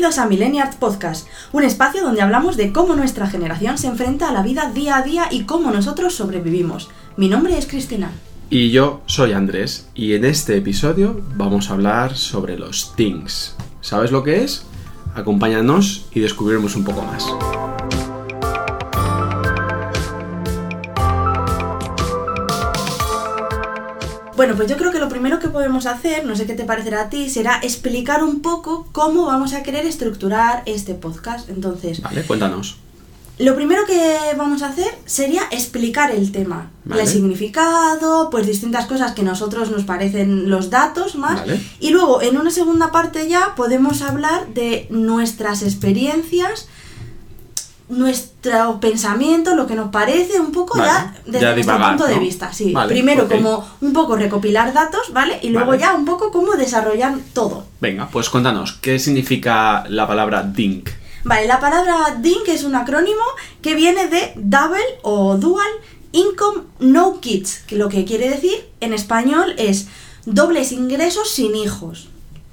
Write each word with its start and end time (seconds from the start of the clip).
Bienvenidos 0.00 0.24
a 0.24 0.28
Millennials 0.30 0.76
Podcast, 0.76 1.28
un 1.52 1.62
espacio 1.62 2.02
donde 2.02 2.22
hablamos 2.22 2.56
de 2.56 2.72
cómo 2.72 2.96
nuestra 2.96 3.26
generación 3.26 3.76
se 3.76 3.86
enfrenta 3.86 4.30
a 4.30 4.32
la 4.32 4.42
vida 4.42 4.72
día 4.72 4.96
a 4.96 5.02
día 5.02 5.28
y 5.30 5.42
cómo 5.42 5.70
nosotros 5.70 6.14
sobrevivimos. 6.14 6.88
Mi 7.18 7.28
nombre 7.28 7.58
es 7.58 7.66
Cristina. 7.66 8.10
Y 8.48 8.70
yo 8.70 9.02
soy 9.04 9.34
Andrés, 9.34 9.90
y 9.94 10.14
en 10.14 10.24
este 10.24 10.56
episodio 10.56 11.20
vamos 11.36 11.68
a 11.68 11.74
hablar 11.74 12.16
sobre 12.16 12.58
los 12.58 12.96
things. 12.96 13.54
¿Sabes 13.82 14.10
lo 14.10 14.24
que 14.24 14.42
es? 14.42 14.64
Acompáñanos 15.14 16.06
y 16.14 16.20
descubriremos 16.20 16.76
un 16.76 16.84
poco 16.84 17.02
más. 17.02 17.26
Bueno, 24.40 24.56
pues 24.56 24.70
yo 24.70 24.78
creo 24.78 24.90
que 24.90 24.98
lo 24.98 25.10
primero 25.10 25.38
que 25.38 25.48
podemos 25.48 25.84
hacer, 25.84 26.24
no 26.24 26.34
sé 26.34 26.46
qué 26.46 26.54
te 26.54 26.64
parecerá 26.64 27.02
a 27.02 27.10
ti, 27.10 27.28
será 27.28 27.60
explicar 27.62 28.24
un 28.24 28.40
poco 28.40 28.88
cómo 28.90 29.26
vamos 29.26 29.52
a 29.52 29.62
querer 29.62 29.84
estructurar 29.84 30.62
este 30.64 30.94
podcast. 30.94 31.50
Entonces, 31.50 32.00
Vale, 32.00 32.22
cuéntanos. 32.22 32.78
lo 33.36 33.54
primero 33.54 33.84
que 33.84 34.16
vamos 34.38 34.62
a 34.62 34.68
hacer 34.68 34.90
sería 35.04 35.42
explicar 35.50 36.10
el 36.10 36.32
tema, 36.32 36.70
Vale. 36.86 37.02
el 37.02 37.08
significado, 37.08 38.30
pues 38.30 38.46
distintas 38.46 38.86
cosas 38.86 39.12
que 39.12 39.20
a 39.20 39.24
nosotros 39.24 39.70
nos 39.70 39.84
parecen 39.84 40.48
los 40.48 40.70
datos 40.70 41.16
más. 41.16 41.40
Vale. 41.40 41.60
Y 41.78 41.90
luego, 41.90 42.22
en 42.22 42.38
una 42.38 42.50
segunda 42.50 42.90
parte 42.90 43.28
ya, 43.28 43.54
podemos 43.56 44.00
hablar 44.00 44.54
de 44.54 44.86
nuestras 44.88 45.62
experiencias, 45.62 46.66
nuestro 48.42 48.80
pensamiento, 48.80 49.54
lo 49.54 49.66
que 49.66 49.74
nos 49.74 49.90
parece, 49.90 50.40
un 50.40 50.52
poco 50.52 50.78
Vale, 50.78 50.90
ya 50.90 51.14
desde 51.26 51.40
ya 51.40 51.54
nuestro 51.54 51.78
punto 51.78 52.06
de 52.06 52.18
vista. 52.18 52.52
Sí, 52.52 52.72
Vale, 52.72 52.92
primero 52.92 53.28
como 53.28 53.68
un 53.80 53.92
poco 53.92 54.16
recopilar 54.16 54.72
datos, 54.72 55.12
¿vale? 55.12 55.38
Y 55.42 55.50
luego 55.50 55.68
Vale. 55.70 55.82
ya 55.82 55.94
un 55.94 56.04
poco 56.04 56.30
cómo 56.30 56.52
desarrollar 56.52 57.18
todo. 57.32 57.66
Venga, 57.80 58.08
pues 58.10 58.30
cuéntanos, 58.30 58.72
¿qué 58.80 58.98
significa 58.98 59.84
la 59.88 60.06
palabra 60.06 60.42
dink? 60.42 60.90
Vale, 61.22 61.46
la 61.46 61.60
palabra 61.60 62.16
DINK 62.18 62.48
es 62.48 62.64
un 62.64 62.74
acrónimo 62.74 63.22
que 63.60 63.74
viene 63.74 64.08
de 64.08 64.32
Double 64.36 64.80
o 65.02 65.36
Dual 65.36 65.68
Income 66.12 66.62
No 66.78 67.20
Kids, 67.20 67.64
que 67.66 67.76
lo 67.76 67.90
que 67.90 68.06
quiere 68.06 68.30
decir 68.30 68.70
en 68.80 68.94
español 68.94 69.54
es 69.58 69.88
dobles 70.24 70.72
ingresos 70.72 71.30
sin 71.30 71.54
hijos. 71.56 72.08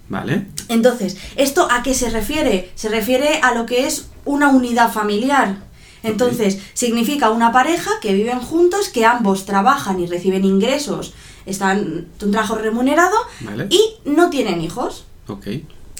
¿Vale? 0.10 0.48
Entonces, 0.70 1.18
¿esto 1.36 1.68
a 1.72 1.84
qué 1.84 1.94
se 1.94 2.10
refiere? 2.10 2.72
Se 2.76 2.90
refiere 2.90 3.40
a 3.42 3.54
lo 3.54 3.66
que 3.66 3.88
es 3.88 4.10
una 4.26 4.50
unidad 4.50 4.92
familiar. 4.92 5.67
Entonces, 6.04 6.60
significa 6.74 7.30
una 7.32 7.52
pareja 7.52 7.92
que 8.02 8.14
viven 8.14 8.40
juntos, 8.40 8.90
que 8.90 9.06
ambos 9.06 9.46
trabajan 9.46 10.00
y 10.00 10.08
reciben 10.08 10.46
ingresos, 10.46 11.14
están 11.46 12.08
un 12.22 12.32
trabajo 12.32 12.56
remunerado 12.56 13.16
Vale. 13.42 13.68
y 13.70 13.82
no 14.06 14.30
tienen 14.30 14.62
hijos. 14.62 15.06
Ok. 15.28 15.48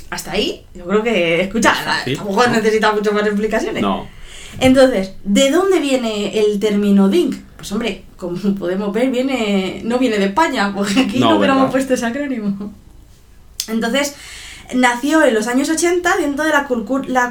Hasta 0.10 0.32
ahí, 0.32 0.66
yo 0.74 0.86
creo 0.86 1.04
que, 1.04 1.42
escucha, 1.42 1.74
Sí, 2.06 2.16
tampoco 2.16 2.48
¿no? 2.48 2.54
necesita 2.54 2.94
mucho 2.94 3.12
más 3.12 3.26
explicaciones. 3.26 3.82
No. 3.82 4.08
Entonces, 4.60 5.14
¿de 5.24 5.52
dónde 5.52 5.80
viene 5.80 6.40
el 6.40 6.60
término 6.60 7.10
DINK? 7.10 7.36
Pues 7.58 7.72
hombre, 7.72 8.04
como 8.16 8.38
podemos 8.56 8.94
ver, 8.94 9.10
viene 9.10 9.82
no 9.84 9.98
viene 10.00 10.18
de 10.18 10.26
España, 10.26 10.74
porque 10.76 11.02
aquí 11.02 11.20
no, 11.20 11.32
No, 11.32 11.38
hubiéramos 11.38 11.72
puesto 11.72 11.94
ese 11.94 12.06
acrónimo. 12.06 12.72
Entonces, 13.68 14.16
nació 14.76 15.24
en 15.24 15.34
los 15.34 15.48
años 15.48 15.70
80 15.70 16.18
dentro 16.18 16.44
de 16.44 16.52
la, 16.52 16.68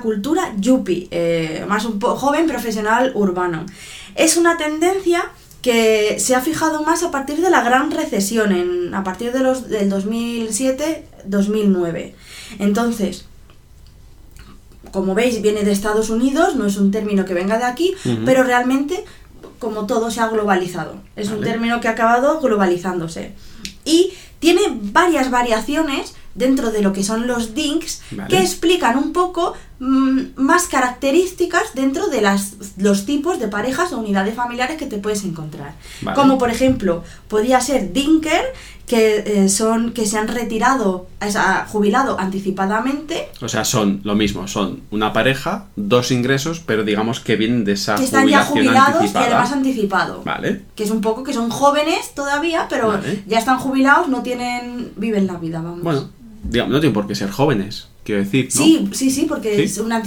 cultura 0.00 0.54
yuppie, 0.58 1.08
eh, 1.10 1.66
más 1.68 1.84
un 1.84 2.00
joven, 2.00 2.46
profesional, 2.46 3.12
urbano. 3.14 3.66
Es 4.14 4.36
una 4.36 4.56
tendencia 4.56 5.30
que 5.62 6.18
se 6.20 6.34
ha 6.34 6.40
fijado 6.40 6.82
más 6.82 7.02
a 7.02 7.10
partir 7.10 7.40
de 7.40 7.50
la 7.50 7.62
gran 7.62 7.90
recesión, 7.90 8.52
en, 8.52 8.94
a 8.94 9.04
partir 9.04 9.32
de 9.32 9.40
los, 9.40 9.68
del 9.68 9.90
2007-2009. 9.90 12.14
Entonces, 12.58 13.26
como 14.92 15.14
veis, 15.14 15.42
viene 15.42 15.64
de 15.64 15.72
Estados 15.72 16.08
Unidos, 16.10 16.54
no 16.54 16.66
es 16.66 16.76
un 16.76 16.92
término 16.92 17.24
que 17.24 17.34
venga 17.34 17.58
de 17.58 17.64
aquí, 17.64 17.94
pero 18.24 18.44
realmente, 18.44 19.04
como 19.58 19.86
todo 19.86 20.10
se 20.10 20.20
ha 20.20 20.28
globalizado, 20.28 20.96
es 21.16 21.30
un 21.30 21.40
término 21.42 21.80
que 21.80 21.88
ha 21.88 21.92
acabado 21.92 22.40
globalizándose. 22.40 23.32
Y 23.84 24.12
tiene 24.38 24.60
varias 24.70 25.30
variaciones 25.30 26.14
dentro 26.36 26.70
de 26.70 26.82
lo 26.82 26.92
que 26.92 27.02
son 27.02 27.26
los 27.26 27.54
dinks 27.54 28.02
Vale. 28.10 28.28
que 28.28 28.40
explican 28.40 28.96
un 28.96 29.12
poco 29.12 29.54
mm, 29.80 30.20
más 30.36 30.66
características 30.68 31.74
dentro 31.74 32.08
de 32.08 32.20
las, 32.20 32.54
los 32.76 33.06
tipos 33.06 33.38
de 33.38 33.48
parejas 33.48 33.92
o 33.92 33.98
unidades 33.98 34.34
familiares 34.34 34.76
que 34.76 34.86
te 34.86 34.98
puedes 34.98 35.24
encontrar. 35.24 35.74
Vale. 36.02 36.14
Como 36.14 36.38
por 36.38 36.50
ejemplo, 36.50 37.02
podría 37.28 37.60
ser 37.60 37.92
dinker, 37.92 38.44
que 38.86 39.44
eh, 39.44 39.48
son 39.48 39.92
que 39.92 40.06
se 40.06 40.16
han 40.16 40.28
retirado, 40.28 41.08
o 41.20 41.30
sea, 41.30 41.66
jubilado 41.68 42.18
anticipadamente 42.20 43.28
O 43.40 43.48
sea, 43.48 43.64
son 43.64 44.00
lo 44.04 44.14
mismo, 44.14 44.46
son 44.46 44.82
una 44.90 45.12
pareja, 45.12 45.66
dos 45.74 46.12
ingresos, 46.12 46.60
pero 46.64 46.84
digamos 46.84 47.20
que 47.20 47.36
vienen 47.36 47.64
de 47.64 47.72
esa 47.72 47.96
que 47.96 48.04
están 48.04 48.28
ya 48.28 48.44
jubilados 48.44 48.96
anticipada. 48.96 49.26
y 49.26 49.28
además 49.32 49.52
anticipado. 49.52 50.22
Vale. 50.24 50.62
Que 50.76 50.84
es 50.84 50.90
un 50.90 51.00
poco 51.00 51.24
que 51.24 51.32
son 51.32 51.50
jóvenes 51.50 52.14
todavía, 52.14 52.66
pero 52.70 52.88
Vale. 52.88 53.24
ya 53.26 53.38
están 53.38 53.58
jubilados, 53.58 54.08
no 54.08 54.22
tienen. 54.22 54.92
viven 54.96 55.26
la 55.26 55.34
vida, 55.34 55.60
vamos. 55.60 55.82
Bueno, 55.82 56.08
digamos, 56.48 56.72
no 56.72 56.80
tienen 56.80 56.94
por 56.94 57.06
qué 57.06 57.14
ser 57.14 57.30
jóvenes, 57.30 57.88
quiero 58.04 58.22
decir, 58.22 58.48
¿no? 58.54 58.62
Sí, 58.62 58.88
sí, 58.92 59.10
sí, 59.10 59.26
porque 59.28 59.54
Sí. 59.56 59.62
es 59.62 59.78
una 59.78 60.02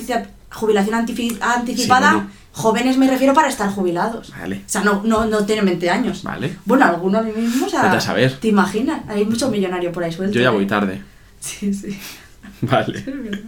jubilación 0.51 0.95
anticipada. 0.95 1.65
Sí, 1.75 1.87
bueno. 1.87 2.39
Jóvenes 2.51 2.97
me 2.97 3.07
refiero 3.09 3.33
para 3.33 3.47
estar 3.47 3.69
jubilados. 3.69 4.31
Vale. 4.31 4.57
O 4.65 4.69
sea, 4.69 4.81
no, 4.81 5.01
no, 5.05 5.25
no 5.25 5.45
tienen 5.45 5.65
20 5.65 5.89
años. 5.89 6.23
Vale. 6.23 6.57
Bueno, 6.65 6.85
algunos 6.85 7.23
mismos, 7.23 7.67
o 7.67 7.69
sea, 7.69 7.91
a 7.91 8.01
saber. 8.01 8.37
¿Te 8.39 8.47
imaginas? 8.49 9.01
Hay 9.07 9.23
mucho 9.23 9.49
millonario 9.49 9.91
por 9.91 10.03
ahí 10.03 10.11
suelto. 10.11 10.35
Yo 10.35 10.41
ya 10.41 10.49
voy 10.51 10.65
tarde. 10.67 11.01
Sí, 11.39 11.73
sí. 11.73 11.97
Vale. 12.61 13.03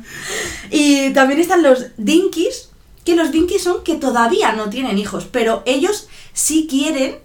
Y 0.72 1.10
también 1.12 1.40
están 1.42 1.62
los 1.64 1.88
dinkies, 1.98 2.70
que 3.04 3.16
los 3.16 3.32
dinkies 3.32 3.64
son 3.64 3.84
que 3.84 3.96
todavía 3.96 4.54
no 4.54 4.70
tienen 4.70 4.98
hijos, 4.98 5.28
pero 5.30 5.64
ellos 5.66 6.08
sí 6.34 6.68
quieren. 6.70 7.16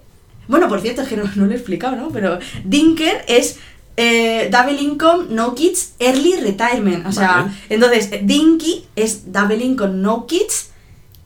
Bueno, 0.47 0.67
por 0.67 0.81
cierto, 0.81 1.03
es 1.03 1.07
que 1.07 1.15
no, 1.17 1.23
no 1.35 1.45
lo 1.45 1.51
he 1.51 1.55
explicado, 1.55 1.95
¿no? 1.95 2.09
Pero 2.09 2.39
dinker 2.65 3.23
es 3.27 3.59
eh, 3.97 4.49
double 4.51 4.79
income, 4.81 5.25
no 5.29 5.55
kids, 5.55 5.93
early 5.99 6.35
retirement. 6.37 7.05
O 7.07 7.11
sea, 7.11 7.41
Vale. 7.43 7.51
entonces, 7.69 8.09
dinky 8.23 8.85
es 8.95 9.31
double 9.33 9.57
income, 9.63 9.95
no 9.95 10.25
kids, 10.27 10.69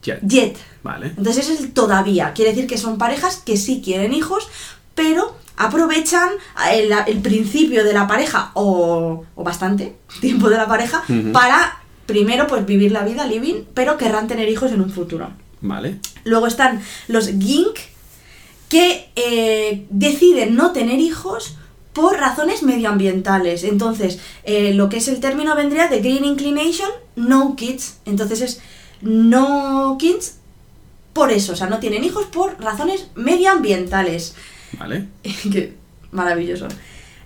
yet. 0.02 0.56
Vale. 0.82 1.12
Entonces 1.16 1.48
es 1.48 1.60
el 1.60 1.72
todavía. 1.72 2.32
Quiere 2.32 2.52
decir 2.52 2.66
que 2.66 2.78
son 2.78 2.98
parejas 2.98 3.36
que 3.36 3.56
sí 3.56 3.82
quieren 3.84 4.12
hijos, 4.12 4.48
pero 4.94 5.36
aprovechan 5.56 6.30
el, 6.72 6.90
el 7.06 7.18
principio 7.20 7.84
de 7.84 7.92
la 7.92 8.08
pareja 8.08 8.50
o, 8.54 9.24
o 9.36 9.44
bastante 9.44 9.94
tiempo 10.20 10.48
de 10.50 10.56
la 10.56 10.66
pareja 10.66 11.04
para 11.32 11.78
primero 12.06 12.46
pues 12.46 12.66
vivir 12.66 12.90
la 12.90 13.04
vida 13.04 13.26
living, 13.26 13.62
pero 13.74 13.96
querrán 13.96 14.26
tener 14.28 14.48
hijos 14.48 14.72
en 14.72 14.80
un 14.80 14.90
futuro. 14.90 15.30
Vale. 15.60 16.00
Luego 16.24 16.46
están 16.46 16.82
los 17.06 17.28
gink 17.28 17.78
que 18.68 19.10
eh, 19.14 19.86
deciden 19.90 20.56
no 20.56 20.72
tener 20.72 20.98
hijos 20.98 21.56
por 21.92 22.16
razones 22.18 22.62
medioambientales. 22.62 23.64
Entonces, 23.64 24.18
eh, 24.44 24.74
lo 24.74 24.88
que 24.88 24.98
es 24.98 25.08
el 25.08 25.20
término 25.20 25.54
vendría 25.54 25.88
de 25.88 26.00
green 26.00 26.24
inclination, 26.24 26.90
no 27.16 27.54
kids. 27.56 27.98
Entonces 28.04 28.40
es 28.40 28.60
no 29.00 29.96
kids 29.98 30.36
por 31.12 31.30
eso, 31.30 31.52
o 31.52 31.56
sea, 31.56 31.66
no 31.68 31.78
tienen 31.78 32.04
hijos 32.04 32.26
por 32.26 32.58
razones 32.60 33.08
medioambientales. 33.14 34.34
Vale. 34.78 35.08
que 35.22 35.74
maravilloso. 36.10 36.68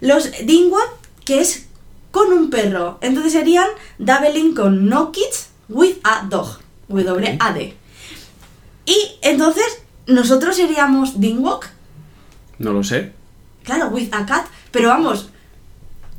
Los 0.00 0.30
Dingwat, 0.44 0.88
que 1.24 1.40
es 1.40 1.66
con 2.10 2.32
un 2.32 2.50
perro. 2.50 2.98
Entonces 3.00 3.32
serían 3.32 3.68
Dabbling 3.98 4.54
con 4.54 4.88
no 4.88 5.12
kids 5.12 5.48
with 5.68 5.96
a 6.02 6.26
dog. 6.28 6.58
W-A-D. 6.88 7.74
Y 8.86 8.96
entonces 9.22 9.64
nosotros 10.06 10.56
seríamos 10.56 11.20
Dingwalk, 11.20 11.68
No 12.58 12.72
lo 12.72 12.84
sé. 12.84 13.12
claro, 13.64 13.88
with 13.88 14.08
a 14.12 14.24
cat. 14.24 14.46
Pero 14.76 14.88
vamos, 14.90 15.30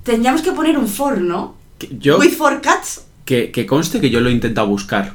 tendríamos 0.04 0.42
que 0.42 0.52
poner 0.52 0.78
un 0.78 0.88
for, 0.88 1.20
¿no? 1.22 1.56
Yo, 2.00 2.18
With 2.20 2.32
four 2.32 2.62
cats. 2.62 3.06
que, 3.26 3.52
que 3.52 3.66
conste 3.66 4.00
que 4.02 4.10
yo 4.10 4.20
lo 4.22 4.30
he 4.30 4.32
intentado 4.32 4.68
buscar 4.68 5.14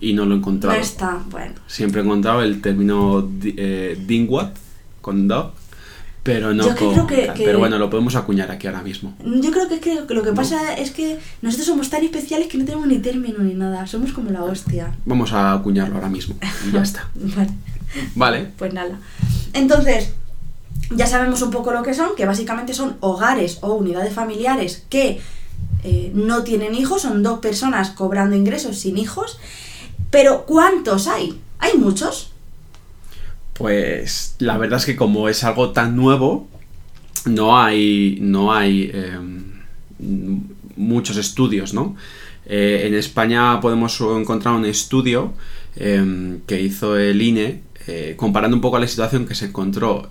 y 0.00 0.12
no 0.14 0.22
lo 0.24 0.28
he 0.34 0.36
No 0.36 0.36
encontrado. 0.36 0.78
está, 0.80 1.20
bueno. 1.30 1.54
Siempre 1.66 2.00
he 2.00 2.04
encontrado 2.04 2.42
el 2.42 2.60
término 2.62 3.28
eh, 3.44 4.02
dingwat 4.06 4.56
con 5.02 5.28
dog, 5.28 5.52
pero 6.22 6.54
no 6.54 6.64
Yo 6.68 6.76
con 6.76 6.92
creo 6.94 7.06
que- 7.06 7.32
Pero 7.44 7.58
bueno, 7.58 7.78
lo 7.78 7.90
podemos 7.90 8.14
acuñar 8.14 8.50
aquí 8.50 8.66
ahora 8.66 8.82
mismo. 8.82 9.14
Yo 9.24 9.50
creo 9.50 9.68
que, 9.68 9.78
creo 9.80 10.06
que 10.06 10.14
lo 10.14 10.22
que 10.22 10.30
No. 10.30 10.34
pasa 10.36 10.74
es 10.74 10.90
que 10.90 11.18
nosotros 11.42 11.66
somos 11.66 11.90
tan 11.90 12.02
especiales 12.04 12.48
que 12.48 12.56
no 12.58 12.64
tenemos 12.64 12.86
ni 12.86 12.98
término 12.98 13.40
ni 13.40 13.54
nada. 13.54 13.86
Somos 13.86 14.12
como 14.12 14.30
la 14.30 14.42
hostia. 14.44 14.94
Vamos 15.04 15.32
a 15.32 15.52
acuñarlo 15.52 15.96
ahora 15.96 16.08
mismo 16.08 16.34
y 16.68 16.72
ya 16.72 16.82
está. 16.82 17.08
Vale. 17.14 17.50
Vale. 18.14 18.46
Pues 18.56 18.72
nada. 18.72 18.98
Entonces, 19.52 20.12
ya 20.90 21.06
sabemos 21.06 21.42
un 21.42 21.50
poco 21.50 21.72
lo 21.72 21.82
que 21.82 21.94
son, 21.94 22.16
que 22.16 22.26
básicamente 22.26 22.74
son 22.74 22.96
hogares 23.00 23.58
o 23.62 23.74
unidades 23.74 24.12
familiares 24.12 24.84
que 24.88 25.20
eh, 25.84 26.10
no 26.14 26.42
tienen 26.42 26.74
hijos, 26.74 27.02
son 27.02 27.22
dos 27.22 27.38
personas 27.38 27.90
cobrando 27.90 28.36
ingresos 28.36 28.78
sin 28.78 28.98
hijos. 28.98 29.38
Pero 30.10 30.44
¿cuántos 30.46 31.06
hay? 31.06 31.40
¿Hay 31.58 31.78
muchos? 31.78 32.32
Pues 33.54 34.34
la 34.38 34.58
verdad 34.58 34.78
es 34.78 34.86
que 34.86 34.96
como 34.96 35.28
es 35.28 35.44
algo 35.44 35.70
tan 35.70 35.94
nuevo, 35.94 36.48
no 37.26 37.58
hay, 37.58 38.18
no 38.20 38.52
hay 38.52 38.90
em, 38.92 39.44
muchos 40.76 41.16
estudios, 41.16 41.74
¿no? 41.74 41.94
Eh, 42.46 42.84
en 42.86 42.94
España 42.94 43.60
podemos 43.60 44.00
encontrar 44.00 44.54
un 44.54 44.64
estudio 44.64 45.34
em, 45.76 46.40
que 46.46 46.60
hizo 46.60 46.96
el 46.96 47.22
INE 47.22 47.62
eh, 47.86 48.14
comparando 48.16 48.56
un 48.56 48.60
poco 48.60 48.78
la 48.78 48.88
situación 48.88 49.26
que 49.26 49.34
se 49.34 49.46
encontró. 49.46 50.10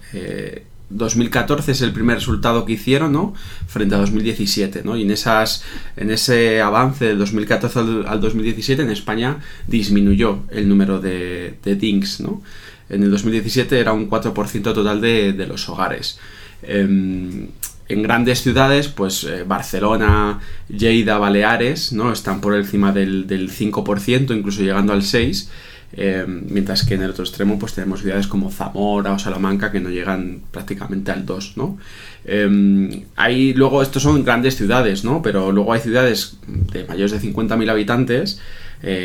2014 0.89 1.71
es 1.71 1.81
el 1.81 1.91
primer 1.91 2.15
resultado 2.15 2.65
que 2.65 2.73
hicieron, 2.73 3.13
¿no? 3.13 3.33
Frente 3.67 3.95
a 3.95 3.99
2017, 3.99 4.81
¿no? 4.83 4.97
Y 4.97 5.03
en, 5.03 5.11
esas, 5.11 5.63
en 5.95 6.09
ese 6.11 6.61
avance 6.61 7.05
del 7.05 7.19
2014 7.19 7.79
al, 8.07 8.21
2017 8.21 8.81
en 8.81 8.89
España 8.89 9.37
disminuyó 9.67 10.43
el 10.49 10.67
número 10.67 10.99
de, 10.99 11.57
de 11.63 11.75
DINKs, 11.75 12.21
¿no? 12.21 12.41
En 12.89 13.03
el 13.03 13.11
2017 13.11 13.79
era 13.79 13.93
un 13.93 14.09
4% 14.09 14.61
total 14.73 14.99
de, 14.99 15.33
de, 15.33 15.45
los 15.45 15.69
hogares. 15.69 16.17
Em, 16.63 17.47
en 17.87 18.03
grandes 18.03 18.41
ciudades, 18.41 18.87
pues 18.87 19.23
eh, 19.23 19.43
Barcelona, 19.43 20.39
Lleida, 20.69 21.19
Baleares, 21.19 21.93
¿no? 21.93 22.11
Están 22.11 22.41
por 22.41 22.55
encima 22.55 22.91
del, 22.91 23.27
del 23.27 23.51
5%, 23.51 24.35
incluso 24.35 24.61
llegando 24.61 24.93
al 24.93 25.01
6%. 25.01 25.47
Eh, 25.93 26.25
mientras 26.27 26.85
que 26.85 26.93
en 26.93 27.01
el 27.01 27.09
otro 27.09 27.23
extremo 27.23 27.57
pues 27.57 27.73
tenemos 27.73 28.01
ciudades 28.01 28.27
como 28.27 28.51
Zamora 28.51 29.13
o 29.13 29.19
Salamanca 29.19 29.71
que 29.71 29.79
no 29.79 29.89
llegan 29.89 30.41
prácticamente 30.51 31.11
al 31.11 31.25
2, 31.25 31.57
¿no? 31.57 31.77
Eh, 32.25 33.05
hay 33.15 33.53
luego, 33.53 33.81
estos 33.81 34.03
son 34.03 34.23
grandes 34.23 34.55
ciudades, 34.55 35.03
¿no? 35.03 35.21
Pero 35.21 35.51
luego 35.51 35.73
hay 35.73 35.81
ciudades 35.81 36.37
de 36.47 36.85
mayores 36.85 37.11
de 37.11 37.19
50.000 37.19 37.69
habitantes 37.69 38.39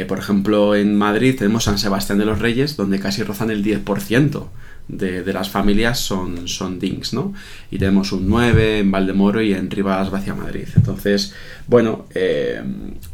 por 0.07 0.19
ejemplo, 0.19 0.77
en 0.77 0.97
Madrid 0.97 1.35
tenemos 1.37 1.65
San 1.65 1.79
Sebastián 1.79 2.19
de 2.19 2.25
los 2.25 2.39
Reyes, 2.39 2.77
donde 2.77 3.01
casi 3.01 3.25
rozan 3.25 3.51
el 3.51 3.65
10% 3.65 4.47
de, 4.89 5.33
las 5.33 5.49
familias 5.49 5.99
son, 5.99 6.47
son 6.47 6.79
DINKs, 6.79 7.15
¿no? 7.15 7.33
Y 7.71 7.79
tenemos 7.79 8.13
un 8.13 8.29
9 8.29 8.81
en 8.81 8.91
Valdemoro 8.91 9.41
y 9.41 9.55
en 9.55 9.71
Rivas 9.71 10.11
Vacia 10.11 10.35
Madrid. 10.35 10.69
Entonces, 10.77 11.33
bueno, 11.67 12.05
eh, 12.15 12.63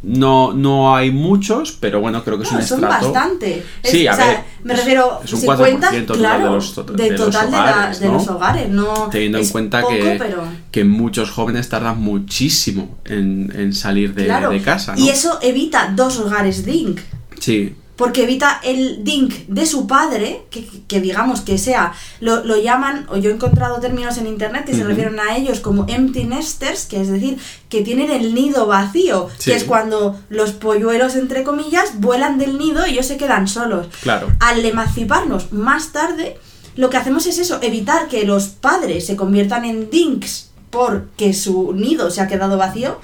no, 0.02 0.52
no 0.52 0.94
hay 0.94 1.12
muchos, 1.12 1.72
pero 1.72 2.00
bueno, 2.00 2.24
creo 2.24 2.38
que 2.38 2.44
es 2.44 2.50
un 2.52 2.62
son 2.62 2.82
estrato. 2.82 3.12
bastante. 3.12 3.62
sí, 3.84 4.06
a 4.06 4.16
ver, 4.16 4.38
me 4.64 4.74
refiero, 4.74 5.20
es 5.24 5.32
un 5.32 5.42
4% 5.42 6.06
total 6.06 6.42
de 6.42 6.48
los, 6.50 6.76
de 6.76 6.92
de 6.94 7.10
los 7.10 7.26
total 7.26 7.46
de, 7.46 7.52
la- 7.56 7.62
hogares, 7.62 8.00
de 8.00 8.06
¿no? 8.06 8.12
los 8.14 8.28
hogares, 8.28 8.68
no 8.68 9.08
Teniendo 9.10 9.38
en 9.38 9.44
es 9.44 9.52
cuenta 9.52 9.82
que, 9.90 10.16
pero- 10.18 10.44
que 10.70 10.84
muchos 10.84 11.30
jóvenes 11.30 11.68
tardan 11.68 12.00
muchísimo 12.00 12.98
en, 13.04 13.52
en 13.56 13.72
salir 13.72 14.14
de, 14.14 14.24
claro, 14.26 14.50
de 14.50 14.60
casa, 14.62 14.94
¿no? 14.96 15.04
y 15.04 15.08
eso 15.10 15.38
evita 15.42 15.92
dos 15.94 16.18
hogares 16.18 16.64
DINK. 16.64 17.00
Sí, 17.38 17.74
Porque 17.96 18.22
evita 18.22 18.60
el 18.64 19.04
dink 19.04 19.32
de 19.48 19.66
su 19.66 19.86
padre, 19.86 20.42
que, 20.50 20.66
que 20.88 21.00
digamos 21.02 21.42
que 21.42 21.58
sea, 21.58 21.92
lo, 22.20 22.42
lo 22.44 22.56
llaman, 22.58 23.06
o 23.10 23.18
yo 23.18 23.28
he 23.30 23.34
encontrado 23.34 23.78
términos 23.78 24.16
en 24.16 24.26
internet 24.26 24.64
que 24.64 24.74
se 24.74 24.84
refieren 24.84 25.20
a 25.20 25.36
ellos 25.36 25.60
como 25.60 25.84
empty 25.86 26.24
nesters, 26.24 26.86
que 26.86 26.98
es 27.02 27.08
decir, 27.10 27.36
que 27.68 27.82
tienen 27.82 28.10
el 28.10 28.34
nido 28.34 28.66
vacío, 28.66 29.28
Sí. 29.36 29.50
que 29.50 29.56
es 29.58 29.64
cuando 29.64 30.18
los 30.30 30.52
polluelos, 30.52 31.14
entre 31.16 31.42
comillas, 31.44 32.00
vuelan 32.00 32.38
del 32.38 32.56
nido 32.56 32.86
y 32.86 32.92
ellos 32.92 33.04
se 33.06 33.18
quedan 33.18 33.46
solos. 33.48 33.88
claro. 34.02 34.28
Al 34.40 34.64
emanciparnos 34.64 35.52
más 35.52 35.92
tarde, 35.92 36.38
lo 36.76 36.90
que 36.90 36.96
hacemos 36.96 37.26
es 37.26 37.38
eso, 37.38 37.58
evitar 37.62 38.08
que 38.08 38.24
los 38.24 38.48
padres 38.48 39.06
se 39.06 39.16
conviertan 39.16 39.64
en 39.64 39.90
dinks 39.90 40.50
porque 40.70 41.34
su 41.34 41.72
nido 41.72 42.10
se 42.10 42.20
ha 42.20 42.28
quedado 42.28 42.56
vacío 42.56 43.00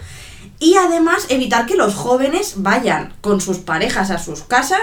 y 0.58 0.76
además 0.76 1.26
evitar 1.28 1.66
que 1.66 1.76
los 1.76 1.94
jóvenes 1.94 2.54
vayan 2.58 3.12
con 3.20 3.40
sus 3.40 3.58
parejas 3.58 4.10
a 4.10 4.18
sus 4.18 4.42
casas 4.42 4.80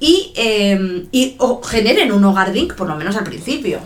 y, 0.00 0.32
eh, 0.36 1.06
y 1.12 1.36
o 1.38 1.62
generen 1.62 2.12
un 2.12 2.24
hogar 2.24 2.52
dink, 2.52 2.74
por 2.74 2.88
lo 2.88 2.96
menos 2.96 3.16
al 3.16 3.24
principio. 3.24 3.78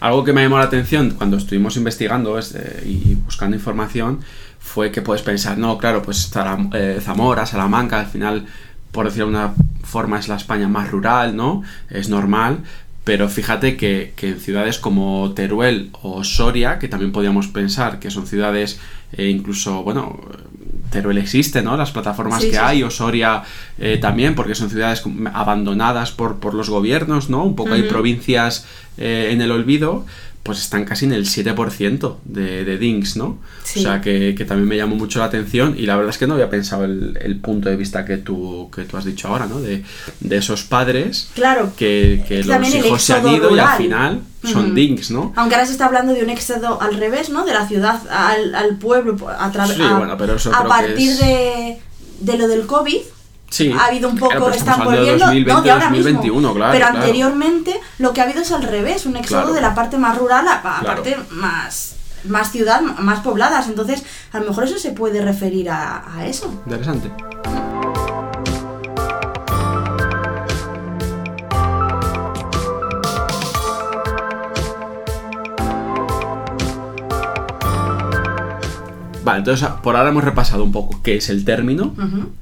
Algo 0.00 0.24
que 0.24 0.32
me 0.32 0.42
llamó 0.42 0.58
la 0.58 0.64
atención 0.64 1.12
cuando 1.12 1.36
estuvimos 1.36 1.76
investigando 1.76 2.38
este, 2.38 2.82
y 2.84 3.14
buscando 3.14 3.56
información 3.56 4.20
fue 4.58 4.90
que 4.90 5.00
puedes 5.00 5.22
pensar, 5.22 5.58
no, 5.58 5.78
claro, 5.78 6.02
pues 6.02 6.30
eh, 6.72 7.00
Zamora, 7.00 7.46
Salamanca, 7.46 8.00
al 8.00 8.06
final, 8.06 8.46
por 8.90 9.06
decirlo 9.06 9.26
de 9.26 9.30
una 9.30 9.54
forma, 9.84 10.18
es 10.18 10.28
la 10.28 10.36
España 10.36 10.66
más 10.66 10.90
rural, 10.90 11.36
¿no? 11.36 11.62
Es 11.88 12.08
normal, 12.08 12.64
pero 13.04 13.28
fíjate 13.28 13.76
que, 13.76 14.12
que 14.16 14.28
en 14.28 14.40
ciudades 14.40 14.78
como 14.78 15.32
Teruel 15.34 15.90
o 16.02 16.22
Soria, 16.22 16.78
que 16.78 16.88
también 16.88 17.12
podríamos 17.12 17.48
pensar 17.48 17.98
que 17.98 18.10
son 18.10 18.26
ciudades 18.26 18.80
eh, 19.12 19.28
incluso, 19.28 19.82
bueno, 19.82 20.20
Teruel 20.90 21.18
existe, 21.18 21.62
¿no? 21.62 21.76
Las 21.76 21.90
plataformas 21.90 22.40
Sí, 22.40 22.48
que 22.48 22.56
sí, 22.56 22.60
hay, 22.62 22.82
o 22.82 22.90
Soria 22.90 23.42
eh, 23.78 23.98
también, 24.00 24.34
porque 24.34 24.54
son 24.54 24.70
ciudades 24.70 25.02
abandonadas 25.32 26.12
por, 26.12 26.38
por 26.38 26.54
los 26.54 26.70
gobiernos, 26.70 27.28
¿no? 27.28 27.44
Un 27.44 27.56
poco 27.56 27.74
hay 27.74 27.82
provincias 27.84 28.66
eh, 28.96 29.30
en 29.32 29.40
el 29.40 29.50
olvido, 29.50 30.06
pues 30.42 30.58
están 30.58 30.84
casi 30.84 31.04
en 31.04 31.12
el 31.12 31.24
7% 31.24 32.16
de, 32.24 32.64
de 32.64 32.76
DINKs, 32.78 33.16
¿no? 33.16 33.38
Sí. 33.62 33.78
O 33.78 33.82
sea 33.82 34.00
que, 34.00 34.34
que 34.36 34.44
también 34.44 34.68
me 34.68 34.76
llamó 34.76 34.96
mucho 34.96 35.20
la 35.20 35.26
atención 35.26 35.76
y 35.78 35.86
la 35.86 35.94
verdad 35.94 36.10
es 36.10 36.18
que 36.18 36.26
no 36.26 36.34
había 36.34 36.50
pensado 36.50 36.84
el, 36.84 37.16
el 37.22 37.36
punto 37.38 37.68
de 37.68 37.76
vista 37.76 38.04
que 38.04 38.16
tú, 38.16 38.68
que 38.74 38.82
tú 38.84 38.96
has 38.96 39.04
dicho 39.04 39.28
ahora, 39.28 39.46
¿no? 39.46 39.60
De, 39.60 39.84
de 40.18 40.36
esos 40.36 40.64
padres 40.64 41.28
Claro, 41.34 41.72
que, 41.76 42.24
que 42.26 42.42
los 42.42 42.74
hijos 42.74 43.02
se 43.02 43.12
han 43.14 43.28
ido 43.28 43.54
y 43.54 43.58
al 43.60 43.76
final 43.76 44.20
son 44.42 44.64
Ujú. 44.66 44.74
DINKs, 44.74 45.10
¿no? 45.12 45.32
aunque 45.36 45.54
ahora 45.54 45.66
se 45.66 45.72
está 45.72 45.86
hablando 45.86 46.12
de 46.12 46.24
un 46.24 46.30
éxodo 46.30 46.82
al 46.82 46.94
revés, 46.96 47.30
¿no? 47.30 47.44
De 47.44 47.52
la 47.52 47.68
ciudad 47.68 48.00
al, 48.10 48.54
al 48.56 48.78
pueblo 48.78 49.16
a 49.38 49.52
través 49.52 49.76
Sí, 49.76 49.82
bueno, 49.96 50.16
pero 50.18 50.34
eso 50.34 50.50
a 50.50 50.54
creo 50.54 50.62
que 50.64 50.68
partir 50.68 51.10
es- 51.10 51.18
de, 51.20 51.78
de 52.20 52.38
lo 52.38 52.48
del 52.48 52.66
COVID. 52.66 52.98
Sí. 53.52 53.70
ha 53.70 53.86
habido 53.86 54.08
un 54.08 54.16
poco, 54.18 54.30
Claro, 54.36 54.50
están 54.50 54.82
volviendo, 54.84 55.26
2020, 55.26 55.52
no, 55.52 55.62
de 55.62 55.70
ahora 55.70 55.84
2021, 55.90 56.34
mismo. 56.40 56.54
claro, 56.54 56.72
pero 56.72 56.86
claro. 56.86 56.98
anteriormente 57.00 57.80
lo 57.98 58.12
que 58.12 58.20
ha 58.20 58.24
habido 58.24 58.40
es 58.42 58.50
al 58.50 58.62
revés, 58.62 59.04
un 59.06 59.16
éxodo 59.16 59.52
de 59.52 59.60
la 59.60 59.74
parte 59.74 59.98
más 59.98 60.16
rural 60.18 60.48
a, 60.48 60.54
a 60.54 60.60
Claro. 60.80 60.84
parte 60.86 61.16
más, 61.30 61.94
más 62.24 62.50
ciudad, 62.50 62.80
más 62.80 63.20
pobladas. 63.20 63.68
Entonces, 63.68 64.02
a 64.32 64.38
lo 64.40 64.46
mejor 64.48 64.64
eso 64.64 64.78
se 64.78 64.92
puede 64.92 65.20
referir 65.20 65.68
a, 65.70 66.02
a 66.16 66.26
eso. 66.26 66.46
Interesante. 66.66 67.10
Vale, 79.24 79.38
entonces 79.38 79.68
por 79.82 79.96
ahora 79.96 80.10
hemos 80.10 80.24
repasado 80.24 80.64
un 80.64 80.72
poco 80.72 81.00
qué 81.02 81.16
es 81.16 81.28
el 81.28 81.44
término, 81.44 81.94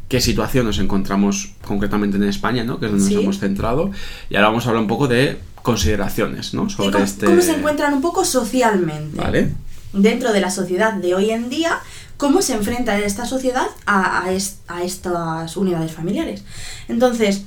qué 0.09 0.21
situación 0.21 0.67
nos 0.67 0.79
encontramos 0.79 1.53
concretamente 1.62 2.17
en 2.17 2.25
España, 2.25 2.65
¿no? 2.65 2.79
Que 2.81 2.87
es 2.87 2.93
donde 2.93 3.06
Sí. 3.06 3.15
nos 3.15 3.22
hemos 3.25 3.39
centrado. 3.39 3.91
Y 4.31 4.37
ahora 4.37 4.49
vamos 4.49 4.65
a 4.67 4.70
hablar 4.70 4.82
un 4.82 4.89
poco 4.89 5.06
de 5.08 5.39
consideraciones, 5.63 6.55
¿no? 6.55 6.70
Sobre 6.70 6.93
cómo, 6.93 7.05
este. 7.05 7.27
cómo 7.27 7.41
se 7.43 7.53
encuentran 7.53 7.93
un 7.94 8.01
poco 8.01 8.25
socialmente. 8.25 9.17
Vale. 9.17 9.53
dentro 9.93 10.32
de 10.32 10.41
la 10.41 10.51
sociedad 10.53 10.93
de 10.93 11.17
hoy 11.17 11.31
en 11.31 11.51
día, 11.51 11.81
cómo 12.17 12.43
se 12.43 12.55
enfrenta 12.55 12.96
esta 13.01 13.27
sociedad 13.27 13.67
a, 13.87 14.22
a 14.22 14.31
es- 14.31 14.58
a 14.69 14.84
estas 14.84 15.56
unidades 15.56 15.91
familiares. 15.91 16.44
Entonces, 16.89 17.43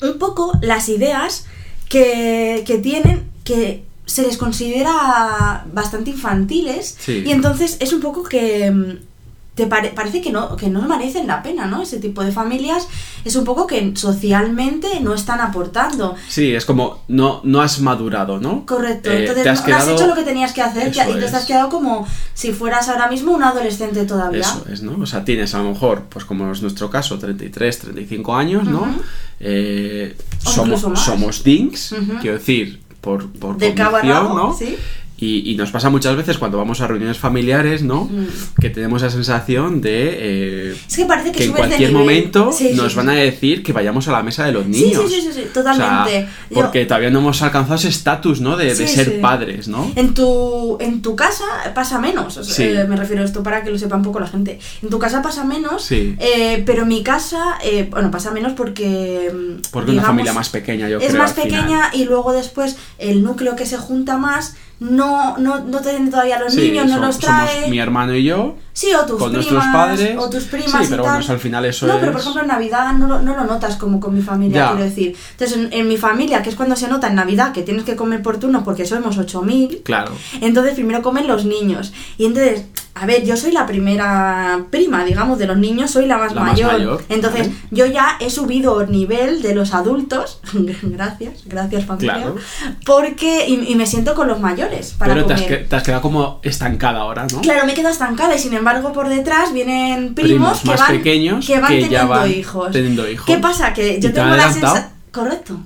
un 0.00 0.18
poco 0.20 0.52
las 0.62 0.88
ideas 0.88 1.46
que, 1.88 2.62
que 2.64 2.78
tienen 2.78 3.28
que 3.42 3.84
se 4.10 4.22
les 4.22 4.36
considera 4.36 5.64
bastante 5.72 6.10
infantiles 6.10 6.96
Sí. 6.98 7.22
y 7.26 7.30
entonces 7.30 7.76
es 7.80 7.92
un 7.92 8.00
poco 8.00 8.22
que 8.24 8.70
mm, 8.70 9.10
te 9.54 9.66
pare- 9.66 9.92
parece 9.94 10.20
que 10.22 10.30
no, 10.30 10.56
que 10.56 10.68
no 10.68 10.80
merecen 10.88 11.26
la 11.26 11.42
pena, 11.42 11.66
¿no? 11.66 11.82
Ese 11.82 11.98
tipo 11.98 12.24
de 12.24 12.32
familias 12.32 12.86
es 13.24 13.36
un 13.36 13.44
poco 13.44 13.66
que 13.66 13.92
socialmente 13.94 14.88
no 15.00 15.12
están 15.12 15.40
aportando. 15.40 16.14
Sí, 16.28 16.54
es 16.54 16.64
como 16.64 17.02
no, 17.08 17.40
no 17.44 17.60
has 17.60 17.80
madurado, 17.80 18.40
¿no? 18.40 18.64
Correcto, 18.64 19.10
Eh, 19.10 19.20
entonces 19.20 19.42
te 19.44 19.50
has 19.50 19.60
no, 19.62 19.68
no 19.68 19.74
has 19.76 19.82
quedado- 19.84 19.96
hecho 19.98 20.06
lo 20.06 20.14
que 20.14 20.22
tenías 20.22 20.52
que 20.54 20.62
hacer 20.62 20.88
Eso 20.88 21.02
y 21.10 21.14
te 21.20 21.26
es. 21.26 21.34
has 21.34 21.44
quedado 21.44 21.68
como 21.68 22.06
si 22.32 22.52
fueras 22.52 22.88
ahora 22.88 23.08
mismo 23.08 23.32
un 23.32 23.42
adolescente 23.42 24.04
todavía. 24.06 24.40
Eso 24.40 24.64
es, 24.72 24.82
¿no? 24.82 24.96
O 25.02 25.06
sea, 25.06 25.24
tienes 25.24 25.54
a 25.54 25.58
lo 25.58 25.70
mejor, 25.72 26.04
pues 26.08 26.24
como 26.24 26.50
es 26.50 26.62
nuestro 26.62 26.88
caso, 26.88 27.18
33, 27.18 27.78
35 27.80 28.34
años, 28.34 28.64
¿no? 28.66 28.80
Ujú. 28.82 29.02
Eh, 29.40 30.16
O 30.46 30.50
somos, 30.50 30.80
somos 31.00 31.44
dinks, 31.44 31.92
Ujú. 31.92 32.12
quiero 32.20 32.38
decir, 32.38 32.80
por, 33.00 33.30
por 33.32 33.56
De 33.56 33.74
cabo 33.74 33.96
a 33.96 34.00
convicción, 34.00 34.26
rabo, 34.26 34.38
¿no? 34.38 34.52
¿sí? 34.54 34.76
Y, 35.20 35.50
y 35.50 35.54
nos 35.54 35.70
pasa 35.70 35.90
muchas 35.90 36.16
veces 36.16 36.38
cuando 36.38 36.56
vamos 36.58 36.80
a 36.80 36.86
reuniones 36.86 37.18
familiares, 37.18 37.82
¿no? 37.82 38.04
Mm. 38.04 38.26
Que 38.60 38.70
tenemos 38.70 39.02
la 39.02 39.10
sensación 39.10 39.80
de 39.82 40.70
eh, 40.70 40.76
Es 40.88 40.96
que 40.96 41.04
parece 41.04 41.30
que, 41.30 41.38
que 41.38 41.44
en 41.44 41.52
cualquier 41.52 41.92
momento 41.92 42.50
Sí, 42.52 42.70
nos 42.74 42.92
sí, 42.92 42.96
van 42.96 43.06
sí. 43.06 43.12
a 43.12 43.14
decir 43.16 43.62
que 43.62 43.72
vayamos 43.72 44.08
a 44.08 44.12
la 44.12 44.22
mesa 44.22 44.44
de 44.44 44.52
los 44.52 44.66
niños. 44.66 45.02
sí, 45.10 45.20
sí, 45.20 45.20
sí, 45.20 45.32
sí, 45.32 45.40
O 45.40 45.42
sea, 45.42 45.52
totalmente. 45.52 46.28
Yo- 46.48 46.54
porque 46.54 46.86
todavía 46.86 47.10
no 47.10 47.18
hemos 47.18 47.42
alcanzado 47.42 47.74
ese 47.76 47.88
estatus, 47.88 48.40
¿no? 48.40 48.56
De, 48.56 48.74
ser 48.74 49.20
padres, 49.20 49.68
¿no? 49.68 49.92
En 49.94 50.14
tu, 50.14 50.78
en 50.80 51.02
tu 51.02 51.14
casa 51.14 51.44
pasa 51.74 51.98
menos, 51.98 52.36
o 52.38 52.42
sea, 52.44 52.66
eh, 52.82 52.86
me 52.88 52.96
refiero 52.96 53.22
a 53.22 53.24
esto 53.26 53.42
para 53.42 53.62
que 53.62 53.70
lo 53.70 53.78
sepa 53.78 53.96
un 53.96 54.02
poco 54.02 54.20
la 54.20 54.26
gente. 54.26 54.58
En 54.82 54.88
tu 54.88 54.98
casa 54.98 55.20
pasa 55.22 55.44
menos, 55.44 55.84
Sí. 55.84 56.16
eh, 56.18 56.62
pero 56.64 56.82
en 56.82 56.88
mi 56.88 57.02
casa, 57.02 57.58
eh, 57.62 57.86
bueno, 57.90 58.10
pasa 58.10 58.30
menos 58.30 58.52
porque... 58.54 59.30
mm, 59.32 59.62
Porque 59.70 59.90
una 59.90 60.00
digamos, 60.00 60.06
familia 60.06 60.32
más 60.32 60.48
pequeña, 60.48 60.88
yo 60.88 60.98
es 60.98 61.08
creo. 61.08 61.18
más 61.22 61.30
al 61.36 61.42
final. 61.42 61.60
pequeña 61.60 61.90
y 61.92 62.04
luego 62.04 62.32
después 62.32 62.76
el 62.98 63.22
núcleo 63.22 63.54
que 63.54 63.66
se 63.66 63.76
junta 63.76 64.16
más 64.16 64.54
no, 64.80 65.36
no, 65.38 65.60
no 65.60 65.78
tiene 65.80 66.10
todavía 66.10 66.38
los 66.40 66.52
Sí, 66.54 66.70
niños, 66.70 66.86
no 66.88 66.94
so- 66.96 67.00
los 67.00 67.18
trae. 67.18 67.54
Somos 67.54 67.68
mi 67.70 67.78
hermano 67.78 68.14
y 68.14 68.24
yo. 68.24 68.56
Sí, 68.80 68.94
o 68.94 69.04
tus 69.04 69.18
con 69.18 69.30
primas, 69.32 69.50
nuestros 69.52 69.64
padres. 69.72 70.16
o 70.18 70.30
tus 70.30 70.44
primas 70.44 70.70
sí, 70.70 70.84
y 70.84 70.86
pero 70.88 71.02
tal. 71.02 71.12
bueno, 71.12 71.18
eso 71.20 71.32
al 71.32 71.38
final 71.38 71.64
eso 71.66 71.86
no, 71.86 71.94
es. 71.94 71.98
pero 72.00 72.12
por 72.12 72.20
ejemplo 72.22 72.40
en 72.42 72.48
Navidad 72.48 72.92
no 72.94 73.06
lo, 73.08 73.20
no 73.20 73.36
lo 73.36 73.44
notas 73.44 73.76
como 73.76 74.00
con 74.00 74.14
mi 74.14 74.22
familia, 74.22 74.56
Ya. 74.58 74.68
quiero 74.70 74.84
decir. 74.84 75.16
Entonces, 75.32 75.56
en, 75.58 75.72
en 75.72 75.86
mi 75.88 75.96
familia, 75.98 76.42
que 76.42 76.48
es 76.50 76.56
cuando 76.56 76.76
se 76.76 76.88
nota 76.88 77.08
en 77.08 77.14
Navidad 77.16 77.52
que 77.52 77.62
tienes 77.62 77.84
que 77.84 77.94
comer 77.96 78.22
por 78.22 78.38
turno 78.38 78.64
porque 78.64 78.86
somos 78.86 79.18
8.000, 79.18 79.82
Claro. 79.82 80.12
entonces 80.40 80.74
primero 80.74 81.02
comen 81.02 81.26
los 81.26 81.44
niños. 81.44 81.92
Y 82.16 82.24
entonces, 82.26 82.64
a 82.94 83.06
ver, 83.06 83.24
yo 83.24 83.36
soy 83.36 83.52
la 83.52 83.66
primera 83.66 84.64
prima, 84.70 85.04
digamos, 85.04 85.38
de 85.38 85.46
los 85.46 85.56
niños, 85.56 85.90
soy 85.90 86.06
la 86.06 86.18
más, 86.18 86.34
La 86.34 86.40
más 86.42 86.52
mayor. 86.52 86.72
mayor, 86.72 87.04
Entonces, 87.08 87.48
¿vale? 87.48 87.60
yo 87.70 87.86
ya 87.86 88.16
he 88.20 88.28
subido 88.30 88.84
nivel 88.86 89.42
de 89.42 89.54
los 89.54 89.74
adultos. 89.74 90.40
gracias, 90.82 91.42
gracias 91.46 91.84
familia. 91.86 92.14
Claro. 92.14 92.36
Porque, 92.84 93.46
y, 93.48 93.70
y 93.72 93.74
me 93.74 93.86
siento 93.86 94.14
con 94.14 94.26
los 94.28 94.40
mayores 94.40 94.94
para 94.98 95.14
Pero 95.14 95.26
te 95.26 95.34
has, 95.34 95.42
comer. 95.42 95.58
que- 95.60 95.64
te 95.68 95.76
has 95.76 95.82
quedado 95.82 96.02
como 96.02 96.40
estancada 96.42 97.00
ahora, 97.00 97.26
¿no? 97.32 97.40
Claro, 97.40 97.64
me 97.66 97.74
quedo 97.74 97.88
estancada 97.88 98.34
y 98.34 98.38
sin 98.38 98.52
embargo 98.54 98.69
por 98.92 99.08
detrás 99.08 99.52
vienen 99.52 100.14
primos, 100.14 100.30
Primos 100.30 100.60
que, 100.60 100.68
más 100.68 100.80
van, 100.80 100.88
pequeños 100.96 101.46
que 101.46 101.60
van 101.60 101.68
que 101.70 101.80
ya 101.82 101.88
teniendo 101.88 102.08
van 102.08 102.30
hijos. 102.30 102.70
teniendo 102.72 103.08
hijos. 103.10 103.26
¿Qué 103.26 103.36
pasa? 103.38 103.72
Que 103.72 103.96
¿Y 103.96 104.00
yo 104.00 104.12
tengo 104.12 104.34
la 104.36 104.52
sensación... 104.52 105.00
Correcto. 105.12 105.58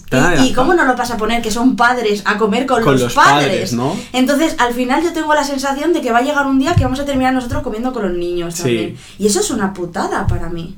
¿Y, 0.42 0.54
cómo 0.54 0.72
no 0.72 0.84
lo 0.86 0.96
vas 0.96 1.10
a 1.10 1.18
poner 1.18 1.42
que 1.42 1.50
son 1.50 1.76
padres 1.76 2.22
a 2.24 2.38
comer 2.38 2.64
con, 2.64 2.82
Con 2.82 2.94
los, 2.94 3.02
los 3.02 3.14
padres? 3.14 3.46
padres, 3.46 3.72
¿no? 3.74 3.94
Entonces, 4.14 4.56
al 4.58 4.72
final 4.72 5.02
yo 5.02 5.12
tengo 5.12 5.34
la 5.34 5.44
sensación 5.44 5.92
de 5.92 6.00
que 6.00 6.10
va 6.12 6.18
a 6.20 6.22
llegar 6.22 6.46
un 6.46 6.58
día 6.58 6.74
que 6.74 6.84
vamos 6.84 6.98
a 7.00 7.04
terminar 7.04 7.34
nosotros 7.34 7.62
comiendo 7.62 7.92
con 7.92 8.04
los 8.04 8.12
niños 8.16 8.54
Sí. 8.54 8.62
también. 8.62 8.96
Y 9.18 9.26
eso 9.26 9.40
es 9.40 9.50
una 9.50 9.74
putada 9.74 10.26
para 10.26 10.48
mí. 10.48 10.76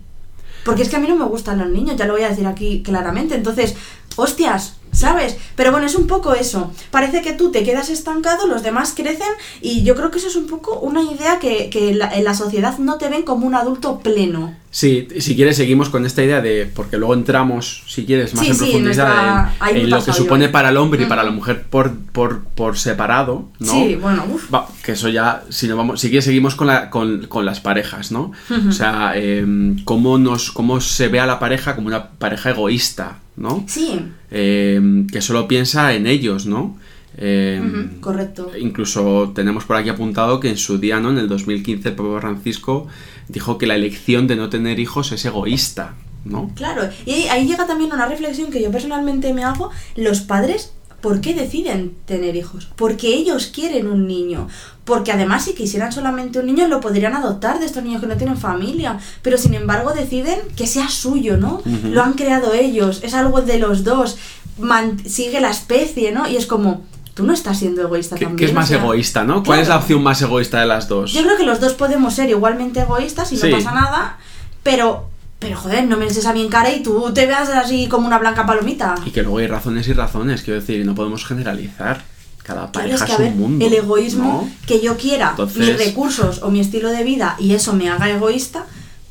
Porque 0.64 0.82
es 0.82 0.88
que 0.88 0.96
a 0.96 0.98
mí 0.98 1.06
no 1.06 1.14
me 1.14 1.26
gustan 1.26 1.58
los 1.58 1.68
niños, 1.68 1.94
ya 1.96 2.06
lo 2.06 2.14
voy 2.14 2.24
a 2.24 2.28
decir 2.30 2.44
aquí 2.44 2.82
claramente. 2.82 3.36
Entonces, 3.36 3.76
hostias, 4.16 4.74
¿sabes? 4.96 5.36
Pero 5.56 5.70
bueno, 5.72 5.86
es 5.86 5.94
un 5.94 6.06
poco 6.06 6.34
eso. 6.34 6.70
Parece 6.90 7.22
que 7.22 7.32
tú 7.32 7.50
te 7.50 7.62
quedas 7.64 7.90
estancado, 7.90 8.46
los 8.46 8.62
demás 8.62 8.94
crecen 8.96 9.28
y 9.60 9.82
yo 9.84 9.94
creo 9.94 10.10
que 10.10 10.18
eso 10.18 10.28
es 10.28 10.36
un 10.36 10.46
poco 10.46 10.78
una 10.80 11.02
idea 11.02 11.38
que, 11.38 11.68
que 11.70 11.94
la- 11.94 12.14
en 12.14 12.24
la 12.24 12.34
sociedad 12.34 12.78
no 12.78 12.96
te 12.98 13.08
ven 13.08 13.22
como 13.22 13.46
un 13.46 13.54
adulto 13.54 13.98
pleno. 14.00 14.54
Sí, 14.78 15.08
si 15.20 15.34
quieres 15.36 15.56
seguimos 15.56 15.88
con 15.88 16.04
esta 16.04 16.22
idea 16.22 16.42
de, 16.42 16.66
porque 16.66 16.98
luego 16.98 17.14
entramos, 17.14 17.82
si 17.86 18.04
quieres, 18.04 18.34
más 18.34 18.44
Sí, 18.44 18.50
en 18.50 18.56
sí, 18.56 18.60
profundidad 18.64 19.46
nuestra- 19.46 19.70
en, 19.70 19.88
lo 19.88 20.00
que 20.00 20.06
yo, 20.08 20.12
supone 20.12 20.50
para 20.50 20.68
el 20.68 20.76
hombre 20.76 21.02
y 21.04 21.06
para 21.06 21.22
la 21.24 21.30
mujer 21.30 21.62
por, 21.62 21.96
por, 21.96 22.42
por 22.44 22.76
separado, 22.76 23.48
¿no? 23.58 23.72
Sí, 23.72 23.96
bueno, 23.98 24.26
uff. 24.30 24.52
Va, 24.52 24.68
que 24.84 24.92
eso 24.92 25.08
ya, 25.08 25.44
si 25.48 25.66
no 25.66 25.78
vamos, 25.78 25.98
si 25.98 26.08
quieres 26.10 26.26
seguimos 26.26 26.56
con, 26.56 26.66
la, 26.66 26.90
con, 26.90 27.26
con 27.26 27.46
las 27.46 27.60
parejas, 27.60 28.12
¿no? 28.12 28.32
O 28.68 28.72
sea, 28.72 29.16
em, 29.16 29.82
cómo, 29.84 30.18
nos, 30.18 30.50
cómo 30.50 30.78
se 30.82 31.08
ve 31.08 31.20
a 31.20 31.26
la 31.26 31.38
pareja 31.38 31.74
como 31.74 31.86
una 31.86 32.10
pareja 32.10 32.50
egoísta, 32.50 33.20
¿no? 33.36 33.64
Sí, 33.66 33.98
Em, 34.30 35.06
que 35.06 35.22
solo 35.22 35.48
piensa 35.48 35.94
en 35.94 36.06
ellos, 36.06 36.44
¿no? 36.44 36.76
Em, 37.16 37.98
correcto. 38.00 38.50
Incluso 38.60 39.32
tenemos 39.34 39.64
por 39.64 39.76
aquí 39.76 39.88
apuntado 39.88 40.38
que 40.38 40.50
en 40.50 40.58
su 40.58 40.76
día, 40.76 41.00
¿no? 41.00 41.08
En 41.10 41.16
el 41.18 41.28
2015, 41.28 41.88
el 41.88 41.94
Papa 41.94 42.20
Francisco 42.20 42.88
dijo 43.28 43.58
que 43.58 43.66
la 43.66 43.74
elección 43.74 44.26
de 44.26 44.36
no 44.36 44.48
tener 44.48 44.78
hijos 44.80 45.12
es 45.12 45.24
egoísta, 45.24 45.94
¿no? 46.24 46.50
Claro, 46.54 46.88
y 47.04 47.12
ahí, 47.12 47.28
ahí 47.28 47.46
llega 47.46 47.66
también 47.66 47.92
una 47.92 48.06
reflexión 48.06 48.50
que 48.50 48.62
yo 48.62 48.70
personalmente 48.70 49.32
me 49.32 49.44
hago. 49.44 49.70
Los 49.96 50.20
padres, 50.20 50.72
¿por 51.00 51.20
qué 51.20 51.34
deciden 51.34 51.94
tener 52.04 52.34
hijos? 52.36 52.68
Porque 52.76 53.08
ellos 53.08 53.46
quieren 53.54 53.86
un 53.88 54.06
niño. 54.06 54.48
Porque 54.84 55.10
además 55.12 55.44
si 55.44 55.54
quisieran 55.54 55.90
solamente 55.92 56.38
un 56.38 56.46
niño 56.46 56.68
lo 56.68 56.80
podrían 56.80 57.14
adoptar 57.14 57.58
de 57.58 57.66
estos 57.66 57.82
niños 57.82 58.00
que 58.00 58.06
no 58.06 58.16
tienen 58.16 58.36
familia. 58.36 58.98
Pero 59.22 59.36
sin 59.38 59.54
embargo 59.54 59.92
deciden 59.92 60.38
que 60.56 60.66
sea 60.68 60.88
suyo, 60.88 61.36
¿no? 61.36 61.62
Lo 61.90 62.02
han 62.02 62.12
creado 62.14 62.54
ellos, 62.54 63.00
es 63.02 63.14
algo 63.14 63.40
de 63.42 63.58
los 63.58 63.82
dos. 63.84 64.16
man- 64.58 64.98
sigue 65.06 65.40
la 65.40 65.50
especie, 65.50 66.12
¿no? 66.12 66.26
Y 66.28 66.36
es 66.36 66.46
como, 66.46 66.84
tú 67.16 67.24
no 67.24 67.32
estás 67.32 67.58
siendo 67.58 67.80
egoísta 67.82 68.14
¿Qué, 68.14 68.26
también. 68.26 68.38
qué 68.38 68.44
es 68.44 68.50
o 68.52 68.54
más 68.54 68.68
sea, 68.68 68.78
egoísta, 68.78 69.24
no? 69.24 69.42
¿Cuál 69.42 69.58
es 69.60 69.66
la 69.68 69.74
claro. 69.74 69.80
opción 69.80 70.02
más 70.04 70.20
egoísta 70.22 70.60
de 70.60 70.66
las 70.66 70.86
dos? 70.86 71.12
Yo 71.14 71.22
creo 71.22 71.36
que 71.36 71.44
los 71.44 71.58
dos 71.60 71.72
podemos 71.72 72.12
ser 72.14 72.28
igualmente 72.30 72.80
egoístas 72.80 73.32
y 73.32 73.36
Sí. 73.38 73.48
no 73.50 73.56
pasa 73.56 73.72
nada, 73.72 74.18
pero, 74.62 75.08
pero 75.38 75.56
joder, 75.56 75.84
no 75.86 75.96
me 75.96 76.04
eches 76.04 76.26
a 76.26 76.32
mí 76.34 76.42
en 76.42 76.48
cara 76.50 76.70
y 76.72 76.82
tú 76.82 77.10
te 77.14 77.26
veas 77.26 77.48
así 77.48 77.88
como 77.88 78.06
una 78.06 78.18
blanca 78.18 78.44
palomita. 78.46 78.94
Y 79.06 79.10
que 79.12 79.22
luego 79.22 79.38
hay 79.38 79.46
razones 79.46 79.88
y 79.88 79.94
razones, 79.94 80.42
quiero 80.42 80.60
decir, 80.60 80.84
no 80.84 80.94
podemos 80.94 81.24
generalizar. 81.24 82.04
Cada 82.42 82.70
Claro, 82.70 82.72
pareja 82.72 82.96
es 82.96 83.02
que, 83.04 83.12
es, 83.12 83.18
ver, 83.18 83.32
un 83.32 83.38
mundo. 83.40 83.66
el 83.66 83.72
egoísmo, 83.74 84.48
¿no? 84.48 84.66
que 84.68 84.80
yo 84.80 84.96
quiera 84.96 85.30
Entonces- 85.30 85.58
mis 85.58 85.84
recursos 85.86 86.42
o 86.42 86.50
mi 86.50 86.60
estilo 86.60 86.90
de 86.90 87.02
vida 87.02 87.34
y 87.40 87.54
eso 87.54 87.72
me 87.72 87.88
haga 87.90 88.08
egoísta, 88.08 88.66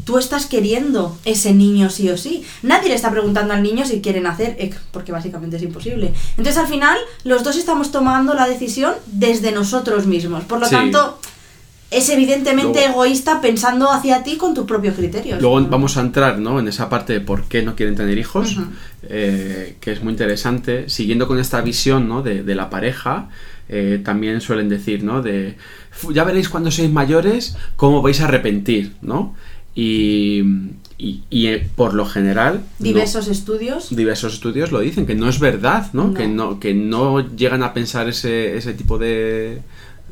tú 0.05 0.17
estás 0.17 0.45
queriendo 0.45 1.17
ese 1.25 1.53
niño 1.53 1.89
sí 1.89 2.09
o 2.09 2.17
sí. 2.17 2.43
Nadie 2.63 2.87
le 2.89 2.95
está 2.95 3.11
preguntando 3.11 3.53
al 3.53 3.61
niño 3.63 3.85
si 3.85 3.99
quiere 4.01 4.21
nacer, 4.21 4.55
eh, 4.59 4.71
porque 4.91 5.11
básicamente 5.11 5.57
es 5.57 5.63
imposible. 5.63 6.13
Entonces 6.37 6.57
al 6.57 6.67
final 6.67 6.97
los 7.25 7.43
dos 7.43 7.57
estamos 7.57 7.91
tomando 7.91 8.33
la 8.33 8.47
decisión 8.47 8.93
desde 9.07 9.51
nosotros 9.51 10.05
mismos. 10.05 10.43
Por 10.45 10.59
lo 10.59 10.67
Sí. 10.67 10.75
tanto, 10.75 11.19
es 11.91 12.09
evidentemente 12.09 12.79
Luego- 12.81 13.03
egoísta 13.05 13.41
pensando 13.41 13.91
hacia 13.91 14.23
ti 14.23 14.37
con 14.37 14.53
tus 14.53 14.65
propios 14.65 14.95
criterios. 14.95 15.41
Luego 15.41 15.59
¿no? 15.61 15.67
vamos 15.69 15.97
a 15.97 16.01
entrar 16.01 16.39
¿no? 16.39 16.59
en 16.59 16.67
esa 16.67 16.87
parte 16.89 17.13
de 17.13 17.19
por 17.21 17.43
qué 17.45 17.61
no 17.63 17.75
quieren 17.75 17.95
tener 17.95 18.17
hijos, 18.17 18.57
eh, 19.03 19.77
que 19.79 19.91
es 19.91 20.03
muy 20.03 20.11
interesante. 20.11 20.89
Siguiendo 20.89 21.27
con 21.27 21.39
esta 21.39 21.61
visión 21.61 22.07
¿no? 22.07 22.21
de, 22.21 22.43
de 22.43 22.55
la 22.55 22.69
pareja, 22.69 23.29
eh, 23.69 24.01
también 24.03 24.41
suelen 24.41 24.69
decir, 24.69 25.03
¿no? 25.03 25.21
De, 25.23 25.57
"Fu, 25.91 26.11
ya 26.13 26.23
veréis 26.23 26.49
cuando 26.49 26.69
seáis 26.69 26.91
mayores 26.91 27.55
cómo 27.75 28.01
vais 28.03 28.21
a 28.21 28.25
arrepentir, 28.25 28.93
¿no? 29.01 29.35
Y, 29.75 30.39
y- 30.97 31.23
y, 31.29 31.47
eh, 31.47 31.67
por 31.75 31.93
lo 31.93 32.05
general... 32.05 32.63
no- 32.79 32.83
Diversos 32.85 33.27
estudios. 33.27 33.93
diversos 33.95 34.33
estudios 34.35 34.71
lo 34.71 34.79
dicen, 34.79 35.05
que 35.05 35.15
no 35.15 35.27
es 35.27 35.39
verdad, 35.39 35.91
¿no? 35.93 36.05
No. 36.07 36.13
Que 36.13 36.27
no, 36.27 36.59
que 36.59 36.73
no 36.73 37.35
llegan 37.35 37.61
a 37.63 37.73
pensar 37.73 38.07
ese, 38.07 38.55
ese 38.57 38.73
tipo 38.73 38.97
de, 38.97 39.61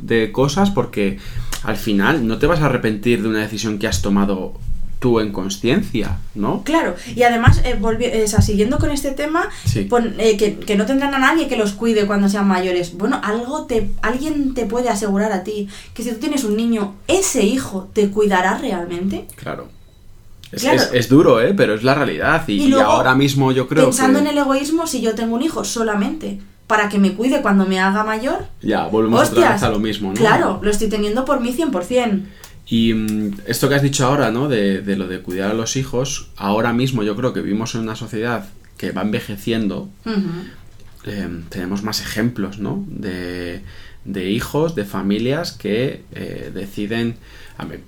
de 0.02 0.32
cosas 0.34 0.70
porque 0.72 1.18
al 1.64 1.78
final 1.78 2.28
no 2.28 2.38
te 2.38 2.48
vas 2.48 2.60
a 2.60 2.66
arrepentir 2.66 3.22
de 3.22 3.30
una 3.30 3.40
decisión 3.40 3.80
que 3.80 3.88
has 3.88 4.02
tomado 4.02 4.54
tú 5.04 5.20
en 5.20 5.34
conciencia, 5.34 6.20
¿no? 6.34 6.64
Claro, 6.64 6.96
y 7.14 7.24
además, 7.24 7.60
eh, 7.66 7.78
volvi- 7.78 8.06
eh, 8.10 8.24
o 8.24 8.28
sea, 8.30 8.40
siguiendo 8.42 8.78
con 8.80 8.90
este 8.90 9.12
tema, 9.12 9.50
Sí. 9.66 9.82
pon- 9.84 10.16
eh, 10.18 10.38
que, 10.38 10.56
que 10.56 10.78
no 10.78 10.86
tendrán 10.86 11.14
a 11.14 11.20
nadie 11.20 11.50
que 11.50 11.58
los 11.58 11.74
cuide 11.74 12.08
cuando 12.08 12.30
sean 12.30 12.48
mayores. 12.48 12.98
Bueno, 12.98 13.20
algo 13.22 13.66
te, 13.66 13.90
alguien 14.02 14.54
te 14.54 14.66
puede 14.66 14.88
asegurar 14.88 15.34
a 15.34 15.44
ti 15.44 15.68
que 15.94 16.04
si 16.04 16.12
tú 16.12 16.20
tienes 16.20 16.46
un 16.46 16.56
niño, 16.56 16.96
ese 17.10 17.44
hijo 17.44 17.90
te 17.92 18.10
cuidará 18.12 18.58
realmente. 18.58 19.28
Claro. 19.36 19.68
Es, 20.54 20.62
Claro. 20.62 20.78
es- 20.82 20.90
es 20.94 21.10
duro, 21.10 21.42
¿eh? 21.42 21.54
Pero 21.54 21.74
es 21.74 21.84
la 21.84 21.96
realidad. 21.96 22.48
Y, 22.48 22.54
Y 22.54 22.64
y 22.64 22.68
luego, 22.70 22.90
ahora 22.90 23.14
mismo 23.14 23.52
yo 23.52 23.68
creo 23.68 23.84
Pensando 23.84 24.20
que... 24.20 24.26
en 24.26 24.32
el 24.32 24.38
egoísmo, 24.38 24.88
si 24.88 25.02
yo 25.02 25.16
tengo 25.16 25.36
un 25.36 25.42
hijo 25.42 25.66
solamente 25.66 26.40
para 26.68 26.88
que 26.88 26.98
me 26.98 27.14
cuide 27.14 27.42
cuando 27.42 27.66
me 27.66 27.78
haga 27.80 28.06
mayor, 28.06 28.46
Ya, 28.62 28.88
volvemos 28.88 29.30
otra 29.32 29.52
vez 29.52 29.64
a 29.64 29.70
lo 29.70 29.80
mismo, 29.80 30.10
¿no? 30.10 30.16
claro, 30.16 30.60
lo 30.64 30.72
estoy 30.72 30.88
teniendo 30.88 31.26
por 31.26 31.42
mí 31.42 31.52
100%. 31.52 32.24
Y 32.74 32.92
mm, 32.96 33.42
esto 33.46 33.70
que 33.70 33.76
has 33.76 33.84
dicho 33.84 34.04
ahora, 34.04 34.32
¿no? 34.32 34.50
De, 34.50 34.82
de 34.82 34.96
lo 34.96 35.08
de 35.08 35.22
cuidar 35.22 35.52
a 35.52 35.54
los 35.54 35.76
hijos, 35.76 36.30
ahora 36.38 36.74
mismo 36.74 37.04
yo 37.04 37.16
creo 37.16 37.32
que 37.32 37.42
vivimos 37.42 37.76
en 37.76 37.82
una 37.82 37.96
sociedad 37.96 38.50
que 38.78 38.92
va 38.92 39.04
envejeciendo. 39.04 39.90
Eh, 41.06 41.30
tenemos 41.50 41.84
más 41.84 42.02
ejemplos, 42.02 42.60
¿no? 42.60 42.84
De, 42.88 43.62
de 44.06 44.30
hijos, 44.30 44.76
de 44.76 44.86
familias 44.86 45.52
que 45.52 46.04
eh, 46.14 46.52
deciden... 46.54 47.16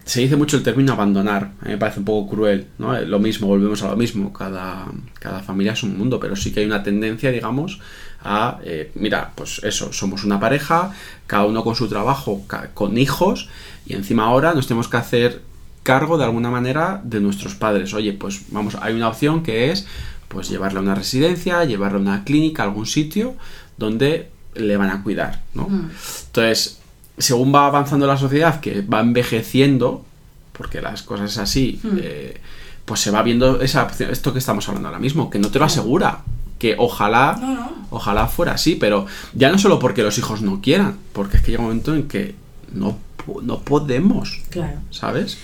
se 0.06 0.22
dice 0.22 0.36
mucho 0.36 0.58
el 0.58 0.64
término 0.64 0.94
abandonar, 0.94 1.52
a 1.62 1.66
mí 1.66 1.72
me 1.72 1.78
parece 1.78 2.00
un 2.00 2.06
poco 2.06 2.30
cruel, 2.36 2.68
¿no? 2.78 2.96
Eh, 2.96 3.06
Lo 3.06 3.20
mismo, 3.20 3.48
volvemos 3.48 3.84
a 3.84 3.90
lo 3.90 3.98
mismo, 3.98 4.32
cada, 4.32 4.88
cada 5.20 5.42
familia 5.42 5.74
es 5.74 5.84
un 5.84 5.98
mundo, 5.98 6.20
pero 6.20 6.36
sí 6.36 6.54
que 6.54 6.62
hay 6.62 6.66
una 6.66 6.84
tendencia, 6.84 7.32
digamos, 7.32 7.80
a, 8.24 8.60
eh, 8.64 8.92
mira, 8.96 9.34
pues 9.36 9.62
eso, 9.64 9.92
somos 9.92 10.24
una 10.24 10.40
pareja, 10.40 10.94
cada 11.28 11.46
uno 11.46 11.64
con 11.64 11.76
su 11.76 11.88
trabajo, 11.88 12.44
con 12.74 12.98
hijos, 12.98 13.50
y 13.86 13.94
encima 13.94 14.26
ahora 14.26 14.54
nos 14.54 14.68
tenemos 14.68 14.88
que 14.88 14.98
hacer 14.98 15.42
cargo 15.86 16.18
de 16.18 16.26
alguna 16.26 16.50
manera 16.50 17.00
de 17.04 17.20
nuestros 17.22 17.54
padres. 17.56 17.94
Oye, 17.94 18.12
pues 18.14 18.42
vamos, 18.50 18.76
hay 18.82 18.94
una 18.96 19.08
opción 19.08 19.44
que 19.44 19.72
es 19.72 19.86
pues 20.28 20.50
llevarle 20.50 20.80
a 20.80 20.82
una 20.82 20.96
residencia, 20.96 21.64
llevarle 21.64 22.00
a 22.00 22.02
una 22.02 22.24
clínica, 22.26 22.64
a 22.64 22.66
algún 22.66 22.88
sitio 22.88 23.36
donde 23.78 24.30
le 24.56 24.76
van 24.78 24.90
a 24.90 25.04
cuidar, 25.04 25.42
¿no? 25.54 25.68
Mm. 25.70 25.92
Entonces, 26.28 26.80
según 27.18 27.54
va 27.54 27.68
avanzando 27.68 28.08
la 28.08 28.18
sociedad, 28.18 28.60
que 28.60 28.82
va 28.82 29.00
envejeciendo, 29.02 30.04
porque 30.52 30.82
las 30.82 31.04
cosas 31.04 31.32
es 31.34 31.38
así, 31.38 31.80
Mm. 31.84 31.88
eh, 32.02 32.42
pues 32.86 33.00
se 33.02 33.12
va 33.12 33.22
viendo 33.24 33.62
esa 33.62 33.84
opción, 33.84 34.10
esto 34.12 34.34
que 34.34 34.40
estamos 34.40 34.68
hablando 34.68 34.90
ahora 34.90 35.00
mismo, 35.00 35.30
que 35.30 35.40
no 35.40 35.50
te 35.50 35.60
lo 35.60 35.66
asegura, 35.66 36.20
que 36.60 36.76
ojalá, 36.78 37.38
No, 37.40 37.54
no. 37.54 37.72
ojalá 37.92 38.28
fuera 38.28 38.54
así, 38.54 38.76
pero 38.76 39.06
ya 39.34 39.52
no 39.52 39.58
solo 39.60 39.78
porque 39.80 40.04
los 40.04 40.18
hijos 40.18 40.42
no 40.42 40.60
quieran, 40.62 40.98
porque 41.14 41.38
es 41.38 41.44
que 41.44 41.52
llega 41.52 41.62
un 41.62 41.68
momento 41.70 41.94
en 41.96 42.08
que 42.08 42.36
no, 42.74 42.98
no 43.44 43.60
podemos, 43.60 44.42
Claro. 44.50 44.80
¿sabes? 44.90 45.38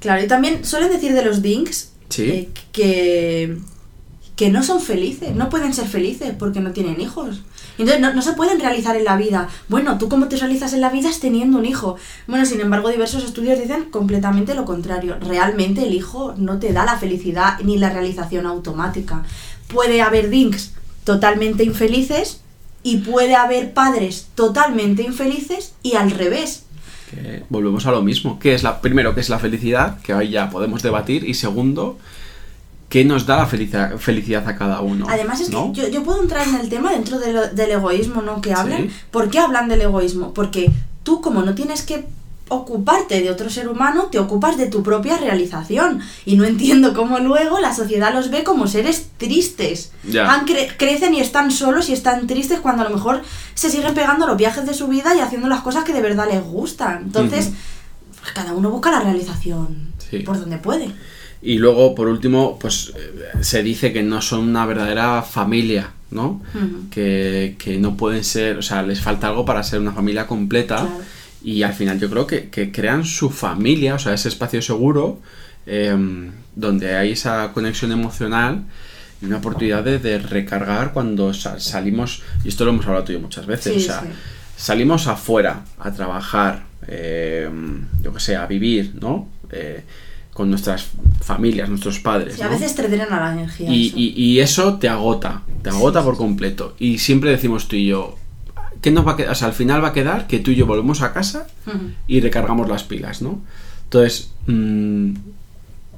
Claro, 0.00 0.22
y 0.22 0.28
también 0.28 0.64
suelen 0.64 0.90
decir 0.90 1.12
de 1.12 1.24
los 1.24 1.42
dinks 1.42 1.92
Sí. 2.08 2.22
eh, 2.30 2.48
que, 2.72 3.58
que 4.36 4.50
no 4.50 4.62
son 4.62 4.80
felices, 4.80 5.34
no 5.34 5.48
pueden 5.50 5.74
ser 5.74 5.86
felices 5.88 6.32
porque 6.38 6.60
no 6.60 6.70
tienen 6.72 7.00
hijos. 7.00 7.42
Entonces 7.78 8.00
no, 8.00 8.12
no 8.12 8.22
se 8.22 8.32
pueden 8.32 8.58
realizar 8.60 8.96
en 8.96 9.04
la 9.04 9.16
vida. 9.16 9.48
Bueno, 9.68 9.98
tú 9.98 10.08
cómo 10.08 10.26
te 10.28 10.36
realizas 10.36 10.72
en 10.72 10.80
la 10.80 10.90
vida 10.90 11.08
es 11.10 11.20
teniendo 11.20 11.58
un 11.58 11.64
hijo. 11.66 11.96
Bueno, 12.26 12.44
sin 12.44 12.60
embargo, 12.60 12.88
diversos 12.88 13.24
estudios 13.24 13.58
dicen 13.60 13.84
completamente 13.90 14.54
lo 14.54 14.64
contrario. 14.64 15.16
Realmente 15.20 15.82
el 15.84 15.94
hijo 15.94 16.34
no 16.36 16.58
te 16.58 16.72
da 16.72 16.84
la 16.84 16.98
felicidad 16.98 17.58
ni 17.62 17.76
la 17.78 17.90
realización 17.90 18.46
automática. 18.46 19.22
Puede 19.68 20.02
haber 20.02 20.28
dinks 20.30 20.72
totalmente 21.04 21.62
infelices 21.64 22.40
y 22.82 22.98
puede 22.98 23.34
haber 23.36 23.74
padres 23.74 24.28
totalmente 24.34 25.02
infelices 25.02 25.74
y 25.82 25.94
al 25.94 26.10
revés. 26.10 26.64
Que 27.10 27.42
volvemos 27.48 27.86
a 27.86 27.90
lo 27.90 28.02
mismo. 28.02 28.38
¿Qué 28.38 28.54
es 28.54 28.62
la, 28.62 28.80
primero, 28.80 29.14
qué 29.14 29.20
es 29.20 29.28
la 29.28 29.38
felicidad? 29.38 30.00
Que 30.02 30.12
ahí 30.12 30.30
ya 30.30 30.50
podemos 30.50 30.82
debatir. 30.82 31.24
Y 31.28 31.34
segundo, 31.34 31.98
¿qué 32.88 33.04
nos 33.04 33.26
da 33.26 33.36
la 33.38 33.46
felicidad, 33.46 33.96
felicidad 33.98 34.48
a 34.48 34.56
cada 34.56 34.80
uno? 34.80 35.06
Además 35.08 35.40
es 35.40 35.50
¿no? 35.50 35.72
que 35.72 35.82
yo, 35.82 35.88
yo 35.88 36.02
puedo 36.02 36.22
entrar 36.22 36.46
en 36.46 36.54
el 36.56 36.68
tema 36.68 36.92
dentro 36.92 37.18
de 37.18 37.32
lo- 37.32 37.48
del 37.48 37.70
egoísmo, 37.70 38.22
¿no? 38.22 38.40
Que 38.40 38.52
hablan. 38.52 38.88
Sí. 38.88 38.90
¿Por 39.10 39.30
qué 39.30 39.38
hablan 39.38 39.68
del 39.68 39.82
egoísmo? 39.82 40.32
Porque 40.34 40.70
tú 41.02 41.20
como 41.20 41.42
no 41.42 41.54
tienes 41.54 41.82
que 41.82 42.06
ocuparte 42.48 43.20
de 43.20 43.30
otro 43.30 43.50
ser 43.50 43.68
humano, 43.68 44.04
te 44.10 44.18
ocupas 44.18 44.56
de 44.58 44.66
tu 44.66 44.82
propia 44.82 45.16
realización. 45.18 46.00
Y 46.24 46.36
no 46.36 46.44
entiendo 46.44 46.94
cómo 46.94 47.18
luego 47.18 47.58
la 47.60 47.74
sociedad 47.74 48.12
los 48.14 48.30
ve 48.30 48.44
como 48.44 48.66
seres 48.66 49.08
tristes. 49.16 49.92
Han 50.04 50.46
cre- 50.46 50.74
crecen 50.76 51.14
y 51.14 51.20
están 51.20 51.50
solos 51.50 51.88
y 51.88 51.92
están 51.92 52.26
tristes 52.26 52.60
cuando 52.60 52.82
a 52.82 52.88
lo 52.88 52.94
mejor 52.94 53.22
se 53.54 53.70
siguen 53.70 53.94
pegando 53.94 54.26
los 54.26 54.36
viajes 54.36 54.66
de 54.66 54.74
su 54.74 54.88
vida 54.88 55.14
y 55.16 55.20
haciendo 55.20 55.48
las 55.48 55.60
cosas 55.60 55.84
que 55.84 55.92
de 55.92 56.00
verdad 56.02 56.26
les 56.30 56.42
gustan. 56.42 57.02
Entonces, 57.04 57.46
Ujú. 57.48 57.56
pues 58.20 58.32
cada 58.32 58.52
uno 58.52 58.70
busca 58.70 58.90
la 58.90 59.00
realización 59.00 59.92
Sí. 60.10 60.20
por 60.20 60.38
donde 60.40 60.58
puede. 60.58 60.88
Y 61.42 61.58
luego, 61.58 61.94
por 61.94 62.08
último, 62.08 62.58
pues 62.58 62.92
eh, 62.96 63.42
se 63.42 63.62
dice 63.62 63.92
que 63.92 64.02
no 64.02 64.20
son 64.22 64.40
una 64.48 64.66
verdadera 64.66 65.22
familia, 65.22 65.90
¿no? 66.10 66.40
Ujú. 66.54 66.88
que, 66.90 67.54
que 67.58 67.78
no 67.78 67.96
pueden 67.96 68.24
ser, 68.24 68.56
o 68.58 68.62
sea, 68.62 68.82
les 68.82 69.00
falta 69.00 69.28
algo 69.28 69.44
para 69.44 69.62
ser 69.62 69.78
una 69.80 69.92
familia 69.92 70.26
completa. 70.26 70.76
Claro. 70.78 71.17
Y 71.42 71.62
al 71.62 71.72
final 71.72 72.00
yo 72.00 72.10
creo 72.10 72.26
que, 72.26 72.48
que 72.48 72.72
crean 72.72 73.04
su 73.04 73.30
familia, 73.30 73.94
o 73.94 73.98
sea, 73.98 74.12
ese 74.14 74.28
espacio 74.28 74.60
seguro, 74.62 75.20
em, 75.66 76.32
donde 76.56 76.96
hay 76.96 77.12
esa 77.12 77.52
conexión 77.52 77.92
emocional 77.92 78.64
y 79.22 79.26
una 79.26 79.36
oportunidad 79.38 79.84
de, 79.84 79.98
de 79.98 80.18
recargar 80.18 80.92
cuando 80.92 81.32
sa- 81.34 81.60
salimos, 81.60 82.22
y 82.44 82.48
esto 82.48 82.64
lo 82.64 82.70
hemos 82.72 82.86
hablado 82.86 83.04
tú 83.04 83.12
y 83.12 83.16
yo 83.16 83.20
muchas 83.20 83.46
veces, 83.46 83.74
Sí, 83.74 83.78
o 83.80 83.82
sea, 83.92 84.00
sí. 84.02 84.08
salimos 84.56 85.06
afuera 85.06 85.64
a 85.78 85.92
trabajar, 85.92 86.64
em, 86.86 87.86
yo 88.02 88.12
que 88.12 88.20
sé, 88.20 88.36
a 88.36 88.46
vivir, 88.46 88.94
¿no? 89.00 89.28
Eh, 89.50 89.82
con 90.32 90.50
nuestras 90.50 90.86
familias, 91.20 91.68
nuestros 91.68 91.98
padres. 91.98 92.36
Sí, 92.36 92.42
a 92.42 92.46
¿no? 92.46 92.52
veces 92.52 92.74
te 92.74 92.86
drenan 92.86 93.10
la 93.10 93.32
energía. 93.32 93.68
Y, 93.70 93.88
eso. 93.88 93.96
y- 93.98 94.14
y 94.16 94.40
eso 94.40 94.78
te 94.78 94.88
agota, 94.88 95.42
te 95.62 95.70
agota 95.70 96.02
por 96.04 96.16
completo. 96.16 96.74
Y 96.78 96.98
siempre 96.98 97.30
decimos 97.30 97.66
tú 97.66 97.74
y 97.76 97.86
yo, 97.86 98.16
¿qué 98.80 98.90
nos 98.90 99.06
va 99.06 99.12
a 99.12 99.16
quedar? 99.16 99.32
O 99.32 99.34
sea, 99.34 99.48
al 99.48 99.54
final 99.54 99.82
va 99.82 99.88
a 99.88 99.92
quedar 99.92 100.26
que 100.26 100.38
tú 100.38 100.50
y 100.50 100.56
yo 100.56 100.66
volvemos 100.66 101.02
a 101.02 101.12
casa 101.12 101.46
y 102.06 102.20
recargamos 102.20 102.68
las 102.68 102.84
pilas, 102.84 103.22
¿no? 103.22 103.40
Entonces, 103.84 104.30
mm, 104.46 105.12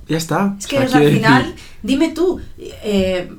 ya 0.08 0.16
está. 0.16 0.56
Es 0.58 0.66
que 0.66 0.76
sea, 0.78 0.86
o 0.86 0.88
sea, 0.88 1.00
al 1.00 1.12
final, 1.12 1.42
decir, 1.42 1.58
dime 1.82 2.08
tú, 2.10 2.40
eh, 2.58 3.30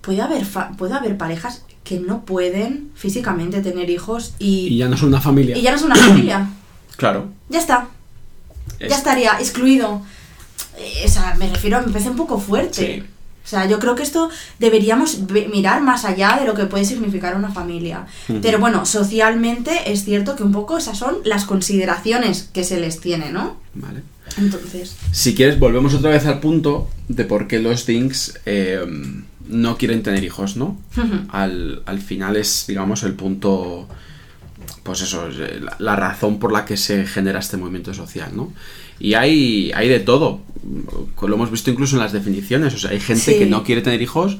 puede, 0.00 0.20
haber 0.22 0.44
fa- 0.44 0.70
puede 0.76 0.94
haber 0.94 1.16
parejas 1.16 1.64
que 1.82 2.00
no 2.00 2.24
pueden 2.24 2.90
físicamente 2.94 3.60
tener 3.60 3.90
hijos 3.90 4.34
y, 4.38 4.68
y 4.68 4.78
ya 4.78 4.88
no 4.88 4.94
es 4.94 5.02
una 5.02 5.20
familia. 5.20 5.56
y 5.56 5.62
ya 5.62 5.70
no 5.70 5.76
es 5.76 5.82
una 5.82 5.96
familia. 5.96 6.48
Claro. 6.96 7.26
Ya 7.48 7.58
está, 7.58 7.88
es- 8.78 8.88
ya 8.90 8.96
estaría 8.96 9.32
excluido. 9.40 10.00
Eh, 10.78 11.02
o 11.04 11.08
sea, 11.08 11.34
me 11.34 11.48
refiero, 11.48 11.80
me 11.82 11.88
parece 11.92 12.08
un 12.10 12.16
poco 12.16 12.38
fuerte. 12.38 13.02
Sí. 13.02 13.04
O 13.44 13.46
sea, 13.46 13.66
yo 13.66 13.78
creo 13.78 13.94
que 13.94 14.02
esto 14.02 14.30
deberíamos 14.58 15.18
mirar 15.52 15.82
más 15.82 16.06
allá 16.06 16.38
de 16.40 16.46
lo 16.46 16.54
que 16.54 16.64
puede 16.64 16.86
significar 16.86 17.36
una 17.36 17.52
familia. 17.52 18.06
Pero 18.40 18.58
bueno, 18.58 18.86
socialmente 18.86 19.92
es 19.92 20.04
cierto 20.04 20.34
que 20.34 20.42
un 20.42 20.52
poco 20.52 20.78
esas 20.78 20.96
son 20.96 21.16
las 21.24 21.44
consideraciones 21.44 22.48
que 22.54 22.64
se 22.64 22.80
les 22.80 23.00
tiene, 23.00 23.30
¿no? 23.30 23.58
Vale. 23.74 24.02
Entonces, 24.38 24.96
Si 25.12 25.34
quieres, 25.34 25.58
volvemos 25.58 25.92
otra 25.92 26.10
vez 26.10 26.24
al 26.24 26.40
punto 26.40 26.88
de 27.08 27.24
por 27.24 27.46
qué 27.46 27.58
los 27.60 27.84
Dinks 27.84 28.40
eh, 28.46 28.82
no 29.46 29.76
quieren 29.76 30.02
tener 30.02 30.24
hijos, 30.24 30.56
¿no? 30.56 30.78
Al, 31.28 31.82
al 31.84 32.00
final 32.00 32.36
es, 32.36 32.64
digamos, 32.66 33.02
el 33.02 33.12
punto, 33.12 33.86
pues 34.82 35.02
eso, 35.02 35.28
es, 35.28 35.36
la, 35.60 35.76
la 35.78 35.96
razón 35.96 36.38
por 36.38 36.50
la 36.50 36.64
que 36.64 36.78
se 36.78 37.06
genera 37.06 37.40
este 37.40 37.58
movimiento 37.58 37.92
social, 37.92 38.30
¿no? 38.34 38.52
Y 39.00 39.14
hay, 39.14 39.72
hay 39.74 39.88
de 39.88 40.00
todo, 40.00 40.40
lo 41.22 41.34
hemos 41.34 41.50
visto 41.50 41.70
incluso 41.70 41.96
en 41.96 42.02
las 42.02 42.12
definiciones, 42.12 42.74
o 42.74 42.78
sea, 42.78 42.90
hay 42.90 43.00
gente 43.00 43.32
Sí. 43.32 43.38
que 43.38 43.46
no 43.46 43.62
quiere 43.64 43.82
tener 43.82 44.00
hijos 44.02 44.38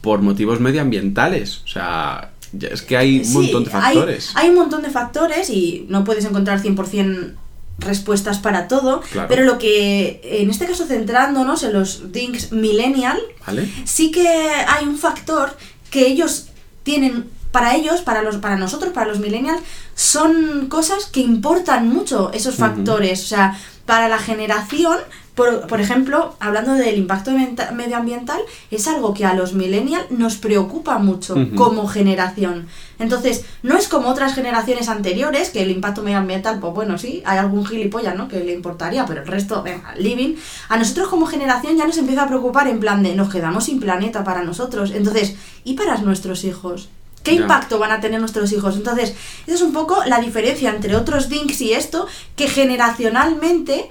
por 0.00 0.20
motivos 0.22 0.60
medioambientales, 0.60 1.62
o 1.64 1.68
sea, 1.68 2.32
es 2.60 2.82
que 2.82 2.96
hay 2.96 3.18
un 3.20 3.24
Sí, 3.24 3.32
montón 3.32 3.64
de 3.64 3.70
factores. 3.70 4.32
Hay, 4.34 4.48
un 4.50 4.56
montón 4.56 4.82
de 4.82 4.90
factores 4.90 5.48
y 5.50 5.86
no 5.88 6.04
puedes 6.04 6.24
encontrar 6.24 6.60
100% 6.60 7.34
respuestas 7.78 8.38
para 8.38 8.68
todo, 8.68 9.00
Claro. 9.12 9.28
pero 9.28 9.44
lo 9.44 9.58
que 9.58 10.20
en 10.24 10.50
este 10.50 10.66
caso 10.66 10.84
centrándonos 10.86 11.62
en 11.62 11.72
los 11.72 12.12
Dinks 12.12 12.52
Millennial, 12.52 13.18
¿Vale? 13.46 13.68
sí 13.84 14.10
que 14.10 14.28
hay 14.28 14.86
un 14.86 14.98
factor 14.98 15.56
que 15.90 16.06
ellos 16.06 16.48
tienen 16.82 17.24
para 17.50 17.74
ellos, 17.76 18.00
para 18.00 18.22
los 18.22 18.36
para 18.36 18.56
nosotros, 18.56 18.92
para 18.92 19.06
los 19.08 19.18
millennials, 19.20 19.60
son 19.94 20.66
cosas 20.68 21.06
que 21.06 21.20
importan 21.20 21.88
mucho 21.88 22.30
esos 22.32 22.54
factores, 22.54 23.24
o 23.24 23.26
sea, 23.26 23.58
para 23.86 24.08
la 24.08 24.18
generación 24.18 24.98
por, 25.34 25.66
por 25.66 25.80
ejemplo, 25.80 26.34
hablando 26.40 26.74
del 26.74 26.98
impacto 26.98 27.30
medioambiental, 27.74 28.40
es 28.70 28.86
algo 28.86 29.14
que 29.14 29.24
a 29.24 29.32
los 29.32 29.54
millennials 29.54 30.10
nos 30.10 30.36
preocupa 30.36 30.98
mucho 30.98 31.34
como 31.56 31.88
generación. 31.88 32.66
Entonces, 32.98 33.46
no 33.62 33.78
es 33.78 33.88
como 33.88 34.10
otras 34.10 34.34
generaciones 34.34 34.90
anteriores, 34.90 35.48
que 35.48 35.62
el 35.62 35.70
impacto 35.70 36.02
medioambiental, 36.02 36.60
pues 36.60 36.74
bueno, 36.74 36.98
sí, 36.98 37.22
hay 37.24 37.38
algún 37.38 37.64
gilipollas, 37.64 38.14
¿no? 38.14 38.28
Que 38.28 38.44
le 38.44 38.52
importaría, 38.52 39.06
pero 39.06 39.22
el 39.22 39.26
resto, 39.26 39.62
venga, 39.62 39.94
living. 39.96 40.36
A 40.68 40.76
nosotros 40.76 41.08
como 41.08 41.26
generación 41.26 41.78
ya 41.78 41.86
nos 41.86 41.96
empieza 41.96 42.24
a 42.24 42.28
preocupar 42.28 42.68
en 42.68 42.78
plan 42.78 43.02
de 43.02 43.14
nos 43.14 43.30
quedamos 43.30 43.64
sin 43.64 43.80
planeta 43.80 44.24
para 44.24 44.42
nosotros. 44.42 44.90
Entonces, 44.90 45.36
¿y 45.64 45.74
para 45.74 45.96
nuestros 45.96 46.44
hijos? 46.44 46.90
¿Qué 47.22 47.32
impacto 47.32 47.78
van 47.78 47.92
a 47.92 48.00
tener 48.00 48.20
nuestros 48.20 48.52
hijos? 48.52 48.76
Entonces, 48.76 49.14
esa 49.46 49.54
es 49.54 49.62
un 49.62 49.72
poco 49.72 50.04
la 50.06 50.20
diferencia 50.20 50.70
entre 50.70 50.96
otros 50.96 51.28
dinks 51.28 51.60
y 51.60 51.72
esto, 51.72 52.06
que 52.36 52.48
generacionalmente 52.48 53.90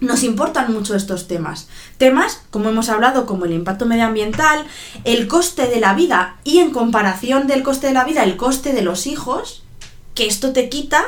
nos 0.00 0.24
importan 0.24 0.72
mucho 0.72 0.96
estos 0.96 1.28
temas. 1.28 1.68
Temas, 1.96 2.42
como 2.50 2.70
hemos 2.70 2.88
hablado, 2.88 3.24
como 3.24 3.44
el 3.44 3.52
impacto 3.52 3.86
medioambiental, 3.86 4.64
el 5.04 5.28
coste 5.28 5.68
de 5.68 5.78
la 5.78 5.94
vida 5.94 6.36
y 6.42 6.58
en 6.58 6.70
comparación 6.70 7.46
del 7.46 7.62
coste 7.62 7.88
de 7.88 7.92
la 7.92 8.04
vida, 8.04 8.24
el 8.24 8.36
coste 8.36 8.72
de 8.72 8.82
los 8.82 9.06
hijos, 9.06 9.62
que 10.14 10.26
esto 10.26 10.52
te 10.52 10.68
quita, 10.68 11.04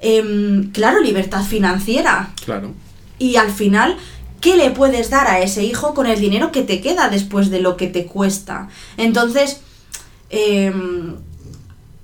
em, 0.00 0.70
claro, 0.72 1.00
libertad 1.00 1.42
financiera. 1.42 2.30
Claro. 2.44 2.72
Y 3.18 3.36
al 3.36 3.50
final, 3.50 3.96
¿qué 4.40 4.56
le 4.56 4.70
puedes 4.70 5.10
dar 5.10 5.26
a 5.26 5.40
ese 5.40 5.62
hijo 5.64 5.94
con 5.94 6.06
el 6.06 6.20
dinero 6.20 6.52
que 6.52 6.62
te 6.62 6.80
queda 6.80 7.10
después 7.10 7.50
de 7.50 7.60
lo 7.60 7.76
que 7.76 7.88
te 7.88 8.06
cuesta? 8.06 8.68
Entonces, 8.96 9.60
em, 10.36 11.14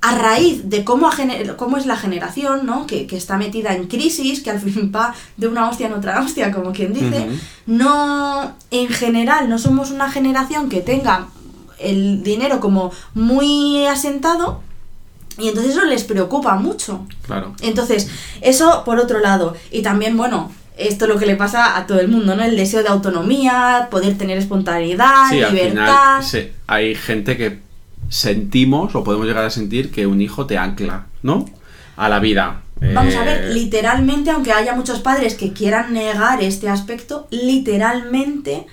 a 0.03 0.15
raíz 0.17 0.71
de 0.71 0.83
cómo, 0.85 1.11
gener- 1.11 1.57
cómo 1.57 1.77
es 1.77 1.85
la 1.85 1.97
generación, 1.97 2.65
¿no? 2.65 2.87
Que, 2.87 3.07
que 3.07 3.17
está 3.17 3.37
metida 3.37 3.75
en 3.75 3.87
crisis, 3.87 4.41
que 4.43 4.51
al 4.51 4.61
fin 4.61 4.91
va 4.95 5.15
de 5.37 5.47
una 5.49 5.69
hostia 5.69 5.89
en 5.89 5.93
otra 5.93 6.21
hostia, 6.23 6.53
como 6.53 6.73
quien 6.73 6.95
dice, 6.95 7.27
no, 7.67 8.55
en 8.71 8.89
general, 8.89 9.49
no 9.49 9.59
somos 9.59 9.91
una 9.91 10.11
generación 10.11 10.69
que 10.69 10.81
tenga 10.81 11.27
el 11.79 12.23
dinero 12.23 12.61
como 12.61 12.93
muy 13.15 13.85
asentado 13.87 14.63
y 15.39 15.49
entonces 15.49 15.73
eso 15.77 15.85
les 15.85 16.05
preocupa 16.05 16.55
mucho. 16.57 17.07
Claro. 17.27 17.55
Entonces, 17.63 18.09
eso 18.43 18.83
por 18.85 18.99
otro 18.99 19.19
lado. 19.21 19.55
Y 19.71 19.81
también, 19.83 20.17
bueno, 20.17 20.51
esto 20.77 21.05
es 21.07 21.09
lo 21.11 21.19
que 21.19 21.27
le 21.27 21.37
pasa 21.37 21.77
a 21.77 21.87
todo 21.87 22.01
el 22.01 22.09
mundo, 22.09 22.37
¿no? 22.37 22.43
El 22.43 22.57
deseo 22.57 22.83
de 22.83 22.89
autonomía, 22.89 23.89
poder 23.91 24.17
tener 24.19 24.37
espontaneidad, 24.39 25.29
Sí, 25.31 25.43
al 25.43 25.55
libertad. 25.55 26.21
final 26.21 26.25
sí, 26.25 26.51
hay 26.67 26.95
gente 26.95 27.37
que 27.37 27.61
sentimos 28.11 28.95
o 28.95 29.03
podemos 29.03 29.27
llegar 29.27 29.47
a 29.47 29.51
sentir 29.51 29.91
que 29.91 30.07
un 30.07 30.21
hijo 30.21 30.45
te 30.47 30.59
ancla, 30.59 31.07
¿no? 31.23 31.47
A 31.97 32.09
la 32.11 32.19
vida. 32.19 32.61
Vamos 32.95 33.15
a 33.15 33.23
Eh, 33.23 33.25
ver, 33.25 33.55
literalmente, 33.55 34.31
aunque 34.31 34.53
haya 34.53 34.75
muchos 34.75 35.01
padres 35.01 35.35
que 35.35 35.53
quieran 35.55 35.93
negar 35.95 36.43
este 36.43 36.69
aspecto, 36.69 37.27
literalmente 37.31 38.67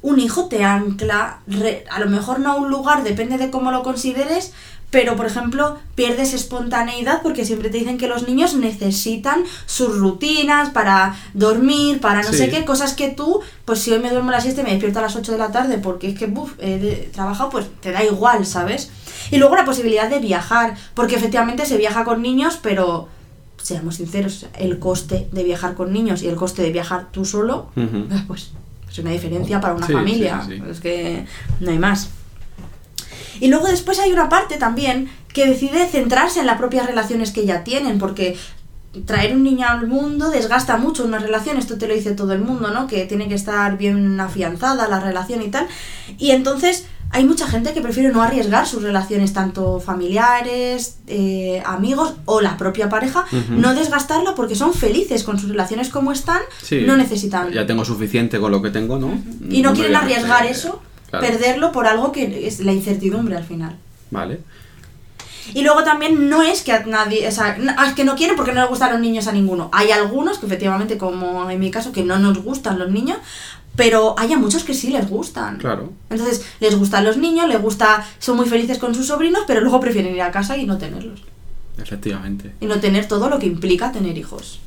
un 0.00 0.20
hijo 0.20 0.48
te 0.48 0.64
ancla, 0.64 1.40
re- 1.46 1.84
a 1.90 1.98
lo 2.00 2.08
mejor 2.08 2.38
no 2.40 2.52
a 2.52 2.54
un 2.56 2.70
lugar, 2.70 3.02
depende 3.02 3.36
de 3.36 3.50
cómo 3.50 3.70
lo 3.72 3.82
consideres, 3.82 4.52
pero 4.90 5.16
por 5.16 5.26
ejemplo 5.26 5.76
pierdes 5.94 6.32
espontaneidad 6.32 7.20
porque 7.22 7.44
siempre 7.44 7.68
te 7.68 7.76
dicen 7.78 7.98
que 7.98 8.08
los 8.08 8.26
niños 8.26 8.54
necesitan 8.54 9.42
sus 9.66 9.98
rutinas 9.98 10.70
para 10.70 11.14
dormir, 11.34 12.00
para 12.00 12.22
no 12.22 12.30
Sí. 12.30 12.38
sé 12.38 12.48
qué, 12.50 12.64
cosas 12.64 12.94
que 12.94 13.08
tú, 13.10 13.40
pues 13.66 13.80
si 13.80 13.92
hoy 13.92 13.98
me 13.98 14.10
duermo 14.10 14.30
a 14.30 14.32
las 14.32 14.44
7 14.44 14.60
y 14.60 14.64
me 14.64 14.70
despierto 14.70 14.98
a 15.00 15.02
las 15.02 15.14
8 15.16 15.32
de 15.32 15.38
la 15.38 15.50
tarde 15.52 15.76
porque 15.78 16.08
es 16.10 16.18
que, 16.18 16.26
buf, 16.26 16.52
he 16.58 17.10
trabajado, 17.12 17.50
pues 17.50 17.66
te 17.80 17.92
da 17.92 18.02
igual, 18.02 18.46
¿sabes? 18.46 18.90
Y 19.30 19.36
luego 19.36 19.56
la 19.56 19.66
posibilidad 19.66 20.08
de 20.08 20.20
viajar, 20.20 20.74
porque 20.94 21.16
efectivamente 21.16 21.66
se 21.66 21.76
viaja 21.76 22.04
con 22.04 22.22
niños, 22.22 22.58
pero 22.62 23.08
seamos 23.62 23.96
sinceros, 23.96 24.46
el 24.58 24.78
coste 24.78 25.28
de 25.32 25.44
viajar 25.44 25.74
con 25.74 25.92
niños 25.92 26.22
y 26.22 26.28
el 26.28 26.36
coste 26.36 26.62
de 26.62 26.70
viajar 26.72 27.08
tú 27.12 27.26
solo, 27.26 27.68
pues 28.26 28.52
es 28.90 28.98
una 29.00 29.10
diferencia 29.10 29.60
para 29.60 29.74
una 29.74 29.86
Sí, 29.86 29.92
familia. 29.92 30.42
sí. 30.46 30.62
Es 30.70 30.80
que 30.80 31.26
no 31.60 31.70
hay 31.72 31.78
más. 31.78 32.08
Y 33.40 33.48
luego 33.48 33.66
después 33.66 33.98
hay 33.98 34.12
una 34.12 34.28
parte 34.28 34.56
también 34.56 35.08
que 35.32 35.46
decide 35.46 35.86
centrarse 35.86 36.40
en 36.40 36.46
las 36.46 36.58
propias 36.58 36.86
relaciones 36.86 37.30
que 37.30 37.46
ya 37.46 37.64
tienen, 37.64 37.98
porque 37.98 38.36
traer 39.04 39.34
un 39.34 39.42
niño 39.42 39.66
al 39.68 39.86
mundo 39.86 40.30
desgasta 40.30 40.76
mucho 40.76 41.04
una 41.04 41.18
relación, 41.18 41.58
esto 41.58 41.76
te 41.76 41.86
lo 41.86 41.94
dice 41.94 42.12
todo 42.12 42.32
el 42.32 42.40
mundo, 42.40 42.70
¿no? 42.70 42.86
Que 42.86 43.04
tiene 43.04 43.28
que 43.28 43.34
estar 43.34 43.76
bien 43.76 44.18
afianzada 44.20 44.88
la 44.88 45.00
relación 45.00 45.42
y 45.42 45.48
tal. 45.48 45.68
Y 46.18 46.30
entonces, 46.30 46.86
hay 47.10 47.24
mucha 47.24 47.46
gente 47.46 47.72
que 47.72 47.80
prefiere 47.80 48.10
no 48.10 48.22
arriesgar 48.22 48.66
sus 48.66 48.82
relaciones, 48.82 49.32
tanto 49.32 49.80
familiares, 49.80 50.98
eh, 51.06 51.62
amigos 51.64 52.14
o 52.24 52.40
la 52.40 52.56
propia 52.56 52.88
pareja, 52.88 53.24
no 53.50 53.74
desgastarla 53.74 54.34
porque 54.34 54.54
son 54.54 54.74
felices 54.74 55.22
con 55.22 55.38
sus 55.38 55.48
relaciones 55.50 55.88
como 55.88 56.12
están, 56.12 56.40
Sí. 56.62 56.82
no 56.86 56.96
necesitan. 56.96 57.50
Ya 57.52 57.66
tengo 57.66 57.84
suficiente 57.84 58.38
con 58.40 58.50
lo 58.52 58.60
que 58.60 58.70
tengo, 58.70 58.98
¿no? 58.98 59.18
y 59.48 59.62
no, 59.62 59.72
quieren 59.72 59.96
arriesgar 59.96 60.44
eso, 60.46 60.82
Claro. 61.10 61.26
perderlo 61.26 61.72
por 61.72 61.86
algo 61.86 62.12
que 62.12 62.46
es 62.46 62.60
la 62.60 62.72
incertidumbre 62.72 63.36
al 63.36 63.44
final. 63.44 63.76
Vale. 64.10 64.40
Y 65.54 65.62
luego 65.62 65.82
también 65.82 66.28
no 66.28 66.42
es 66.42 66.60
que 66.62 66.72
a 66.72 66.84
nadie, 66.84 67.26
o 67.26 67.30
sea, 67.32 67.56
no- 67.56 67.82
es 67.82 67.94
que 67.94 68.04
no 68.04 68.14
quieren 68.16 68.36
porque 68.36 68.52
no 68.52 68.60
les 68.60 68.68
gustan 68.68 68.92
los 68.92 69.00
niños 69.00 69.26
a 69.26 69.32
ninguno. 69.32 69.70
Hay 69.72 69.90
algunos 69.90 70.38
que 70.38 70.44
efectivamente, 70.46 70.98
como 70.98 71.50
en 71.50 71.58
mi 71.58 71.70
caso, 71.70 71.90
que 71.92 72.04
no 72.04 72.18
nos 72.18 72.38
gustan 72.42 72.78
los 72.78 72.90
niños, 72.90 73.16
pero 73.74 74.14
hay 74.18 74.32
a 74.34 74.38
muchos 74.38 74.64
que 74.64 74.74
sí 74.74 74.90
les 74.90 75.08
gustan. 75.08 75.56
Claro. 75.56 75.92
Entonces, 76.10 76.44
les 76.60 76.74
gustan 76.76 77.04
los 77.04 77.16
niños, 77.16 77.48
les 77.48 77.62
gusta, 77.62 78.04
son 78.18 78.36
muy 78.36 78.46
felices 78.46 78.76
con 78.78 78.94
sus 78.94 79.06
sobrinos, 79.06 79.44
pero 79.46 79.60
luego 79.62 79.80
prefieren 79.80 80.14
ir 80.14 80.20
a 80.22 80.30
casa 80.30 80.58
y 80.58 80.66
no 80.66 80.76
tenerlos. 80.76 81.22
Efectivamente. 81.80 82.52
Y 82.60 82.66
no 82.66 82.80
tener 82.80 83.06
todo 83.08 83.30
lo 83.30 83.38
que 83.38 83.46
implica 83.46 83.92
tener 83.92 84.18
hijos. 84.18 84.60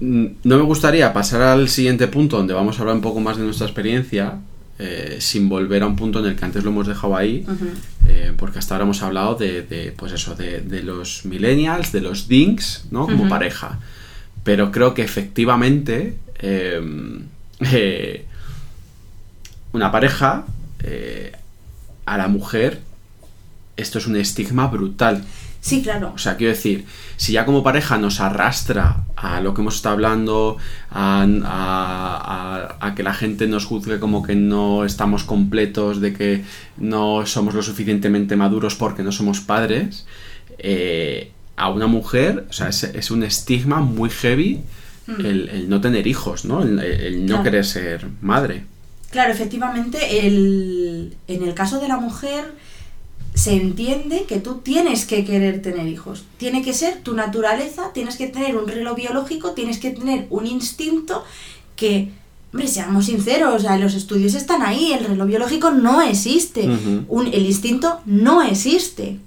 Mm, 0.00 0.26
No 0.44 0.56
me 0.58 0.62
gustaría 0.64 1.12
pasar 1.14 1.40
al 1.40 1.68
siguiente 1.70 2.08
punto 2.08 2.36
donde 2.36 2.52
vamos 2.52 2.76
a 2.76 2.80
hablar 2.82 2.96
un 2.96 3.02
poco 3.02 3.20
más 3.20 3.38
de 3.38 3.44
nuestra 3.44 3.66
experiencia, 3.66 4.40
eh, 4.78 5.16
sin 5.20 5.48
volver 5.48 5.82
a 5.82 5.86
un 5.86 5.96
punto 5.96 6.20
en 6.20 6.26
el 6.26 6.36
que 6.36 6.44
antes 6.44 6.64
lo 6.64 6.70
hemos 6.70 6.86
dejado 6.86 7.16
ahí, 7.16 7.46
eh, 8.06 8.32
porque 8.36 8.58
hasta 8.58 8.74
ahora 8.74 8.84
hemos 8.84 9.02
hablado 9.02 9.34
de, 9.34 9.62
de, 9.62 9.92
pues 9.96 10.12
eso, 10.12 10.34
de, 10.34 10.60
de 10.60 10.82
los 10.82 11.24
millennials, 11.24 11.92
de 11.92 12.00
los 12.00 12.28
dinks, 12.28 12.86
¿no? 12.90 13.06
Como 13.06 13.28
pareja. 13.28 13.78
Pero 14.44 14.70
creo 14.70 14.94
que 14.94 15.02
efectivamente 15.02 16.16
eh, 16.38 16.80
eh, 17.60 18.26
una 19.72 19.90
pareja 19.90 20.44
eh, 20.82 21.32
a 22.04 22.16
la 22.16 22.28
mujer 22.28 22.82
esto 23.76 23.98
es 23.98 24.06
un 24.06 24.16
estigma 24.16 24.68
brutal. 24.68 25.24
Sí, 25.66 25.82
claro. 25.82 26.12
O 26.14 26.18
sea, 26.18 26.36
quiero 26.36 26.52
decir, 26.52 26.84
si 27.16 27.32
ya 27.32 27.44
como 27.44 27.62
pareja 27.64 27.98
nos 27.98 28.20
arrastra 28.20 29.04
a 29.16 29.40
lo 29.40 29.52
que 29.52 29.62
hemos 29.62 29.74
estado 29.76 29.94
hablando, 29.94 30.58
a, 30.90 31.22
a- 31.22 32.76
a- 32.80 32.86
a 32.86 32.94
que 32.94 33.02
la 33.02 33.12
gente 33.14 33.48
nos 33.48 33.64
juzgue 33.64 33.98
como 33.98 34.22
que 34.22 34.36
no 34.36 34.84
estamos 34.84 35.24
completos, 35.24 36.00
de 36.00 36.12
que 36.12 36.44
no 36.76 37.26
somos 37.26 37.54
lo 37.54 37.62
suficientemente 37.62 38.36
maduros 38.36 38.76
porque 38.76 39.02
no 39.02 39.10
somos 39.10 39.40
padres, 39.40 40.06
eh, 40.58 41.32
a 41.56 41.70
una 41.70 41.86
mujer, 41.88 42.46
o 42.48 42.52
sea, 42.52 42.68
es, 42.68 42.84
es 42.84 43.10
un 43.10 43.22
estigma 43.24 43.80
muy 43.80 44.10
heavy 44.10 44.60
el, 45.18 45.48
el 45.48 45.68
no 45.68 45.80
tener 45.80 46.06
hijos, 46.06 46.44
¿no? 46.44 46.62
El, 46.62 46.78
el 46.80 47.20
no 47.22 47.26
Claro. 47.26 47.42
querer 47.42 47.64
ser 47.64 48.06
madre. 48.20 48.64
Claro, 49.10 49.32
efectivamente, 49.32 50.26
el, 50.26 51.16
en 51.28 51.42
el 51.44 51.54
caso 51.54 51.80
de 51.80 51.88
la 51.88 51.96
mujer 51.96 52.44
se 53.36 53.52
entiende 53.52 54.24
que 54.26 54.40
tú 54.40 54.56
tienes 54.56 55.04
que 55.04 55.24
querer 55.24 55.60
tener 55.60 55.86
hijos. 55.86 56.24
Tiene 56.38 56.62
que 56.62 56.72
ser 56.72 57.02
tu 57.02 57.12
naturaleza, 57.14 57.92
tienes 57.92 58.16
que 58.16 58.28
tener 58.28 58.56
un 58.56 58.66
reloj 58.66 58.96
biológico, 58.96 59.50
tienes 59.52 59.78
que 59.78 59.90
tener 59.90 60.26
un 60.30 60.46
instinto 60.46 61.22
que, 61.76 62.12
hombre, 62.52 62.66
seamos 62.66 63.04
sinceros, 63.06 63.54
o 63.54 63.58
sea, 63.58 63.76
los 63.76 63.92
estudios 63.94 64.32
están 64.34 64.62
ahí, 64.62 64.94
el 64.94 65.04
reloj 65.04 65.26
biológico 65.28 65.70
no 65.70 66.00
existe, 66.00 66.66
un, 67.08 67.26
el 67.26 67.44
instinto 67.44 68.00
no 68.06 68.42
existe. 68.42 69.18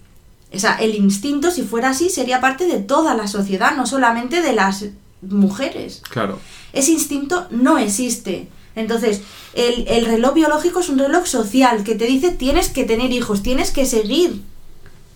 O 0.52 0.58
sea, 0.58 0.78
el 0.78 0.96
instinto, 0.96 1.52
si 1.52 1.62
fuera 1.62 1.92
así, 1.92 2.10
sería 2.10 2.42
parte 2.42 2.66
de 2.66 2.80
toda 2.80 3.14
la 3.14 3.28
sociedad, 3.28 3.78
no 3.78 3.86
solamente 3.86 4.42
de 4.42 4.54
las 4.54 4.86
mujeres 5.22 6.02
Claro. 6.10 6.40
ese 6.74 6.92
instinto 6.94 7.46
no 7.52 7.78
existe. 7.78 8.48
Entonces, 8.80 9.22
el, 9.54 9.86
el 9.88 10.06
reloj 10.06 10.34
biológico 10.34 10.80
es 10.80 10.90
un 10.90 11.00
reloj 11.00 11.26
social 11.26 11.84
que 11.84 11.96
te 11.96 12.06
dice 12.06 12.32
tienes 12.32 12.70
que 12.70 12.84
tener 12.86 13.12
hijos, 13.12 13.44
tienes 13.44 13.72
que 13.72 13.86
seguir. 13.86 14.42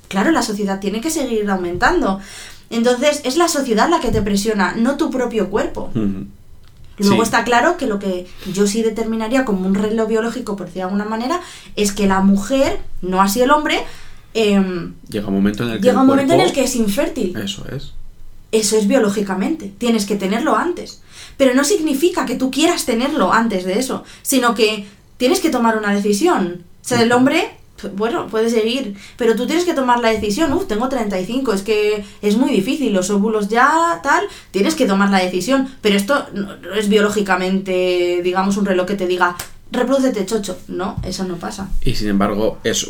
Claro, 0.07 0.31
la 0.31 0.41
sociedad 0.43 0.79
tiene 0.79 1.01
que 1.01 1.09
seguir 1.09 1.49
aumentando. 1.49 2.19
Entonces, 2.69 3.21
es 3.23 3.37
la 3.37 3.47
sociedad 3.47 3.89
la 3.89 3.99
que 3.99 4.09
te 4.09 4.21
presiona, 4.21 4.73
no 4.75 4.97
tu 4.97 5.09
propio 5.11 5.49
cuerpo. 5.49 5.91
Luego 6.97 7.15
Sí. 7.15 7.21
está 7.23 7.43
claro 7.43 7.77
que 7.77 7.87
lo 7.87 7.97
que 7.99 8.27
yo 8.51 8.67
sí 8.67 8.83
determinaría 8.83 9.45
como 9.45 9.67
un 9.67 9.75
reloj 9.75 10.07
biológico, 10.07 10.55
por 10.55 10.67
decirlo 10.67 10.87
de 10.87 10.93
alguna 10.93 11.05
manera, 11.05 11.39
es 11.75 11.91
que 11.91 12.07
la 12.07 12.21
mujer, 12.21 12.79
no 13.01 13.21
así 13.21 13.41
el 13.41 13.51
hombre, 13.51 13.79
em, 14.33 14.93
Llega 15.09 15.27
un 15.27 15.33
momento 15.35 15.63
en 15.63 15.69
el 15.69 15.75
que 15.77 15.83
llega 15.83 15.93
el 15.93 16.01
un 16.01 16.07
momento 16.07 16.33
en 16.33 16.41
el 16.41 16.51
que 16.51 16.63
es 16.63 16.75
infértil. 16.75 17.35
Eso 17.37 17.65
es. 17.71 17.93
Eso 18.51 18.77
es 18.77 18.87
biológicamente, 18.87 19.71
tienes 19.77 20.05
que 20.05 20.15
tenerlo 20.15 20.55
antes. 20.55 21.01
Pero 21.37 21.53
no 21.55 21.63
significa 21.63 22.25
que 22.25 22.35
tú 22.35 22.51
quieras 22.51 22.85
tenerlo 22.85 23.33
antes 23.33 23.65
de 23.65 23.79
eso, 23.79 24.03
sino 24.21 24.53
que 24.55 24.85
tienes 25.17 25.39
que 25.39 25.49
tomar 25.49 25.77
una 25.77 25.93
decisión. 25.93 26.63
O 26.83 26.87
sea, 26.87 27.01
el 27.01 27.11
hombre, 27.11 27.51
bueno, 27.95 28.27
puede 28.27 28.49
seguir, 28.49 28.95
pero 29.17 29.35
tú 29.35 29.45
tienes 29.45 29.65
que 29.65 29.73
tomar 29.73 29.99
la 29.99 30.09
decisión. 30.09 30.53
Uf, 30.53 30.67
tengo 30.67 30.87
35, 30.89 31.53
es 31.53 31.61
que 31.63 32.03
es 32.21 32.37
muy 32.37 32.51
difícil, 32.51 32.93
los 32.93 33.09
óvulos 33.09 33.49
ya, 33.49 33.99
tal, 34.03 34.25
tienes 34.51 34.75
que 34.75 34.85
tomar 34.85 35.09
la 35.09 35.19
decisión. 35.19 35.67
Pero 35.81 35.95
esto 35.97 36.25
no 36.33 36.55
no 36.57 36.73
es 36.75 36.87
biológicamente, 36.89 38.21
digamos, 38.23 38.57
un 38.57 38.65
reloj 38.65 38.85
que 38.87 38.95
te 38.95 39.07
diga, 39.07 39.35
reprodúcete 39.71 40.25
chocho. 40.25 40.57
No, 40.67 40.97
eso 41.03 41.23
no 41.23 41.35
pasa. 41.35 41.69
Y 41.83 41.95
sin 41.95 42.09
embargo, 42.09 42.59
eso, 42.63 42.87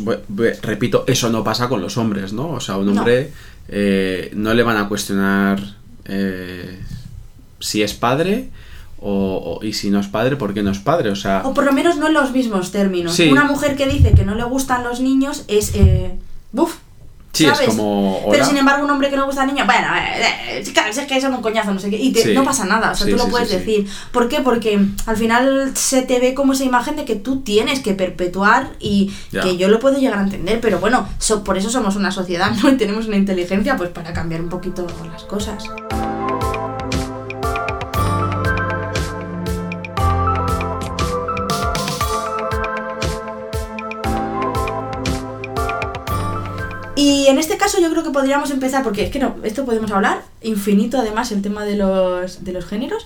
repito, 0.61 1.05
eso 1.07 1.29
no 1.29 1.43
pasa 1.43 1.69
con 1.69 1.81
los 1.81 1.97
hombres, 1.97 2.33
¿no? 2.33 2.49
O 2.51 2.59
sea, 2.59 2.77
un 2.77 2.85
No. 2.93 2.99
hombre 3.01 3.31
eh, 3.69 4.31
no 4.35 4.53
le 4.53 4.63
van 4.63 4.77
a 4.77 4.87
cuestionar 4.89 5.59
eh, 6.05 6.79
si 7.63 7.81
es 7.83 7.93
padre 7.93 8.49
o, 8.99 9.59
o- 9.61 9.65
y 9.65 9.73
si 9.73 9.89
no 9.89 9.99
es 9.99 10.07
padre, 10.07 10.35
¿por 10.37 10.53
qué 10.53 10.63
no 10.63 10.71
es 10.71 10.79
padre? 10.79 11.09
O 11.09 11.15
sea, 11.15 11.41
O 11.45 11.53
por 11.53 11.63
lo 11.65 11.71
menos 11.73 11.97
no 11.97 12.07
en 12.07 12.13
los 12.13 12.31
mismos 12.31 12.71
términos. 12.71 13.15
Sí. 13.15 13.29
Una 13.31 13.43
mujer 13.45 13.75
que 13.75 13.85
dice 13.87 14.11
que 14.13 14.23
no 14.25 14.35
le 14.35 14.43
gustan 14.43 14.83
los 14.83 14.99
niños 15.01 15.43
es... 15.47 15.73
Eh, 15.75 16.15
buf, 16.53 16.75
sí, 17.33 17.45
es 17.45 17.51
¿sabes? 17.57 17.67
como... 17.69 18.19
Pero 18.29 18.43
hola. 18.43 18.45
sin 18.45 18.57
embargo, 18.57 18.85
un 18.85 18.91
hombre 18.91 19.09
que 19.09 19.17
no 19.17 19.25
gusta 19.25 19.41
al 19.41 19.47
niño, 19.47 19.65
bueno, 19.65 19.87
eh, 19.95 20.59
eh, 20.59 20.63
claro, 20.73 20.93
si 20.93 20.99
es 21.01 21.07
que 21.07 21.19
son 21.19 21.33
un 21.33 21.41
coñazo, 21.41 21.73
no 21.73 21.79
sé 21.81 21.89
qué, 21.89 21.97
y 21.97 22.13
te- 22.13 22.21
Sí. 22.23 22.33
no 22.33 22.43
pasa 22.45 22.63
nada, 22.65 22.91
o 22.91 22.95
sea, 22.95 23.05
Sí, 23.07 23.11
tú 23.11 23.17
lo 23.17 23.27
puedes 23.27 23.49
decir. 23.49 23.87
¿Por 24.13 24.29
qué? 24.29 24.39
Porque 24.41 24.79
al 25.05 25.17
final 25.17 25.71
se 25.75 26.03
te 26.03 26.19
ve 26.19 26.33
como 26.33 26.53
esa 26.53 26.63
imagen 26.63 26.95
de 26.95 27.03
que 27.05 27.15
tú 27.15 27.41
tienes 27.41 27.79
que 27.81 27.93
perpetuar 27.95 28.69
y 28.79 29.11
Ya. 29.31 29.41
que 29.41 29.57
yo 29.57 29.67
lo 29.67 29.79
puedo 29.79 29.97
llegar 29.97 30.19
a 30.19 30.23
entender, 30.23 30.61
pero 30.61 30.79
bueno, 30.79 31.09
so- 31.17 31.43
por 31.43 31.57
eso 31.57 31.69
somos 31.69 31.95
una 31.97 32.11
sociedad, 32.11 32.51
¿no? 32.61 32.69
Y 32.73 32.77
tenemos 32.77 33.07
una 33.07 33.17
inteligencia, 33.17 33.75
pues 33.75 33.89
para 33.89 34.13
cambiar 34.13 34.39
un 34.41 34.49
poquito 34.49 34.85
las 35.11 35.23
cosas. 35.23 35.65
Y 47.05 47.27
en 47.27 47.37
este 47.37 47.57
caso 47.57 47.81
yo 47.81 47.89
creo 47.91 48.03
que 48.03 48.11
podríamos 48.11 48.49
empezar, 48.51 48.81
porque 48.83 49.03
es 49.03 49.11
que 49.11 49.19
no, 49.19 49.35
esto 49.43 49.65
podemos 49.65 49.91
hablar 49.91 50.23
infinito 50.41 50.97
además 50.99 51.31
el 51.33 51.41
tema 51.41 51.65
de 51.65 51.75
los, 51.75 52.45
de 52.45 52.53
los 52.53 52.65
géneros. 52.65 53.05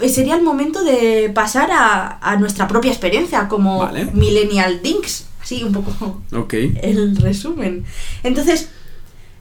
Eh, 0.00 0.08
Sería 0.08 0.34
el 0.36 0.42
momento 0.42 0.82
de 0.82 1.30
pasar 1.34 1.68
a, 1.70 2.18
a 2.22 2.36
nuestra 2.36 2.66
propia 2.68 2.90
experiencia 2.90 3.48
como 3.48 3.80
Vale. 3.80 4.06
Millennial 4.14 4.80
Dinks, 4.82 5.26
así 5.42 5.62
un 5.62 5.72
poco 5.72 6.22
Ok. 6.32 6.54
el 6.54 7.16
resumen. 7.16 7.84
Entonces, 8.22 8.68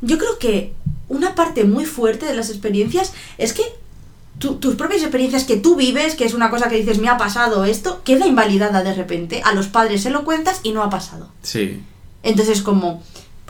yo 0.01 0.17
creo 0.17 0.37
que 0.37 0.73
una 1.07 1.33
parte 1.33 1.63
muy 1.63 1.85
fuerte 1.85 2.25
de 2.25 2.33
las 2.33 2.49
experiencias 2.49 3.13
es 3.37 3.53
que 3.53 3.63
tu- 4.39 4.55
tus 4.55 4.75
propias 4.75 5.01
experiencias 5.03 5.45
que 5.45 5.55
tú 5.57 5.75
vives, 5.77 6.15
que 6.15 6.25
es 6.25 6.33
una 6.33 6.49
cosa 6.49 6.67
que 6.67 6.75
dices, 6.75 6.97
me 6.99 7.07
ha 7.07 7.17
pasado 7.17 7.63
esto, 7.63 8.01
queda 8.03 8.27
invalidada 8.27 8.83
de 8.83 8.93
repente. 8.93 9.41
A 9.45 9.53
los 9.53 9.67
padres 9.67 10.01
se 10.03 10.09
lo 10.09 10.25
cuentas 10.25 10.59
y 10.63 10.71
no 10.73 10.83
ha 10.83 10.89
pasado. 10.89 11.29
Sí. 11.41 11.81
Entonces, 12.23 12.61
como, 12.61 13.01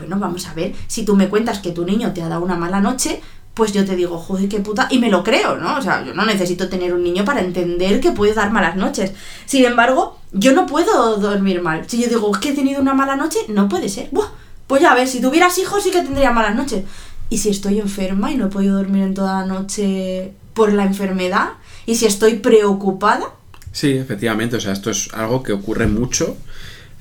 bueno, 0.03 0.19
vamos 0.19 0.47
a 0.47 0.53
ver, 0.53 0.73
si 0.87 1.05
tú 1.05 1.15
me 1.15 1.29
cuentas 1.29 1.59
que 1.59 1.71
tu 1.71 1.85
niño 1.85 2.13
te 2.13 2.21
ha 2.21 2.29
dado 2.29 2.43
una 2.43 2.55
mala 2.55 2.79
noche, 2.79 3.21
pues 3.53 3.71
yo 3.71 3.85
te 3.85 3.95
digo, 3.95 4.17
joder, 4.17 4.49
qué 4.49 4.59
puta, 4.59 4.87
y 4.89 4.97
me 4.97 5.09
lo 5.09 5.23
creo, 5.23 5.57
¿no? 5.57 5.77
O 5.77 5.81
sea, 5.81 6.03
yo 6.03 6.13
no 6.13 6.25
necesito 6.25 6.69
tener 6.69 6.93
un 6.93 7.03
niño 7.03 7.23
para 7.23 7.41
entender 7.41 7.99
que 7.99 8.11
puede 8.11 8.33
dar 8.33 8.51
malas 8.51 8.75
noches. 8.75 9.13
Sin 9.45 9.63
embargo, 9.65 10.19
yo 10.31 10.53
no 10.53 10.65
puedo 10.65 11.17
dormir 11.17 11.61
mal. 11.61 11.83
Si 11.87 12.01
yo 12.01 12.09
digo, 12.09 12.31
es 12.33 12.39
que 12.39 12.49
he 12.49 12.53
tenido 12.53 12.81
una 12.81 12.95
mala 12.95 13.15
noche, 13.15 13.39
no 13.49 13.69
puede 13.69 13.89
ser. 13.89 14.09
Buah, 14.11 14.29
pues 14.65 14.81
ya 14.81 14.95
ves, 14.95 15.11
si 15.11 15.21
tuvieras 15.21 15.57
hijos 15.59 15.83
sí 15.83 15.91
que 15.91 16.01
tendría 16.01 16.31
malas 16.31 16.55
noches. 16.55 16.83
Y 17.29 17.37
si 17.37 17.49
estoy 17.49 17.79
enferma 17.79 18.31
y 18.31 18.37
no 18.37 18.47
he 18.47 18.49
podido 18.49 18.77
dormir 18.77 19.03
en 19.03 19.13
toda 19.13 19.41
la 19.41 19.45
noche 19.45 20.33
por 20.53 20.73
la 20.73 20.85
enfermedad, 20.85 21.49
y 21.85 21.95
si 21.95 22.05
estoy 22.05 22.35
preocupada, 22.35 23.33
Sí, 23.73 23.91
efectivamente. 23.91 24.55
O 24.55 24.61
sea, 24.61 24.71
esto 24.71 24.89
es 24.91 25.09
algo 25.13 25.43
que 25.43 25.51
ocurre 25.51 25.87
mucho. 25.87 26.37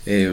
Eh, 0.06 0.32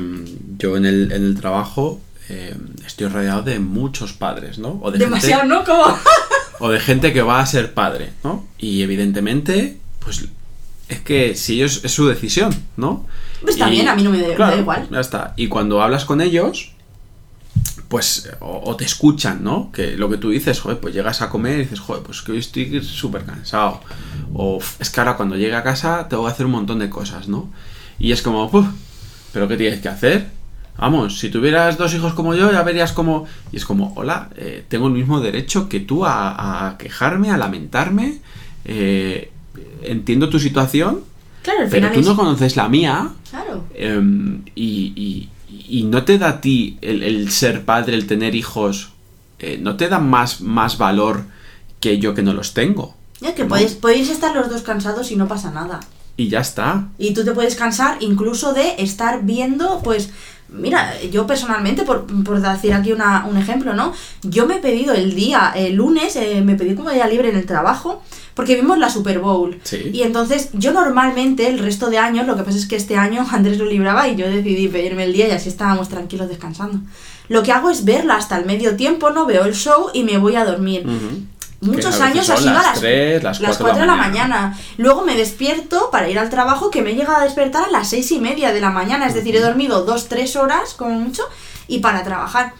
yo 0.57 0.77
en 0.77 0.85
el, 0.85 1.11
en 1.11 1.23
el 1.25 1.39
trabajo 1.39 1.99
eh, 2.29 2.55
estoy 2.85 3.07
rodeado 3.07 3.41
de 3.41 3.59
muchos 3.59 4.13
padres, 4.13 4.57
¿no? 4.59 4.79
O 4.81 4.91
de 4.91 4.99
demasiado, 4.99 5.41
gente, 5.41 5.55
¿no? 5.55 5.97
O 6.61 6.69
de 6.69 6.79
gente 6.79 7.13
que 7.13 7.21
va 7.21 7.39
a 7.39 7.45
ser 7.45 7.73
padre, 7.73 8.11
¿no? 8.23 8.45
Y 8.57 8.81
evidentemente, 8.81 9.77
pues 9.99 10.25
es 10.89 10.99
que 11.01 11.35
si 11.35 11.53
ellos 11.55 11.81
es 11.85 11.91
su 11.93 12.07
decisión, 12.07 12.53
¿no? 12.77 13.05
Pues 13.41 13.55
está 13.55 13.67
Y- 13.69 13.71
bien, 13.71 13.87
a 13.87 13.95
mí 13.95 14.03
no 14.03 14.09
me 14.11 14.19
da- 14.21 14.27
me 14.27 14.35
da 14.35 14.55
igual. 14.57 14.87
Ya 14.91 14.99
está. 14.99 15.33
Y 15.37 15.47
cuando 15.47 15.81
hablas 15.81 16.03
con 16.05 16.19
ellos, 16.19 16.73
pues 17.87 18.29
o, 18.41 18.61
o 18.65 18.75
te 18.75 18.85
escuchan, 18.85 19.43
¿no? 19.43 19.71
Que 19.71 19.95
lo 19.97 20.09
que 20.09 20.17
tú 20.17 20.29
dices, 20.29 20.59
joder, 20.59 20.79
pues 20.79 20.93
llegas 20.93 21.21
a 21.21 21.29
comer 21.29 21.55
y 21.59 21.61
dices, 21.63 21.79
joder, 21.79 22.03
pues 22.03 22.21
que 22.21 22.33
hoy 22.33 22.39
estoy 22.39 22.81
súper 22.83 23.23
cansado. 23.23 23.81
O 24.33 24.57
"Uf, 24.57 24.79
es 24.81 24.89
que 24.89 24.99
ahora 24.99 25.15
cuando 25.17 25.35
llegue 25.35 25.55
a 25.55 25.63
casa 25.63 26.07
tengo 26.09 26.25
que 26.25 26.31
hacer 26.31 26.45
un 26.45 26.51
montón 26.51 26.79
de 26.79 26.89
cosas, 26.89 27.27
¿no? 27.27 27.49
Y 27.97 28.11
es 28.11 28.21
como, 28.21 28.49
"Puf, 28.51 28.65
¿pero 29.33 29.47
qué 29.47 29.57
tienes 29.57 29.79
que 29.81 29.89
hacer? 29.89 30.27
Vamos, 30.79 31.19
si 31.19 31.29
tuvieras 31.29 31.77
dos 31.77 31.93
hijos 31.93 32.13
como 32.13 32.35
yo, 32.35 32.51
ya 32.51 32.63
verías 32.63 32.91
como... 32.93 33.25
Y 33.51 33.57
es 33.57 33.65
como, 33.65 33.93
hola, 33.95 34.29
eh, 34.37 34.63
tengo 34.67 34.87
el 34.87 34.93
mismo 34.93 35.19
derecho 35.19 35.67
que 35.69 35.79
tú 35.81 36.05
a, 36.05 36.67
a 36.69 36.77
quejarme, 36.77 37.31
a 37.31 37.37
lamentarme. 37.37 38.19
eh, 38.65 39.31
entiendo 39.83 40.29
tu 40.29 40.39
situación, 40.39 41.01
Claro, 41.41 41.61
al 41.63 41.69
pero 41.69 41.87
final 41.87 41.93
tú 41.93 41.99
es- 42.01 42.05
no 42.05 42.15
conoces 42.15 42.55
la 42.55 42.67
mía. 42.69 43.09
Claro. 43.29 43.63
em, 43.73 44.41
y, 44.55 44.93
y- 44.95 45.29
y 45.79 45.83
no 45.83 46.03
te 46.03 46.17
da 46.17 46.29
a 46.29 46.41
ti 46.41 46.77
el, 46.81 47.01
el 47.03 47.31
ser 47.31 47.65
padre, 47.65 47.95
el 47.95 48.05
tener 48.07 48.35
hijos, 48.35 48.91
eh, 49.39 49.57
no 49.61 49.75
te 49.77 49.87
da 49.89 49.99
más, 49.99 50.41
más 50.41 50.77
valor 50.77 51.23
que 51.79 51.97
yo 51.99 52.13
que 52.13 52.21
no 52.21 52.33
los 52.33 52.53
tengo. 52.53 52.95
Ya 53.21 53.33
que 53.35 53.43
¿no? 53.43 53.49
podéis, 53.49 53.73
podéis 53.73 54.09
estar 54.09 54.35
los 54.35 54.49
dos 54.49 54.61
cansados 54.61 55.11
y 55.11 55.15
no 55.15 55.27
pasa 55.27 55.51
nada. 55.51 55.79
Y 56.17 56.27
ya 56.27 56.41
está. 56.41 56.87
Y 56.97 57.13
tú 57.13 57.23
te 57.23 57.31
puedes 57.31 57.55
cansar 57.55 57.97
incluso 58.01 58.53
de 58.53 58.75
estar 58.79 59.23
viendo, 59.23 59.81
pues, 59.83 60.11
mira, 60.51 60.99
yo 61.11 61.25
personalmente, 61.27 61.83
por, 61.83 62.05
por 62.23 62.41
decir 62.41 62.73
aquí 62.73 62.91
una- 62.91 63.25
un 63.29 63.37
ejemplo, 63.37 63.73
¿no? 63.73 63.93
Yo 64.23 64.45
me 64.45 64.55
he 64.55 64.59
pedido 64.59 64.93
el 64.93 65.13
día, 65.15 65.51
el 65.55 65.75
lunes, 65.75 66.15
eh, 66.15 66.41
me 66.43 66.55
pedí 66.55 66.75
como 66.75 66.89
día 66.89 67.07
libre 67.07 67.29
en 67.29 67.35
el 67.37 67.45
trabajo, 67.45 68.01
porque 68.33 68.55
vimos 68.55 68.77
la 68.77 68.89
Super 68.89 69.19
Bowl. 69.19 69.59
Sí. 69.63 69.91
Y 69.93 70.03
entonces 70.03 70.49
yo 70.53 70.71
normalmente 70.71 71.47
el 71.47 71.59
resto 71.59 71.89
de 71.89 71.97
años, 71.97 72.25
lo 72.25 72.35
que 72.37 72.43
pasa 72.43 72.57
es 72.57 72.67
que 72.67 72.75
este 72.77 72.95
año 72.95 73.25
Andrés 73.31 73.57
lo 73.57 73.65
libraba 73.65 74.07
y 74.07 74.15
yo 74.15 74.27
decidí 74.29 74.67
pedirme 74.67 75.03
el 75.03 75.13
día 75.13 75.27
y 75.27 75.31
así 75.31 75.49
estábamos 75.49 75.89
tranquilos 75.89 76.29
descansando. 76.29 76.79
Lo 77.27 77.43
que 77.43 77.51
hago 77.51 77.69
es 77.69 77.85
verla 77.85 78.15
hasta 78.15 78.37
el 78.37 78.45
medio 78.45 78.75
tiempo, 78.75 79.11
no 79.11 79.25
veo 79.27 79.45
el 79.45 79.53
show 79.53 79.87
y 79.93 80.03
me 80.03 80.17
voy 80.17 80.35
a 80.35 80.45
dormir. 80.45 80.83
Muchos 81.61 81.99
años 81.99 82.25
sido 82.25 82.37
a 82.37 82.53
las 82.53 82.63
las 82.63 82.79
3, 82.79 83.23
las 83.23 83.39
4 83.39 83.57
4 83.59 83.81
de 83.81 83.87
la 83.87 83.95
mañana. 83.95 84.57
Luego 84.77 85.03
me 85.03 85.15
despierto 85.15 85.89
para 85.91 86.09
ir 86.09 86.17
al 86.17 86.29
trabajo 86.29 86.71
que 86.71 86.81
me 86.81 86.95
llega 86.95 87.19
a 87.19 87.23
despertar 87.23 87.65
a 87.65 87.71
las 87.71 87.89
6 87.89 88.11
y 88.13 88.19
media 88.19 88.53
de 88.53 88.61
la 88.61 88.69
mañana. 88.69 89.07
Es 89.07 89.13
decir, 89.13 89.35
he 89.35 89.41
dormido 89.41 89.85
2-3 89.85 90.39
horas 90.39 90.73
como 90.73 90.91
mucho 90.91 91.23
y 91.67 91.79
para 91.79 92.03
trabajar. 92.03 92.53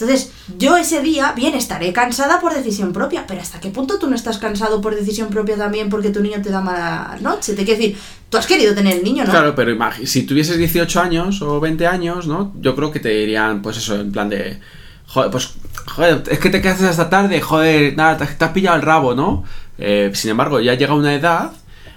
Entonces, 0.00 0.30
yo 0.56 0.76
ese 0.76 1.02
día, 1.02 1.32
bien, 1.32 1.54
estaré 1.54 1.92
cansada 1.92 2.40
por 2.40 2.54
decisión 2.54 2.92
propia, 2.92 3.26
pero 3.26 3.40
¿hasta 3.40 3.58
qué 3.58 3.70
punto 3.70 3.98
tú 3.98 4.08
no 4.08 4.14
estás 4.14 4.38
cansado 4.38 4.80
por 4.80 4.94
decisión 4.94 5.28
propia 5.28 5.56
también 5.56 5.90
porque 5.90 6.10
tu 6.10 6.20
niño 6.20 6.40
te 6.40 6.50
da 6.50 6.60
mala 6.60 7.18
noche? 7.20 7.54
Te 7.54 7.64
quiero 7.64 7.80
decir, 7.80 7.98
tú 8.28 8.36
has 8.36 8.46
querido 8.46 8.76
tener 8.76 8.98
el 8.98 9.02
niño, 9.02 9.24
¿no? 9.24 9.30
Claro, 9.30 9.56
pero 9.56 9.76
si 10.04 10.22
tuvieses 10.22 10.56
18 10.56 11.00
años 11.00 11.42
o 11.42 11.58
20 11.58 11.88
años, 11.88 12.28
¿no? 12.28 12.52
Yo 12.60 12.76
creo 12.76 12.92
que 12.92 13.00
te 13.00 13.08
dirían, 13.08 13.60
pues 13.60 13.76
eso, 13.78 13.96
en 13.96 14.12
plan 14.12 14.28
de. 14.28 14.60
Joder, 15.08 15.30
pues. 15.30 15.54
Joder, 15.86 16.22
es 16.30 16.38
que 16.38 16.50
te 16.50 16.60
quedas 16.60 16.82
hasta 16.82 17.08
tarde, 17.08 17.40
joder, 17.40 17.96
nada, 17.96 18.18
te, 18.18 18.26
te 18.26 18.44
has 18.44 18.50
pillado 18.52 18.76
el 18.76 18.82
rabo, 18.82 19.14
¿no? 19.14 19.44
Eh, 19.78 20.10
sin 20.14 20.30
embargo, 20.30 20.60
ya 20.60 20.74
llega 20.74 20.94
una 20.94 21.14
edad 21.14 21.52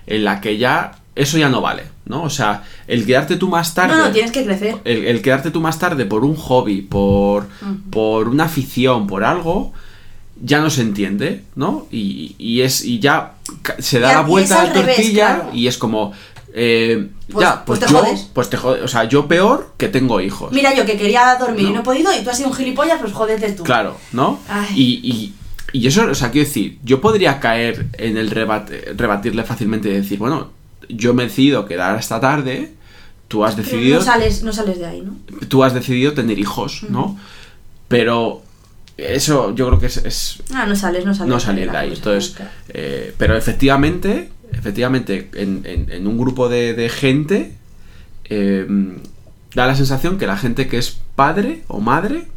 en 0.08 0.24
la 0.24 0.41
que 0.41 0.58
ya. 0.58 0.93
Eso 1.13 1.38
ya 1.38 1.50
no 1.50 1.60
vale, 1.60 1.84
¿no? 2.06 2.24
O 2.24 2.30
sea, 2.30 2.63
el 2.88 3.06
quedarte 3.06 3.36
tú 3.36 3.50
más 3.50 3.74
tarde. 3.74 3.95
no, 3.97 4.06
no, 4.06 4.12
tienes 4.12 4.32
que 4.32 4.45
crecer. 4.45 4.78
el, 4.86 5.04
el 5.06 5.21
quedarte 5.21 5.52
tú 5.52 5.60
más 5.60 5.78
tarde 5.78 6.06
por 6.06 6.24
un 6.24 6.36
hobby, 6.38 6.82
por, 6.82 7.47
por 7.89 8.30
una 8.30 8.45
afición, 8.45 9.08
por 9.08 9.26
algo, 9.26 9.74
ya 10.41 10.62
no 10.62 10.69
se 10.69 10.82
entiende, 10.82 11.43
¿no? 11.56 11.88
Y, 11.91 12.36
y 12.39 12.62
es 12.62 12.86
y 12.86 13.00
ya 13.00 13.34
se 13.80 14.00
da 14.00 14.12
Y 14.12 14.15
la 14.15 14.21
vuelta 14.21 14.62
a 14.62 14.63
la 14.63 14.74
revés, 14.74 14.95
tortilla 14.95 15.36
claro. 15.36 15.50
y 15.54 15.67
es 15.67 15.78
como 15.78 16.13
eh, 16.54 17.08
Pues- 17.32 17.46
ya, 17.48 17.64
pues, 17.66 17.80
pues 17.80 17.80
te 17.80 17.94
yo, 17.94 18.00
jodes. 18.00 18.28
pues 18.34 18.50
te 18.50 18.58
jodes, 18.58 18.84
o 18.84 18.88
sea, 18.88 19.06
yo 19.06 19.28
peor 19.28 19.74
que 19.78 19.88
tengo 19.88 20.20
hijos. 20.22 20.52
Mira, 20.52 20.74
yo 20.76 20.86
que 20.86 20.98
quería 20.98 21.36
dormir 21.40 21.68
y 21.70 21.74
No. 21.74 21.80
he 21.80 21.84
podido 21.84 22.12
y 22.14 22.24
tú 22.24 22.30
has 22.30 22.38
sido 22.38 22.50
un 22.50 22.56
gilipollas, 22.56 23.00
pues 23.00 23.14
jódete 23.14 23.52
tú. 23.54 23.64
Claro, 23.64 23.98
¿no? 24.12 24.40
Y, 24.76 25.00
y, 25.04 25.34
y 25.74 25.88
eso, 25.88 26.06
o 26.12 26.16
sea, 26.16 26.32
quiero 26.32 26.48
decir, 26.48 26.78
yo 26.84 27.00
podría 27.00 27.40
caer 27.40 27.88
en 27.98 28.18
el 28.18 28.30
rebate- 28.32 28.94
rebatirle 28.98 29.44
fácilmente 29.44 29.90
y 29.90 29.94
decir, 29.94 30.20
bueno, 30.20 30.50
yo 30.90 31.14
me 31.14 31.24
decido 31.24 31.66
quedar 31.66 31.96
hasta 31.96 32.20
tarde, 32.20 32.74
tú 33.30 33.46
has 33.46 33.56
Pero 33.56 33.66
decidido 33.68 34.00
no 34.00 34.06
sales, 34.06 34.44
no 34.44 34.52
sales 34.52 34.78
de 34.80 34.86
ahí, 34.88 35.02
¿no? 35.02 35.16
tú 35.48 35.64
has 35.64 35.74
decidido 35.74 36.12
tener 36.14 36.38
hijos, 36.38 36.84
¿no? 36.90 37.18
Pero 37.88 38.42
eso 38.98 39.56
yo 39.56 39.68
creo 39.68 39.80
que 39.80 39.86
es, 39.88 39.98
es 39.98 40.38
Ah, 40.54 40.66
no 40.66 40.76
sales, 40.76 41.06
no 41.06 41.14
sales. 41.14 41.30
no 41.30 41.40
salir 41.40 41.72
de 41.72 41.78
ahí. 41.78 41.94
Entonces, 41.94 42.36
eh, 42.70 43.14
pero 43.18 43.38
efectivamente, 43.38 44.30
efectivamente, 44.54 45.30
en, 45.36 45.62
en- 45.66 45.92
en 45.92 46.08
un 46.08 46.18
grupo 46.18 46.50
de, 46.50 46.74
de 46.74 46.90
gente 46.90 47.54
eh, 48.26 48.66
da 49.56 49.66
la 49.68 49.76
sensación 49.76 50.18
que 50.18 50.28
la 50.28 50.38
gente 50.38 50.68
que 50.68 50.78
es 50.78 50.98
padre 51.16 51.64
o 51.68 51.80
madre 51.80 52.28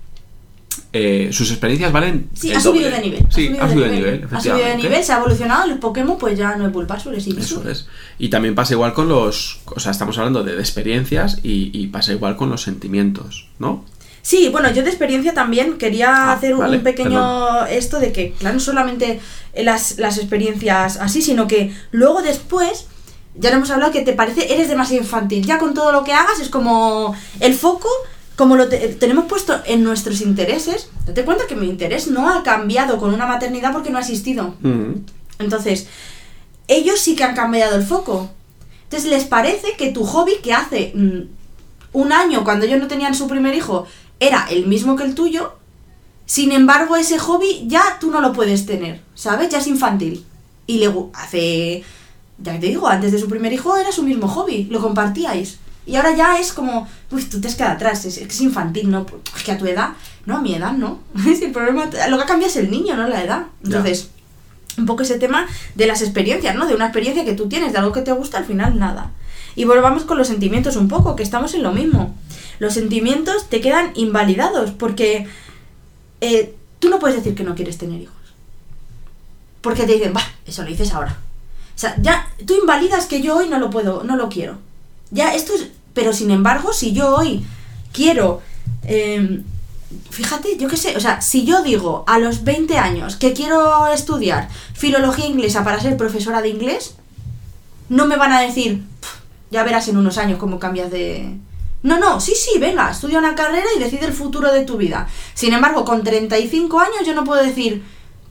eh, 0.92 1.31
sus 1.33 1.50
experiencias 1.50 1.92
valen. 1.92 2.29
Sí, 2.35 2.53
ha 2.53 2.61
subido 2.61 2.85
doble. 2.90 2.96
de 2.96 3.03
nivel. 3.11 3.27
Sí, 3.31 3.57
ha 3.61 3.68
subido 3.68 3.87
de 3.87 3.92
nivel. 3.96 4.29
Ha 4.31 4.40
subido 4.40 4.57
de 4.59 4.77
nivel, 4.77 5.05
se 5.05 5.12
ha 5.12 5.18
evolucionado. 5.18 5.68
Los 5.68 5.79
Pokémon, 5.79 6.18
pues 6.18 6.37
ya 6.38 6.57
no 6.57 6.66
es 6.66 6.72
Bulbasaur, 6.72 7.14
es 7.14 7.27
Ivysaur. 7.27 7.62
Eso 7.62 7.70
es. 7.70 7.88
Y 8.18 8.29
también 8.29 8.55
pasa 8.55 8.74
igual 8.74 8.92
con 8.92 9.09
los. 9.09 9.61
O 9.66 9.79
sea, 9.81 9.92
estamos 9.92 10.18
hablando 10.18 10.42
de, 10.44 10.55
de 10.55 10.61
experiencias 10.61 11.38
y, 11.42 11.70
y 11.72 11.88
pasa 11.88 12.12
igual 12.12 12.37
con 12.37 12.50
los 12.50 12.62
sentimientos, 12.62 13.48
¿no? 13.59 13.85
Sí, 14.26 14.48
bueno, 14.48 14.70
yo 14.72 14.82
de 14.82 14.88
experiencia 14.88 15.34
también 15.34 15.76
quería 15.76 16.08
Ah, 16.10 16.32
hacer 16.32 16.54
un- 16.54 16.60
vale, 16.60 16.78
un 16.78 16.82
pequeño 16.82 17.10
perdón. 17.10 17.66
esto 17.68 18.00
de 18.00 18.10
que, 18.10 18.32
claro, 18.32 18.54
no 18.54 18.60
solamente 18.60 19.20
las, 19.54 19.98
las 19.98 20.16
experiencias 20.16 20.96
así, 20.96 21.20
sino 21.20 21.46
que 21.46 21.74
luego 21.90 22.22
después, 22.22 22.87
ya 23.34 23.50
lo 23.50 23.56
hemos 23.56 23.70
hablado, 23.70 23.92
que 23.92 24.00
te 24.00 24.14
parece, 24.14 24.50
eres 24.54 24.68
demasiado 24.68 25.02
infantil. 25.02 25.44
Ya 25.44 25.58
con 25.58 25.74
todo 25.74 25.92
lo 25.92 26.04
que 26.04 26.14
hagas 26.14 26.40
es 26.40 26.48
como 26.48 27.14
el 27.40 27.52
foco, 27.54 27.90
como 28.34 28.56
lo 28.56 28.66
te- 28.66 28.88
tenemos 28.94 29.26
puesto 29.26 29.60
en 29.66 29.84
nuestros 29.84 30.22
intereses. 30.22 30.88
Date 31.06 31.22
cuenta 31.26 31.46
que 31.46 31.54
mi 31.54 31.68
interés 31.68 32.06
no 32.08 32.30
ha 32.30 32.42
cambiado 32.42 32.96
con 32.96 33.12
una 33.12 33.26
maternidad 33.26 33.74
porque 33.74 33.90
no 33.90 33.98
ha 33.98 34.00
existido. 34.00 34.54
Mm. 34.62 34.92
Entonces, 35.38 35.87
ellos 36.66 36.98
sí 36.98 37.14
que 37.14 37.24
han 37.24 37.34
cambiado 37.37 37.76
el 37.76 37.82
foco. 37.84 38.30
Entonces, 38.84 39.10
les 39.10 39.24
parece 39.24 39.72
que 39.76 39.90
tu 39.90 40.04
hobby, 40.06 40.37
que 40.42 40.54
hace 40.54 40.92
mm, 40.94 41.20
un 41.92 42.12
año, 42.12 42.42
cuando 42.42 42.64
ellos 42.64 42.80
no 42.80 42.88
tenían 42.88 43.14
su 43.14 43.28
primer 43.28 43.54
hijo, 43.54 43.87
era 44.20 44.46
el 44.50 44.66
mismo 44.66 44.96
que 44.96 45.05
el 45.05 45.14
tuyo, 45.14 45.55
sin 46.27 46.53
embargo, 46.53 46.96
ese 46.96 47.18
hobby 47.18 47.64
ya 47.66 47.98
tú 48.00 48.11
no 48.11 48.20
lo 48.20 48.33
puedes 48.33 48.66
tener, 48.66 49.00
¿sabes? 49.14 49.50
Ya 49.50 49.59
es 49.59 49.66
infantil. 49.66 50.24
Y 50.66 50.79
le 50.79 50.90
hace, 51.12 51.85
ya 52.38 52.59
te 52.59 52.66
digo, 52.66 52.88
antes 52.88 53.12
de 53.12 53.18
su 53.18 53.29
primer 53.29 53.53
hijo 53.53 53.77
era 53.77 53.92
su 53.92 54.03
mismo 54.03 54.29
hobby, 54.29 54.64
lo 54.64 54.81
compartíais. 54.81 55.59
Y 55.87 55.96
ahora 55.96 56.16
ya 56.16 56.38
es 56.38 56.55
como, 56.55 56.88
uy, 57.11 57.22
tú 57.24 57.40
te 57.40 57.48
has 57.48 57.57
quedado 57.57 57.74
atrás, 57.74 58.07
es, 58.07 58.16
es 58.16 58.27
que 58.27 58.33
es 58.33 58.40
infantil, 58.40 58.90
¿no? 58.90 59.05
Es 59.37 59.42
que 59.42 59.53
a 59.53 59.59
tu 59.59 59.66
edad, 59.66 59.90
no, 60.24 60.38
a 60.38 60.40
mi 60.40 60.55
edad 60.55 60.72
no. 60.72 61.00
Es 61.29 61.42
el 61.42 61.53
problema, 61.53 61.90
lo 62.09 62.18
que 62.18 62.24
cambia 62.24 62.48
es 62.48 62.57
el 62.57 62.70
niño, 62.70 62.96
no 62.96 63.07
la 63.07 63.22
edad. 63.22 63.46
Ya. 63.62 63.77
Entonces, 63.77 64.09
un 64.79 64.87
poco 64.87 65.03
ese 65.03 65.18
tema 65.18 65.46
de 65.74 65.87
las 65.87 66.00
experiencias, 66.00 66.57
¿no? 66.57 66.66
De 66.66 66.74
una 66.74 66.87
experiencia 66.87 67.24
que 67.27 67.35
tú 67.35 67.48
tienes, 67.48 67.72
de 67.72 67.79
algo 67.79 67.92
que 67.92 68.00
te 68.00 68.12
gusta, 68.12 68.38
al 68.38 68.46
final 68.46 68.79
nada. 68.79 69.11
Y 69.57 69.64
volvamos 69.64 70.05
con 70.05 70.16
los 70.16 70.29
sentimientos 70.29 70.77
un 70.77 70.88
poco, 70.88 71.14
que 71.14 71.22
estamos 71.22 71.55
en 71.55 71.62
lo 71.62 71.72
mismo. 71.72 72.14
Los 72.58 72.74
sentimientos 72.74 73.48
te 73.48 73.60
quedan 73.60 73.92
invalidados 73.94 74.70
porque 74.70 75.26
eh, 76.20 76.54
tú 76.78 76.88
no 76.88 76.98
puedes 76.98 77.16
decir 77.16 77.34
que 77.34 77.44
no 77.44 77.54
quieres 77.54 77.78
tener 77.78 78.00
hijos. 78.00 78.14
Porque 79.60 79.84
te 79.84 79.94
dicen, 79.94 80.14
va, 80.16 80.22
eso 80.46 80.62
lo 80.62 80.68
dices 80.68 80.92
ahora. 80.92 81.18
O 81.74 81.78
sea, 81.78 81.96
ya 82.00 82.28
tú 82.46 82.54
invalidas 82.54 83.06
que 83.06 83.22
yo 83.22 83.36
hoy 83.36 83.48
no 83.48 83.58
lo 83.58 83.70
puedo, 83.70 84.04
no 84.04 84.16
lo 84.16 84.28
quiero. 84.28 84.58
Ya 85.10 85.34
esto 85.34 85.54
es, 85.54 85.68
pero 85.92 86.12
sin 86.12 86.30
embargo, 86.30 86.72
si 86.72 86.92
yo 86.92 87.16
hoy 87.16 87.44
quiero 87.92 88.42
eh, 88.84 89.42
fíjate, 90.10 90.56
yo 90.58 90.68
qué 90.68 90.76
sé, 90.76 90.96
o 90.96 91.00
sea, 91.00 91.20
si 91.20 91.44
yo 91.44 91.62
digo 91.62 92.04
a 92.06 92.18
los 92.18 92.44
20 92.44 92.78
años 92.78 93.16
que 93.16 93.32
quiero 93.32 93.86
estudiar 93.88 94.48
filología 94.74 95.26
inglesa 95.26 95.64
para 95.64 95.80
ser 95.80 95.96
profesora 95.96 96.42
de 96.42 96.48
inglés, 96.48 96.94
no 97.88 98.06
me 98.06 98.16
van 98.16 98.32
a 98.32 98.40
decir, 98.40 98.82
"Pf, 99.00 99.18
ya 99.50 99.62
verás 99.64 99.88
en 99.88 99.96
unos 99.96 100.18
años 100.18 100.38
cómo 100.38 100.58
cambias 100.58 100.90
de... 100.90 101.36
No, 101.84 101.98
no, 101.98 102.18
sí, 102.18 102.32
sí, 102.34 102.58
venga, 102.58 102.90
estudia 102.90 103.18
una 103.18 103.34
carrera 103.34 103.66
y 103.76 103.78
decide 103.78 104.06
el 104.06 104.14
futuro 104.14 104.50
de 104.50 104.64
tu 104.64 104.78
vida. 104.78 105.06
Sin 105.34 105.52
embargo, 105.52 105.84
con 105.84 106.02
35 106.02 106.80
años 106.80 107.06
yo 107.06 107.14
no 107.14 107.24
puedo 107.24 107.42
decir, 107.42 107.84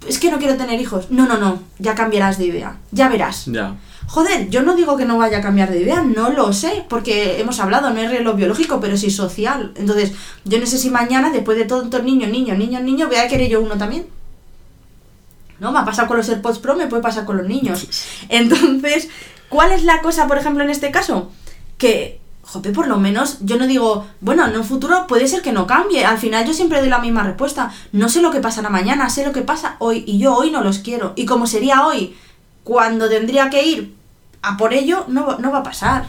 es 0.08 0.18
que 0.18 0.32
no 0.32 0.40
quiero 0.40 0.58
tener 0.58 0.82
hijos. 0.82 1.12
No, 1.12 1.28
no, 1.28 1.38
no, 1.38 1.62
ya 1.78 1.94
cambiarás 1.94 2.40
de 2.40 2.48
idea, 2.48 2.78
ya 2.92 3.10
verás. 3.10 3.46
Ya. 3.46 3.76
Joder, 4.08 4.50
yo 4.50 4.64
no 4.64 4.76
digo 4.76 4.98
que 4.98 5.06
no 5.06 5.20
vaya 5.20 5.38
a 5.38 5.42
cambiar 5.42 5.70
de 5.70 5.82
idea, 5.82 6.02
no 6.02 6.32
lo 6.32 6.52
sé, 6.52 6.84
porque 6.90 7.40
hemos 7.40 7.60
hablado, 7.60 7.92
no 7.92 8.02
es 8.02 8.10
reloj 8.10 8.36
biológico, 8.38 8.80
pero 8.80 8.98
sí 8.98 9.12
social. 9.12 9.72
Entonces, 9.76 10.14
yo 10.46 10.60
no 10.60 10.66
sé 10.66 10.80
si 10.80 10.90
mañana, 10.90 11.30
después 11.30 11.56
de 11.56 11.66
tantos 11.66 12.04
niños, 12.04 12.32
niños, 12.32 12.58
niños, 12.58 12.82
niños, 12.82 13.08
voy 13.08 13.18
a 13.18 13.28
querer 13.28 13.50
yo 13.50 13.62
uno 13.62 13.78
también. 13.78 14.08
¿No? 15.60 15.72
Me 15.72 15.78
ha 15.78 15.86
pasado 15.86 16.08
con 16.08 16.18
los 16.18 16.28
AirPods 16.28 16.58
Pro, 16.58 16.76
me 16.76 16.88
puede 16.88 17.04
pasar 17.04 17.24
con 17.24 17.38
los 17.38 17.48
niños. 17.48 17.88
Entonces, 18.30 19.10
¿cuál 19.48 19.72
es 19.72 19.84
la 19.84 20.02
cosa, 20.02 20.26
por 20.26 20.40
ejemplo, 20.40 20.64
en 20.64 20.72
este 20.72 20.90
caso? 20.90 21.32
Que, 21.78 22.20
joder, 22.44 22.74
por 22.74 22.88
lo 22.88 22.98
menos, 22.98 23.38
yo 23.42 23.58
no 23.58 23.66
digo, 23.68 24.06
bueno, 24.22 24.46
en 24.46 24.56
un 24.56 24.64
futuro 24.64 25.08
puede 25.08 25.28
ser 25.28 25.42
que 25.42 25.52
no 25.52 25.66
cambie. 25.66 26.06
Al 26.06 26.18
final 26.18 26.46
yo 26.46 26.54
siempre 26.54 26.80
doy 26.80 26.90
la 26.90 27.00
misma 27.00 27.24
respuesta. 27.24 27.72
No 27.92 28.10
sé 28.10 28.22
lo 28.22 28.32
que 28.32 28.40
pasará 28.42 28.70
mañana, 28.70 29.10
sé 29.10 29.26
lo 29.26 29.32
que 29.32 29.42
pasa 29.42 29.76
hoy, 29.80 30.04
y 30.06 30.20
yo 30.20 30.36
hoy 30.36 30.52
no 30.52 30.62
los 30.64 30.80
quiero. 30.80 31.14
Y 31.16 31.26
como 31.26 31.48
sería 31.48 31.86
hoy, 31.88 32.16
cuando 32.64 33.10
tendría 33.10 33.50
que 33.50 33.66
ir 33.66 33.96
a 34.42 34.58
por 34.58 34.74
ello, 34.74 35.06
no, 35.08 35.26
va- 35.26 35.38
no 35.40 35.52
va 35.52 35.60
a 35.60 35.64
pasar. 35.64 36.06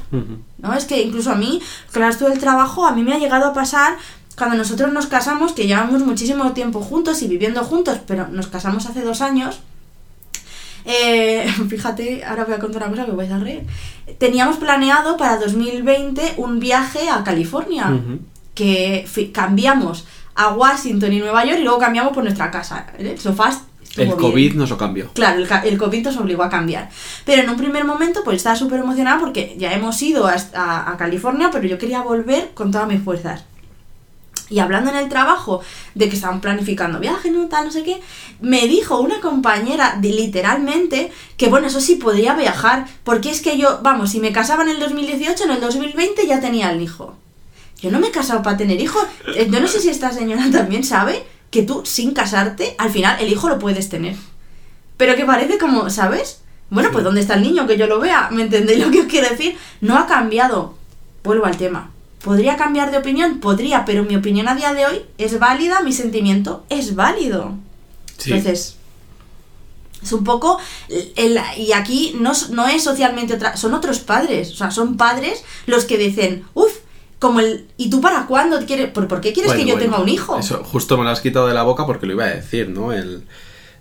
¿no? 0.59 0.73
Es 0.75 0.85
que 0.87 1.03
incluso 1.03 1.31
a 1.31 1.37
mí, 1.37 1.61
claro, 1.93 2.11
esto 2.13 2.29
del 2.29 2.39
trabajo, 2.39 2.85
a 2.87 2.93
mí 2.93 3.03
me 3.03 3.13
ha 3.15 3.19
llegado 3.19 3.47
a 3.47 3.53
pasar 3.53 3.97
cuando 4.37 4.57
nosotros 4.57 4.93
nos 4.93 5.07
casamos, 5.07 5.53
que 5.53 5.67
llevamos 5.69 6.03
muchísimo 6.03 6.51
tiempo 6.53 6.81
juntos 6.81 7.23
y 7.23 7.29
viviendo 7.29 7.63
juntos, 7.63 7.99
pero 8.07 8.27
nos 8.29 8.49
casamos 8.49 8.87
hace 8.87 9.03
dos 9.03 9.21
años. 9.21 9.61
Eh, 10.85 11.47
fíjate, 11.69 12.25
ahora 12.25 12.45
voy 12.45 12.55
a 12.55 12.59
contar 12.59 12.83
una 12.83 12.91
cosa 12.93 13.07
que 13.07 13.13
vais 13.13 13.31
a 13.33 13.39
reír. 13.39 13.63
Teníamos 14.19 14.57
planeado 14.59 15.17
para 15.17 15.39
2020 15.39 16.35
un 16.39 16.61
viaje 16.61 17.09
a 17.09 17.23
California. 17.25 17.91
Que 18.55 19.07
cambiamos 19.33 20.07
a 20.37 20.51
Washington 20.55 21.13
y 21.13 21.19
Nueva 21.19 21.45
York 21.45 21.59
y 21.61 21.65
luego 21.65 21.79
cambiamos 21.79 22.13
por 22.13 22.23
nuestra 22.23 22.51
casa. 22.51 22.87
El 22.99 23.19
sofá 23.19 23.49
estuvo 23.83 24.03
El. 24.15 24.17
COVID 24.17 24.55
nos 24.55 24.71
lo 24.71 24.77
cambió. 24.79 25.11
Claro, 25.13 25.41
el, 25.43 25.49
el 25.65 25.79
COVID 25.79 26.05
nos 26.05 26.17
obligó 26.19 26.43
a 26.45 26.49
cambiar. 26.51 26.89
Pero 27.25 27.43
en 27.43 27.51
un 27.51 27.57
primer 27.57 27.85
momento, 27.85 28.23
pues 28.25 28.37
estaba 28.39 28.55
súper 28.57 28.81
emocionada 28.81 29.19
porque 29.19 29.55
ya 29.59 29.73
hemos 29.73 30.01
ido 30.03 30.27
a, 30.27 30.37
a- 30.55 30.91
a 30.93 30.97
California, 30.97 31.49
pero 31.53 31.67
yo 31.67 31.79
quería 31.79 32.03
volver 32.03 32.51
con 32.55 32.71
todas 32.71 32.87
mis 32.89 33.03
fuerzas. 33.03 33.45
Y 34.55 34.61
hablando 34.61 34.91
en 34.91 34.97
el 34.97 35.09
trabajo 35.09 35.63
de 35.97 36.09
que 36.09 36.15
estaban 36.15 36.41
planificando 36.41 37.01
viajes, 37.01 37.33
no 37.33 37.49
tal, 37.49 37.65
no 37.65 37.73
sé 37.73 37.83
qué, 37.83 38.01
me 38.41 38.69
dijo 38.69 39.01
una 39.01 39.21
compañera 39.21 39.99
de, 40.01 40.11
literalmente 40.11 41.11
que, 41.37 41.49
bueno, 41.49 41.67
eso 41.67 41.81
sí 41.81 41.97
podría 41.97 42.35
viajar, 42.35 42.87
porque 43.03 43.31
es 43.31 43.41
que 43.41 43.59
yo, 43.59 43.81
vamos, 43.83 44.13
si 44.13 44.21
me 44.21 44.31
casaba 44.31 44.63
en 44.63 44.69
el 44.69 44.79
2018, 44.79 45.43
en 45.43 45.51
el 45.51 45.61
2020 45.61 46.25
ya 46.29 46.39
tenía 46.39 46.71
el 46.71 46.81
hijo. 46.81 47.17
Yo 47.83 47.91
no 47.91 47.99
me 47.99 48.07
he 48.07 48.11
casado 48.13 48.43
para 48.43 48.57
tener 48.57 48.81
hijos. 48.81 49.05
Eh, 49.35 49.49
Yo 49.51 49.59
no 49.59 49.67
sé 49.67 49.81
si 49.81 49.89
esta 49.89 50.13
señora 50.13 50.45
también 50.53 50.85
sabe 50.85 51.25
que 51.51 51.65
tú, 51.65 51.83
sin 51.85 52.15
casarte, 52.15 52.77
al 52.79 52.91
final 52.91 53.17
el 53.21 53.33
hijo 53.33 53.49
lo 53.49 53.59
puedes 53.59 53.89
tener. 53.89 54.15
Pero 54.97 55.17
que 55.17 55.25
parece 55.25 55.59
como, 55.59 55.91
¿sabes? 55.91 56.43
Bueno, 56.71 56.91
pues 56.93 57.03
¿dónde 57.03 57.23
está 57.23 57.35
el 57.35 57.43
niño? 57.43 57.67
Que 57.67 57.77
yo 57.77 57.89
lo 57.89 57.99
vea. 57.99 58.29
¿Me 58.31 58.43
entendéis 58.43 58.79
lo 58.79 58.93
que 58.93 59.01
os 59.01 59.07
quiero 59.07 59.29
decir? 59.29 59.57
No 59.81 59.99
ha 59.99 60.07
cambiado. 60.07 60.77
Vuelvo 61.25 61.45
al 61.45 61.57
tema. 61.57 61.91
¿Podría 62.25 62.57
cambiar 62.57 62.91
de 62.91 62.99
opinión? 62.99 63.39
Podría, 63.41 63.85
pero 63.85 64.03
mi 64.05 64.17
opinión 64.17 64.49
a 64.49 64.55
día 64.55 64.73
de 64.73 64.87
hoy 64.87 65.03
es 65.19 65.39
válida, 65.39 65.83
mi 65.83 65.93
sentimiento 65.93 66.65
es 66.71 66.95
válido. 66.95 67.53
Sí. 68.17 68.33
Entonces, 68.33 68.77
es 70.03 70.13
un 70.13 70.25
poco. 70.25 70.59
el- 71.17 71.39
y 71.59 71.73
aquí 71.73 72.17
no, 72.19 72.33
no 72.51 72.67
es 72.67 72.83
socialmente 72.83 73.35
otra. 73.35 73.57
Son 73.57 73.75
otros 73.75 74.01
padres. 74.01 74.53
O 74.53 74.57
sea, 74.57 74.71
son 74.71 74.97
padres 74.97 75.45
los 75.67 75.85
que 75.85 75.99
dicen, 75.99 76.45
uff, 76.55 76.73
como 77.19 77.41
el. 77.41 77.67
¿Y 77.77 77.91
tú 77.91 78.01
para 78.01 78.27
cuándo 78.27 78.59
quieres.? 78.67 78.91
¿Por, 78.91 79.07
por 79.09 79.21
qué 79.21 79.33
quieres 79.33 79.53
Bueno, 79.53 79.63
que 79.65 79.69
yo 79.71 79.75
bueno, 79.77 79.91
tenga 79.93 80.03
un 80.03 80.09
hijo? 80.09 80.39
Eso 80.39 80.63
justo 80.65 80.97
me 80.99 81.05
lo 81.05 81.11
has 81.11 81.21
quitado 81.21 81.47
de 81.47 81.55
la 81.55 81.63
boca 81.63 81.87
porque 81.87 82.07
lo 82.07 82.13
iba 82.15 82.25
a 82.25 82.29
decir, 82.35 82.69
¿no? 82.69 82.93
El, 82.93 83.25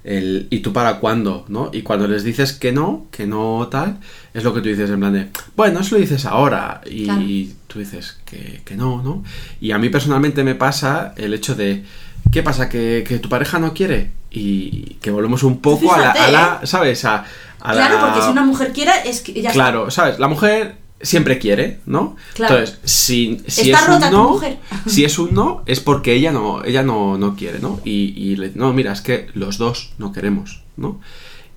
el 0.06 0.48
¿y 0.50 0.60
tú 0.60 0.72
para 0.74 1.00
cuándo? 1.00 1.46
¿no? 1.48 1.70
Y 1.74 1.82
cuando 1.82 2.08
les 2.08 2.24
dices 2.24 2.54
que 2.54 2.72
no, 2.72 3.08
que 3.12 3.26
no 3.28 3.68
tal, 3.70 4.00
es 4.34 4.44
lo 4.44 4.54
que 4.54 4.62
tú 4.62 4.70
dices 4.70 4.90
en 4.90 5.00
plan 5.00 5.14
de, 5.14 5.30
bueno, 5.56 5.80
eso 5.82 5.96
lo 5.96 6.02
dices 6.02 6.26
ahora. 6.26 6.82
Y 6.86 7.06
Claro. 7.06 7.22
tú 7.68 7.80
dices 7.80 8.18
que, 8.26 8.62
que 8.66 8.76
no, 8.76 9.02
¿no? 9.04 9.24
Y 9.62 9.72
a 9.72 9.78
mí 9.78 9.90
personalmente 9.90 10.44
me 10.44 10.56
pasa 10.56 11.14
el 11.18 11.34
hecho 11.34 11.56
de, 11.56 11.84
¿qué 12.32 12.42
pasa? 12.44 12.68
¿Que, 12.70 13.04
que 13.08 13.20
tu 13.20 13.30
pareja 13.30 13.60
no 13.60 13.74
quiere? 13.74 14.12
Y 14.32 14.96
que 15.02 15.12
volvemos 15.12 15.44
un 15.44 15.62
poco 15.62 15.94
a 15.94 16.00
la, 16.00 16.12
a 16.12 16.32
la- 16.32 16.60
¿eh? 16.64 16.68
¿sabes? 16.68 17.06
A, 17.06 17.26
a 17.60 17.72
claro, 17.74 17.96
la- 17.96 18.02
porque 18.08 18.22
si 18.26 18.32
una 18.32 18.44
mujer 18.44 18.72
quiere, 18.74 18.92
es 19.06 19.22
que 19.22 19.34
ya 19.34 19.50
está. 19.50 19.54
Claro, 19.54 19.92
¿sabes? 19.92 20.18
La 20.20 20.28
mujer 20.28 20.78
siempre 21.00 21.38
quiere, 21.38 21.82
¿no? 21.86 22.16
Claro. 22.34 22.56
Entonces, 22.58 22.80
si, 22.84 23.44
si 23.48 23.70
Está 23.72 23.82
es 23.82 23.88
rota 23.88 24.06
un 24.08 24.12
tu 24.12 24.18
no, 24.18 24.30
mujer. 24.32 24.58
si 24.88 25.04
es 25.06 25.20
un 25.20 25.34
no, 25.34 25.62
es 25.68 25.80
porque 25.82 26.14
ella 26.14 26.32
no, 26.32 26.64
ella 26.64 26.82
no, 26.82 27.18
no 27.20 27.36
quiere, 27.36 27.60
¿no? 27.60 27.80
Y, 27.84 28.14
y 28.18 28.36
le- 28.38 28.52
no, 28.56 28.74
mira, 28.74 28.94
es 28.94 29.02
que 29.02 29.28
los 29.36 29.58
dos 29.60 29.92
no 30.00 30.12
queremos, 30.12 30.64
¿no? 30.78 31.00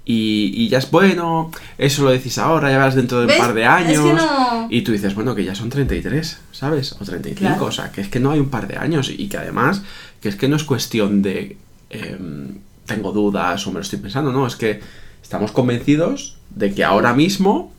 Y, 0.09 0.53
y 0.55 0.69
ya 0.69 0.79
es 0.79 0.89
bueno, 0.91 1.51
eso 1.79 2.05
lo 2.05 2.11
decís 2.11 2.39
ahora, 2.39 2.71
ya 2.71 2.79
verás 2.79 2.95
dentro 2.95 3.21
de 3.21 3.27
un 3.27 3.37
par 3.39 3.55
de 3.55 3.63
Es 3.63 3.69
años. 3.69 4.05
que 4.05 4.13
no- 4.15 4.67
Y 4.71 4.83
tú 4.83 4.93
dices, 4.93 5.15
bueno, 5.17 5.35
que 5.35 5.45
ya 5.45 5.55
son 5.57 5.69
33, 5.69 6.39
¿sabes? 6.53 6.93
O 6.93 7.05
35, 7.05 7.39
Claro. 7.41 7.65
o 7.67 7.73
sea, 7.73 7.91
que 7.91 8.01
es 8.03 8.09
que 8.09 8.21
no 8.21 8.31
hay 8.31 8.39
un 8.39 8.49
par 8.49 8.69
de 8.69 8.77
años 8.77 9.11
y 9.11 9.29
que 9.29 9.37
además, 9.37 9.83
que 10.21 10.29
es 10.29 10.37
que 10.37 10.47
no 10.49 10.55
es 10.57 10.63
cuestión 10.65 11.23
de 11.23 11.57
em, 11.91 12.59
tengo 12.87 13.11
dudas 13.11 13.67
o 13.67 13.71
me 13.71 13.75
lo 13.77 13.81
estoy 13.83 13.99
pensando, 13.99 14.31
no, 14.33 14.47
es 14.47 14.55
que 14.55 14.81
estamos 15.23 15.51
convencidos 15.51 16.37
de 16.51 16.73
que 16.73 16.85
ahora 16.85 17.13
mismo, 17.13 17.73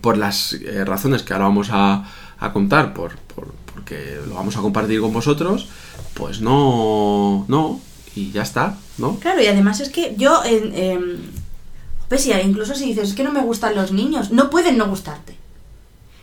por 0.00 0.16
las 0.16 0.52
eh, 0.52 0.84
razones 0.84 1.22
que 1.24 1.32
ahora 1.32 1.46
vamos 1.46 1.68
a, 1.72 2.04
a 2.38 2.52
contar, 2.52 2.94
por, 2.94 3.16
por- 3.34 3.52
porque 3.74 4.16
lo 4.28 4.34
vamos 4.36 4.56
a 4.56 4.60
compartir 4.60 5.00
con 5.00 5.12
vosotros, 5.12 5.68
pues 6.14 6.40
no, 6.40 7.44
no, 7.48 7.80
y 8.14 8.30
ya 8.30 8.42
está, 8.42 8.76
¿no? 8.96 9.16
Claro, 9.18 9.42
y 9.42 9.46
además 9.46 9.80
es 9.80 9.88
que 9.90 10.14
yo, 10.16 10.42
en, 10.44 10.72
em, 10.74 11.16
pues 12.08 12.22
sí, 12.22 12.32
incluso 12.32 12.74
si 12.74 12.86
dices, 12.86 13.10
es 13.10 13.14
que 13.14 13.24
no 13.24 13.32
me 13.32 13.42
gustan 13.42 13.74
los 13.74 13.92
niños, 13.92 14.30
no 14.30 14.50
pueden 14.50 14.78
no 14.78 14.88
gustarte. 14.88 15.36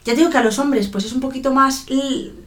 Ya 0.06 0.14
digo 0.14 0.30
que 0.30 0.38
a 0.38 0.44
los 0.44 0.60
hombres 0.60 0.88
pues 0.88 1.06
es 1.06 1.14
un 1.14 1.20
poquito 1.20 1.52
más 1.52 1.86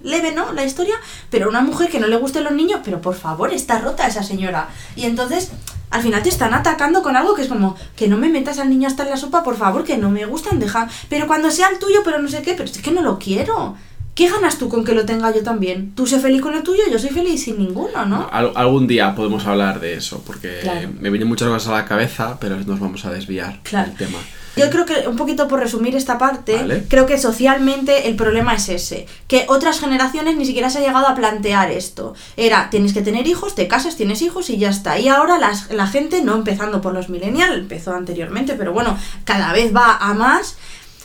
leve, 0.03 0.33
¿no? 0.33 0.53
La 0.53 0.65
historia, 0.65 0.95
pero 1.29 1.47
a 1.47 1.49
una 1.49 1.61
mujer 1.61 1.91
que 1.91 1.99
no 1.99 2.07
le 2.07 2.17
gusten 2.17 2.45
los 2.45 2.53
niños, 2.53 2.81
pero 2.85 3.01
por 3.01 3.17
favor, 3.17 3.53
está 3.53 3.81
rota 3.81 4.07
esa 4.07 4.23
señora. 4.23 4.69
Y 4.95 5.05
entonces, 5.05 5.51
al 5.91 6.03
final 6.03 6.23
te 6.23 6.29
están 6.29 6.55
atacando 6.55 7.03
con 7.03 7.17
algo 7.17 7.35
que 7.35 7.43
es 7.43 7.49
como, 7.49 7.77
que 7.97 8.07
no 8.07 8.17
me 8.17 8.29
metas 8.29 8.61
al 8.61 8.71
niño 8.71 8.87
hasta 8.87 9.03
en 9.03 9.11
la 9.11 9.17
sopa, 9.17 9.43
por 9.43 9.57
favor, 9.57 9.83
que 9.83 9.99
no 9.99 10.09
me 10.09 10.25
gustan, 10.27 10.61
deja... 10.61 10.89
Pero 11.09 11.27
cuando 11.27 11.51
sea 11.51 11.69
el 11.69 11.81
tuyo, 11.81 12.03
pero 12.05 12.21
no 12.21 12.29
sé 12.29 12.43
qué, 12.43 12.53
pero 12.53 12.65
es 12.65 12.79
que 12.79 12.93
no 12.93 13.03
lo 13.03 13.19
quiero. 13.19 13.77
¿Qué 14.19 14.29
ganas 14.29 14.59
tú 14.59 14.69
con 14.69 14.85
que 14.85 14.95
lo 14.95 15.07
tenga 15.07 15.33
yo 15.33 15.45
también? 15.45 15.93
Tú 15.95 16.05
sé 16.05 16.19
feliz 16.19 16.43
con 16.43 16.53
el 16.53 16.65
tuyo, 16.65 16.83
yo 16.91 16.99
soy 16.99 17.11
feliz 17.11 17.41
sin 17.45 17.57
ninguno, 17.57 18.05
¿no? 18.05 18.29
Al- 18.33 18.51
algún 18.57 18.89
día 18.89 19.15
podemos 19.15 19.47
hablar 19.47 19.79
de 19.79 19.95
eso, 19.95 20.25
porque 20.27 20.59
Claro. 20.61 20.89
me 20.99 21.11
vienen 21.11 21.29
muchas 21.29 21.47
cosas 21.47 21.69
a 21.69 21.77
la 21.77 21.85
cabeza, 21.85 22.37
pero 22.41 22.57
nos 22.57 22.81
vamos 22.81 23.05
a 23.05 23.13
desviar 23.13 23.61
Claro. 23.63 23.87
del 23.91 23.97
tema. 23.97 24.19
Yo 24.57 24.69
creo 24.71 24.85
que, 24.87 25.07
un 25.07 25.15
poquito 25.15 25.47
por 25.47 25.61
resumir 25.61 25.95
esta 25.95 26.19
parte, 26.19 26.57
Vale. 26.57 26.85
creo 26.89 27.07
que 27.07 27.17
socialmente 27.17 28.09
el 28.09 28.17
problema 28.17 28.55
es 28.57 28.69
ese, 28.71 29.07
que 29.29 29.45
otras 29.49 29.79
generaciones 29.79 30.37
ni 30.37 30.47
siquiera 30.47 30.69
se 30.69 30.79
ha 30.79 30.81
llegado 30.81 31.07
a 31.07 31.15
plantear 31.15 31.71
esto. 31.71 32.15
Era, 32.37 32.71
tienes 32.71 32.93
que 32.93 33.03
tener 33.03 33.29
hijos, 33.29 33.55
te 33.55 33.69
casas, 33.69 33.95
tienes 33.95 34.21
hijos 34.21 34.51
y 34.51 34.59
ya 34.59 34.71
está. 34.71 34.99
Y 34.99 35.07
ahora 35.07 35.39
las- 35.39 35.71
la 35.71 35.87
gente, 35.87 36.23
no 36.23 36.35
empezando 36.35 36.81
por 36.81 36.93
los 36.93 37.09
millennials, 37.09 37.57
empezó 37.57 37.95
anteriormente, 37.95 38.55
pero 38.55 38.73
bueno, 38.73 38.99
cada 39.23 39.53
vez 39.53 39.73
va 39.73 39.97
a 39.97 40.13
más, 40.13 40.57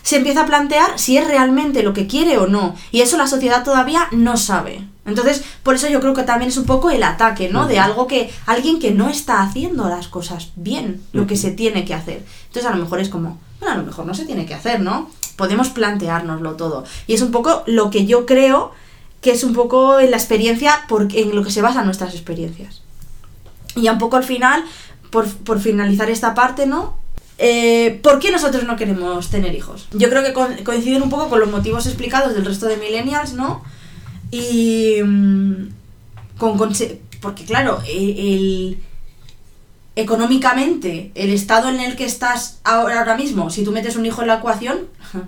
se 0.03 0.17
empieza 0.17 0.41
a 0.41 0.45
plantear 0.45 0.99
si 0.99 1.17
es 1.17 1.25
realmente 1.27 1.81
lo 1.81 1.93
que 1.93 2.05
quiere 2.05 2.37
o 2.37 2.45
no. 2.45 2.75
Y 2.91 3.01
eso 3.01 3.17
la 3.17 3.25
sociedad 3.25 3.63
todavía 3.63 4.07
no 4.11 4.37
sabe. 4.37 4.85
Entonces, 5.05 5.43
por 5.63 5.75
eso 5.75 5.87
yo 5.89 5.99
creo 5.99 6.13
que 6.13 6.23
también 6.23 6.49
es 6.49 6.57
un 6.57 6.65
poco 6.65 6.89
el 6.91 7.01
ataque, 7.03 7.49
¿no? 7.49 7.67
De 7.67 7.79
algo 7.79 8.05
que 8.07 8.31
alguien 8.45 8.79
que 8.79 8.91
no 8.91 9.09
está 9.09 9.41
haciendo 9.41 9.89
las 9.89 10.07
cosas 10.07 10.49
bien, 10.55 11.01
lo 11.11 11.25
que 11.25 11.35
se 11.35 11.51
tiene 11.51 11.83
que 11.83 11.93
hacer. 11.93 12.23
Entonces, 12.47 12.69
a 12.71 12.75
lo 12.75 12.81
mejor 12.83 12.99
es 12.99 13.09
como, 13.09 13.39
bueno, 13.59 13.73
a 13.73 13.77
lo 13.77 13.83
mejor 13.85 14.05
no 14.05 14.13
se 14.13 14.25
tiene 14.25 14.45
que 14.45 14.53
hacer, 14.53 14.79
¿no? 14.79 15.09
Podemos 15.35 15.69
planteárnoslo 15.69 16.53
todo. 16.53 16.83
Y 17.07 17.15
es 17.15 17.21
un 17.21 17.31
poco 17.31 17.63
lo 17.65 17.89
que 17.89 18.05
yo 18.05 18.25
creo 18.25 18.71
que 19.21 19.31
es 19.31 19.43
un 19.43 19.53
poco 19.53 19.99
en 19.99 20.11
la 20.11 20.17
experiencia, 20.17 20.85
por- 20.87 21.07
en 21.15 21.33
lo 21.35 21.43
que 21.43 21.51
se 21.51 21.61
basan 21.61 21.85
nuestras 21.85 22.13
experiencias. 22.13 22.81
Y 23.75 23.83
ya 23.83 23.93
un 23.93 23.97
poco 23.99 24.17
al 24.17 24.23
final, 24.23 24.63
por, 25.11 25.27
por 25.27 25.59
finalizar 25.59 26.09
esta 26.09 26.33
parte, 26.35 26.65
¿no? 26.65 26.97
Eh, 27.37 27.99
¿Por 28.03 28.19
qué 28.19 28.31
nosotros 28.31 28.63
no 28.63 28.75
queremos 28.75 29.29
tener 29.29 29.53
hijos? 29.55 29.87
Yo 29.91 30.09
creo 30.09 30.23
que 30.23 30.33
co- 30.33 30.47
coinciden 30.63 31.01
un 31.01 31.09
poco 31.09 31.29
con 31.29 31.39
los 31.39 31.49
motivos 31.51 31.85
explicados 31.87 32.33
del 32.35 32.45
resto 32.45 32.67
de 32.67 32.77
millennials, 32.77 33.33
¿no? 33.33 33.63
Y. 34.31 34.97
mm, 35.03 35.67
Con, 36.37 36.57
porque, 37.21 37.45
claro, 37.45 37.81
e- 37.87 38.35
el, 38.35 38.77
económicamente, 39.95 41.11
el 41.15 41.29
estado 41.31 41.69
en 41.69 41.79
el 41.79 41.95
que 41.95 42.05
estás 42.05 42.59
ahora, 42.63 42.99
ahora 42.99 43.15
mismo, 43.17 43.49
si 43.49 43.63
tú 43.63 43.71
metes 43.71 43.95
un 43.95 44.05
hijo 44.05 44.21
en 44.21 44.27
la 44.27 44.35
ecuación. 44.35 44.79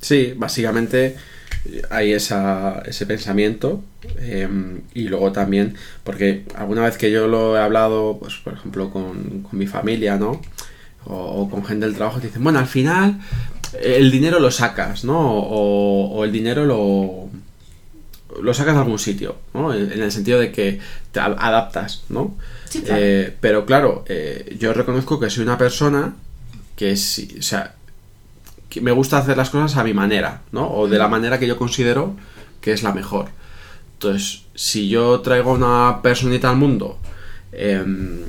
Sí, 0.00 0.34
básicamente 0.36 1.16
eh, 1.64 1.80
hay 1.88 2.12
esa, 2.12 2.82
ese 2.84 3.06
pensamiento 3.06 3.82
eh, 4.18 4.46
y 4.92 5.04
luego 5.08 5.32
también, 5.32 5.76
porque 6.02 6.44
alguna 6.56 6.82
vez 6.84 6.98
que 6.98 7.10
yo 7.10 7.26
lo 7.26 7.56
he 7.56 7.60
hablado, 7.60 8.18
pues 8.20 8.34
por 8.34 8.52
ejemplo 8.52 8.90
con, 8.90 9.40
con 9.48 9.58
mi 9.58 9.66
familia, 9.66 10.16
¿no? 10.18 10.42
O, 11.06 11.42
o 11.42 11.50
con 11.50 11.64
gente 11.64 11.86
del 11.86 11.94
trabajo, 11.94 12.18
te 12.20 12.28
dicen, 12.28 12.42
bueno, 12.42 12.58
al 12.58 12.66
final 12.66 13.20
eh, 13.74 13.96
el 13.98 14.10
dinero 14.10 14.40
lo 14.40 14.50
sacas, 14.50 15.04
¿no? 15.04 15.18
O, 15.18 16.16
o 16.16 16.24
el 16.24 16.32
dinero 16.32 16.64
lo, 16.64 17.28
lo 18.42 18.54
sacas 18.54 18.74
de 18.74 18.80
algún 18.80 18.98
sitio, 18.98 19.36
¿no? 19.52 19.74
En, 19.74 19.92
en 19.92 20.02
el 20.02 20.12
sentido 20.12 20.38
de 20.40 20.50
que 20.52 20.80
te 21.12 21.20
adaptas, 21.20 22.04
¿no? 22.08 22.34
Sí, 22.68 22.82
claro. 22.82 23.00
Eh, 23.02 23.36
pero 23.40 23.66
claro, 23.66 24.04
eh, 24.08 24.56
yo 24.58 24.72
reconozco 24.72 25.20
que 25.20 25.30
soy 25.30 25.44
una 25.44 25.58
persona 25.58 26.14
que 26.76 26.96
sí, 26.96 27.36
o 27.38 27.42
sea, 27.42 27.74
que 28.68 28.80
me 28.80 28.90
gusta 28.90 29.18
hacer 29.18 29.36
las 29.36 29.50
cosas 29.50 29.76
a 29.76 29.84
mi 29.84 29.94
manera, 29.94 30.42
¿no? 30.52 30.68
O 30.72 30.88
de 30.88 30.98
la 30.98 31.08
manera 31.08 31.38
que 31.38 31.46
yo 31.46 31.56
considero 31.56 32.16
que 32.60 32.72
es 32.72 32.82
la 32.82 32.92
mejor. 32.92 33.28
Entonces, 33.94 34.42
si 34.54 34.88
yo 34.88 35.20
traigo 35.20 35.52
a 35.52 35.54
una 35.54 36.02
personita 36.02 36.50
al 36.50 36.56
mundo 36.56 36.98
em, 37.52 38.22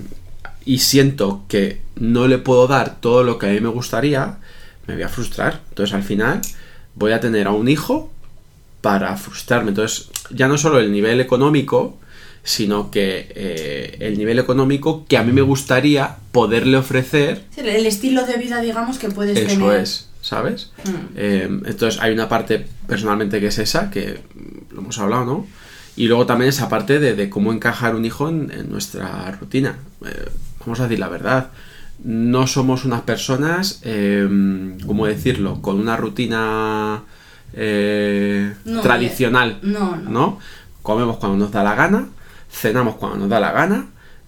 y 0.66 0.80
siento 0.80 1.44
que 1.48 1.82
no 1.96 2.28
le 2.28 2.38
puedo 2.40 2.68
dar 2.68 3.00
todo 3.00 3.24
lo 3.24 3.38
que 3.38 3.48
a 3.48 3.52
mí 3.52 3.60
me 3.60 3.70
gustaría, 3.70 4.38
me 4.88 4.96
voy 4.96 5.04
a 5.04 5.10
frustrar. 5.10 5.62
Entonces, 5.70 5.94
al 5.94 6.04
final, 6.04 6.42
voy 6.96 7.12
a 7.12 7.20
tener 7.20 7.48
a 7.48 7.52
un 7.52 7.68
hijo 7.68 8.12
para 8.82 9.16
frustrarme. 9.18 9.70
Entonces, 9.70 10.10
ya 10.32 10.48
no 10.48 10.58
solo 10.58 10.80
el 10.80 10.92
nivel 10.92 11.22
económico, 11.22 11.98
sino 12.44 12.92
que 12.92 13.28
eh, 13.36 13.98
el 14.00 14.18
nivel 14.18 14.38
económico 14.40 15.06
que 15.08 15.18
a 15.18 15.24
mí 15.24 15.32
me 15.32 15.42
gustaría 15.42 16.18
poderle 16.32 16.78
ofrecer 16.78 17.44
El 17.58 17.86
estilo 17.88 18.26
de 18.26 18.38
vida, 18.38 18.62
digamos, 18.62 19.00
que 19.00 19.10
puedes 19.10 19.38
eso 19.38 19.48
tener. 19.48 19.80
es, 19.80 20.10
¿sabes? 20.22 20.72
Mm. 20.84 20.90
Eh, 21.16 21.50
entonces 21.66 22.00
hay 22.02 22.14
una 22.14 22.30
parte 22.30 22.66
personalmente 22.88 23.40
que 23.40 23.48
es 23.48 23.58
esa, 23.58 23.90
que 23.90 24.20
lo 24.72 24.82
hemos 24.82 25.00
hablado, 25.00 25.26
¿no? 25.26 25.48
Y 25.96 26.08
luego 26.08 26.26
también 26.28 26.50
esa 26.50 26.70
parte 26.70 27.00
de, 27.00 27.16
de 27.16 27.30
cómo 27.30 27.52
encajar 27.52 27.96
un 27.96 28.06
hijo 28.06 28.30
en, 28.30 28.52
en 28.52 28.70
nuestra 28.70 29.32
rutina. 29.32 29.80
Eh, 30.06 30.26
vamos 30.66 30.80
a 30.80 30.84
decir 30.84 31.00
la 31.00 31.10
verdad. 31.10 31.48
No 32.04 32.46
somos 32.48 32.84
unas 32.86 33.02
personas, 33.02 33.80
eh, 33.84 34.28
¿cómo 34.86 35.06
decirlo? 35.08 35.62
Con 35.62 35.80
una 35.80 35.96
rutina 35.96 37.04
eh, 37.54 38.54
No, 38.66 38.82
tradicional, 38.82 39.60
No, 39.62 39.96
no. 39.96 40.10
¿no? 40.10 40.40
comemos 40.82 41.18
cuando 41.18 41.38
nos 41.38 41.52
da 41.52 41.64
la 41.64 41.74
gana, 41.74 42.06
cenamos 42.52 42.96
cuando 42.96 43.18
nos 43.18 43.30
da 43.30 43.40
la 43.40 43.52
gana. 43.52 43.86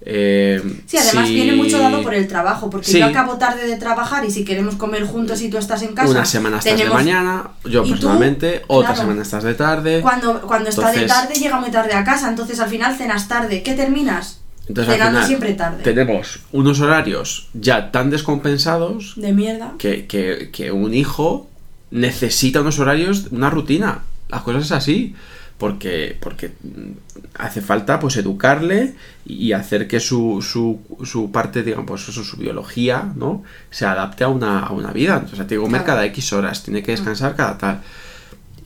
eh, 0.09 0.61
Sí, 0.85 0.95
además 0.97 1.27
si- 1.27 1.33
viene 1.35 1.53
mucho 1.55 1.79
dado 1.79 2.01
por 2.01 2.13
el 2.13 2.27
trabajo, 2.29 2.69
porque 2.69 2.87
Sí. 2.87 2.99
yo 2.99 3.05
acabo 3.07 3.33
tarde 3.37 3.67
de 3.67 3.75
trabajar 3.75 4.23
y 4.23 4.31
si 4.31 4.45
queremos 4.45 4.75
comer 4.75 5.03
juntos 5.05 5.41
y 5.41 5.49
tú 5.49 5.57
estás 5.57 5.81
en 5.81 5.93
casa, 5.93 6.09
Una 6.11 6.23
semana 6.23 6.59
estás 6.59 6.75
tenemos- 6.77 6.97
de 6.97 7.03
mañana, 7.03 7.49
yo 7.65 7.83
personalmente, 7.83 8.61
otra 8.67 8.91
Claro. 8.93 9.01
semana 9.01 9.21
estás 9.23 9.43
de 9.43 9.53
tarde. 9.55 9.99
Cuando, 10.01 10.39
cuando 10.41 10.69
está 10.69 10.91
de 10.93 11.05
tarde 11.05 11.33
llega 11.33 11.59
muy 11.59 11.71
tarde 11.71 11.93
a 11.93 12.05
casa, 12.05 12.29
entonces 12.29 12.57
al 12.61 12.69
final 12.69 12.95
cenas 12.95 13.27
tarde. 13.27 13.61
¿Qué 13.63 13.73
terminas? 13.73 14.39
Entonces 14.67 14.93
al 14.99 15.07
final 15.09 15.23
siempre 15.25 15.53
tarde. 15.53 15.83
tenemos 15.83 16.39
unos 16.51 16.79
horarios 16.81 17.47
ya 17.53 17.91
tan 17.91 18.09
descompensados 18.09 19.13
De 19.15 19.31
mierda. 19.33 19.73
que, 19.77 20.05
que- 20.07 20.49
que 20.51 20.71
un 20.71 20.93
hijo 20.93 21.47
necesita 21.91 22.61
unos 22.61 22.79
horarios, 22.79 23.27
una 23.31 23.49
rutina. 23.49 24.01
Las 24.29 24.41
cosas 24.41 24.65
es 24.65 24.71
así. 24.71 25.15
Porque, 25.57 26.15
porque 26.19 26.49
mm, 26.61 26.91
hace 27.39 27.61
falta 27.61 27.99
pues 27.99 28.15
educarle 28.17 28.93
y 29.25 29.53
hacer 29.53 29.87
que 29.87 29.99
su, 29.99 30.39
su, 30.43 30.79
su 31.03 31.31
parte, 31.31 31.63
digamos, 31.63 31.87
pues 31.87 32.01
su 32.03 32.37
biología, 32.37 33.11
¿no? 33.15 33.43
Se 33.71 33.87
adapte 33.87 34.23
a 34.23 34.27
una, 34.27 34.59
a 34.59 34.71
una 34.71 34.91
vida. 34.91 35.13
Entonces, 35.15 35.47
tiene 35.47 35.61
que 35.63 35.65
comer 35.65 35.81
Claro. 35.81 35.85
cada 35.95 36.05
X 36.05 36.31
horas, 36.33 36.61
tiene 36.61 36.83
que 36.83 36.91
descansar 36.91 37.35
cada 37.35 37.57
tal. 37.57 37.81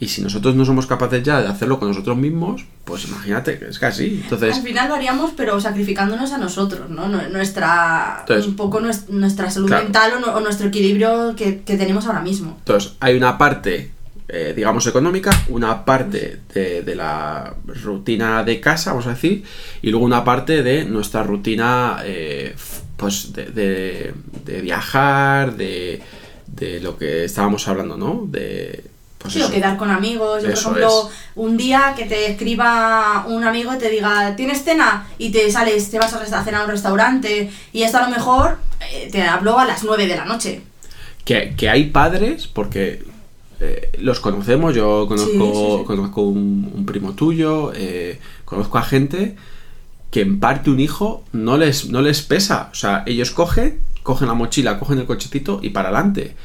Y 0.02 0.08
si 0.08 0.24
nosotros 0.24 0.56
no 0.56 0.66
somos 0.66 0.88
capaces 0.88 1.22
ya 1.22 1.40
de 1.42 1.48
hacerlo 1.48 1.78
con 1.80 1.88
nosotros 1.88 2.18
mismos, 2.18 2.66
pues 2.86 3.06
imagínate, 3.08 3.60
que 3.60 3.66
es 3.68 3.82
así. 3.84 4.20
Entonces, 4.24 4.56
Al 4.58 4.64
final 4.64 4.90
lo 4.90 4.96
haríamos, 4.96 5.32
pero 5.38 5.62
sacrificándonos 5.62 6.32
a 6.34 6.40
nosotros, 6.40 6.90
¿no? 6.90 7.08
Nu- 7.08 7.30
Nuestra, 7.32 8.18
Entonces- 8.22 8.48
un 8.48 8.56
poco 8.56 8.82
nues- 8.82 9.08
nuestra 9.10 9.52
salud 9.52 9.68
Claro. 9.68 9.84
mental 9.84 10.14
o, 10.16 10.20
nu- 10.20 10.32
o 10.38 10.40
nuestro 10.40 10.68
equilibrio 10.70 11.36
que, 11.38 11.62
que 11.62 11.78
tenemos 11.78 12.08
ahora 12.08 12.22
mismo. 12.22 12.56
Entonces, 12.58 12.94
hay 13.00 13.16
una 13.16 13.38
parte, 13.38 13.92
eh, 14.28 14.54
digamos, 14.56 14.88
económica, 14.88 15.30
una 15.50 15.86
parte 15.86 16.40
de, 16.52 16.82
de 16.82 16.96
la 16.96 17.54
rutina 17.84 18.44
de 18.44 18.60
casa, 18.60 18.90
vamos 18.94 19.06
a 19.06 19.12
decir, 19.12 19.44
y 19.84 19.92
luego 19.92 20.04
una 20.04 20.24
parte 20.24 20.64
de 20.64 20.84
nuestra 20.84 21.22
rutina, 21.22 22.00
eh, 22.04 22.56
pues, 22.98 23.34
de, 23.34 23.46
de- 23.52 24.14
de 24.46 24.62
viajar, 24.62 25.56
de, 25.56 26.02
de 26.48 26.80
lo 26.80 26.98
que 26.98 27.26
estábamos 27.26 27.68
hablando, 27.68 27.98
¿no? 27.98 28.26
De, 28.28 28.90
pues 29.22 29.34
Sí, 29.34 29.42
o 29.42 29.46
eso. 29.46 29.54
quedar 29.54 29.78
con 29.78 29.90
amigos. 29.92 30.42
Yo, 30.44 30.50
por 30.50 30.58
ejemplo, 30.58 31.10
un 31.36 31.58
día 31.58 31.94
que 31.98 32.06
te 32.06 32.32
escriba 32.32 33.26
un 33.28 33.44
amigo 33.44 33.74
y 33.74 33.78
te 33.78 33.90
diga, 33.90 34.36
¿tienes 34.36 34.64
cena? 34.64 35.08
Y 35.18 35.32
te 35.32 35.50
sales, 35.52 35.90
te 35.92 36.00
vas 36.00 36.14
a 36.14 36.44
cenar 36.44 36.62
a 36.62 36.66
un 36.66 36.72
restaurante 36.72 37.50
y 37.74 37.84
esto 37.84 37.98
a 38.00 38.04
lo 38.10 38.16
mejor 38.16 38.58
eh, 38.92 39.10
te 39.12 39.22
habló 39.24 39.60
a 39.60 39.66
las 39.66 39.84
9 39.84 40.08
de 40.08 40.16
la 40.16 40.26
noche. 40.26 40.62
Que, 41.24 41.54
que 41.56 41.70
hay 41.70 41.86
padres, 41.92 42.48
porque 42.48 43.04
eh, 43.60 43.92
los 44.00 44.20
conocemos, 44.20 44.74
yo 44.74 45.06
conozco, 45.08 45.32
Sí, 45.32 45.38
sí, 45.38 45.78
sí. 45.80 45.84
conozco 45.86 46.22
un, 46.24 46.72
un 46.74 46.86
primo 46.86 47.14
tuyo, 47.14 47.72
eh, 47.76 48.20
conozco 48.44 48.78
a 48.80 48.84
gente 48.84 49.36
que 50.10 50.22
en 50.22 50.40
parte 50.40 50.70
un 50.72 50.80
hijo 50.80 51.24
no 51.32 51.58
les, 51.58 51.90
no 51.90 52.02
les 52.02 52.22
pesa. 52.24 52.70
O 52.72 52.76
sea, 52.76 53.04
ellos 53.06 53.32
cogen, 53.32 53.80
cogen 54.04 54.28
la 54.28 54.34
mochila, 54.34 54.80
cogen 54.80 55.00
el 55.00 55.06
cochecito 55.06 55.60
y 55.62 55.70
para 55.70 55.90
adelante. 55.90 56.36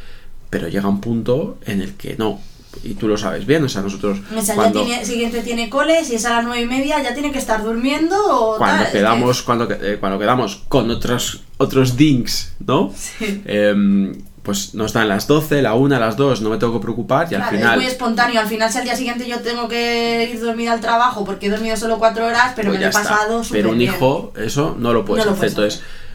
Pero 0.51 0.69
llega 0.69 0.89
un 0.89 1.01
punto 1.01 1.59
en 1.67 1.81
el 1.81 1.95
que 1.95 2.15
no. 2.17 2.41
Y 2.85 2.95
tú 2.95 3.09
lo 3.09 3.17
sabes 3.17 3.47
bien, 3.47 3.65
o 3.65 3.69
sea, 3.69 3.83
nosotros 3.83 4.19
O 4.37 4.41
sea, 4.43 4.55
cuando, 4.55 4.81
ya 4.83 4.87
tiene, 4.87 5.05
siguiente 5.05 5.41
tiene 5.43 5.69
cole, 5.69 6.05
si 6.05 6.15
es 6.17 6.25
a 6.27 6.31
las 6.37 6.45
9 6.45 6.63
y 6.63 6.67
media 6.67 7.03
ya 7.03 7.15
tiene 7.15 7.33
que 7.33 7.39
estar 7.39 7.63
durmiendo 7.65 8.17
o 8.17 8.57
cuando 8.59 8.77
tal, 8.77 8.87
es 8.87 8.93
que- 8.93 8.99
quedamos, 8.99 9.43
cuando, 9.43 9.69
eh, 9.71 9.97
cuando 9.99 10.19
quedamos 10.19 10.63
con 10.69 10.91
otros, 10.91 11.41
otros 11.59 11.97
dinks, 11.97 12.53
¿no? 12.67 12.93
Sí. 12.97 13.43
Em, 13.47 14.13
pues 14.43 14.75
nos 14.75 14.93
dan 14.93 15.09
las 15.09 15.27
12, 15.27 15.61
la 15.61 15.75
1, 15.75 15.99
las 15.99 16.17
2, 16.17 16.41
no 16.41 16.51
me 16.51 16.57
tengo 16.59 16.73
que 16.75 16.79
preocupar 16.83 17.27
y 17.31 17.35
al 17.35 17.43
final... 17.51 17.73
es 17.73 17.77
muy 17.83 17.87
espontáneo. 17.87 18.41
Al 18.41 18.47
final, 18.47 18.71
si 18.71 18.79
al 18.79 18.85
día 18.85 18.95
siguiente 18.95 19.27
yo 19.27 19.41
tengo 19.41 19.67
que 19.67 20.31
ir 20.33 20.41
dormida 20.41 20.73
al 20.73 20.81
trabajo 20.81 21.25
porque 21.25 21.47
he 21.47 21.51
dormido 21.51 21.77
solo 21.77 21.99
cuatro 21.99 22.27
horas, 22.27 22.53
pero 22.55 22.69
pues 22.69 22.79
me 22.79 22.85
lo 22.85 22.91
he 22.91 22.93
pasado 22.93 23.43
súper 23.43 23.63
Pero 23.63 23.73
un 23.73 23.79
bien. 23.79 23.93
hijo, 23.93 24.33
eso 24.37 24.77
no 24.79 24.93
lo 24.93 25.05
puedes 25.05 25.25
No 25.27 25.33
lo 25.33 25.37
hacer. 25.37 25.53
puedes 25.53 25.75
Entonces, 25.79 26.06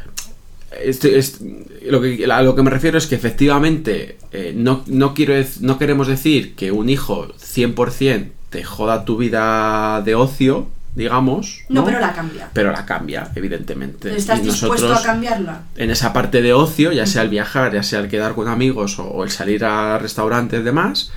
este- 0.83 1.17
este- 1.17 1.67
lo 1.89 2.01
que, 2.01 2.25
a 2.31 2.41
lo 2.41 2.55
que 2.55 2.63
me 2.63 2.69
refiero 2.69 2.97
es 2.97 3.07
que 3.07 3.15
efectivamente 3.15 4.17
eh, 4.31 4.53
no, 4.55 4.83
no, 4.87 5.13
quiero, 5.13 5.33
dec- 5.33 5.59
no 5.61 5.77
queremos 5.77 6.07
decir 6.07 6.55
que 6.55 6.71
un 6.71 6.89
hijo 6.89 7.27
100% 7.37 8.29
te 8.49 8.63
joda 8.63 9.05
tu 9.05 9.17
vida 9.17 10.01
de 10.03 10.15
ocio, 10.15 10.67
digamos. 10.95 11.59
No, 11.69 11.85
pero 11.85 11.99
la 11.99 12.13
cambia. 12.13 12.49
Pero 12.53 12.71
la 12.71 12.85
cambia, 12.85 13.29
evidentemente. 13.35 14.15
¿Estás 14.15 14.39
Y 14.39 14.43
dispuesto 14.43 14.93
a 14.93 15.01
cambiarla? 15.01 15.63
en 15.77 15.89
esa 15.91 16.11
parte 16.13 16.41
de 16.41 16.53
ocio, 16.53 16.91
ya 16.91 17.05
sea 17.05 17.21
el 17.21 17.29
viajar, 17.29 17.73
ya 17.73 17.83
sea 17.83 17.99
el 17.99 18.09
quedar 18.09 18.33
con 18.35 18.47
amigos 18.47 18.99
o, 18.99 19.05
o 19.05 19.23
el 19.23 19.31
salir 19.31 19.63
a 19.65 19.97
restaurantes 19.99 20.59
y 20.59 20.63
demás, 20.63 21.11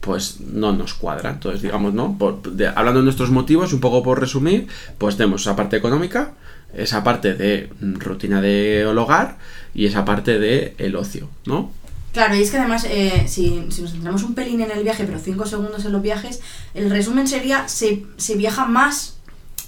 pues 0.00 0.40
no 0.40 0.72
nos 0.72 0.94
cuadra. 0.94 1.30
Entonces, 1.30 1.62
digamos, 1.62 1.94
¿no? 1.94 2.16
Por- 2.18 2.42
de- 2.42 2.66
hablando 2.68 3.00
de 3.00 3.04
nuestros 3.04 3.30
motivos, 3.30 3.72
un 3.72 3.80
poco 3.80 4.02
por 4.02 4.18
resumir, 4.18 4.66
pues 4.98 5.16
tenemos 5.16 5.42
esa 5.42 5.54
parte 5.54 5.76
económica, 5.76 6.32
esa 6.74 7.02
parte 7.04 7.34
de 7.34 7.70
rutina 7.80 8.40
de 8.40 8.86
hogar 8.86 9.36
y 9.74 9.86
esa 9.86 10.04
parte 10.04 10.38
de 10.38 10.74
el 10.78 10.96
ocio, 10.96 11.28
¿no? 11.46 11.70
Claro, 12.12 12.34
y 12.34 12.42
es 12.42 12.50
que 12.50 12.58
además, 12.58 12.84
eh, 12.88 13.26
si, 13.28 13.64
si 13.70 13.82
nos 13.82 13.92
centramos 13.92 14.24
un 14.24 14.34
pelín 14.34 14.60
en 14.60 14.72
el 14.72 14.82
viaje, 14.82 15.04
pero 15.04 15.20
cinco 15.20 15.46
segundos 15.46 15.84
en 15.84 15.92
los 15.92 16.02
viajes, 16.02 16.40
el 16.74 16.90
resumen 16.90 17.28
sería, 17.28 17.68
se, 17.68 18.04
se 18.16 18.34
viaja 18.34 18.64
más 18.66 19.18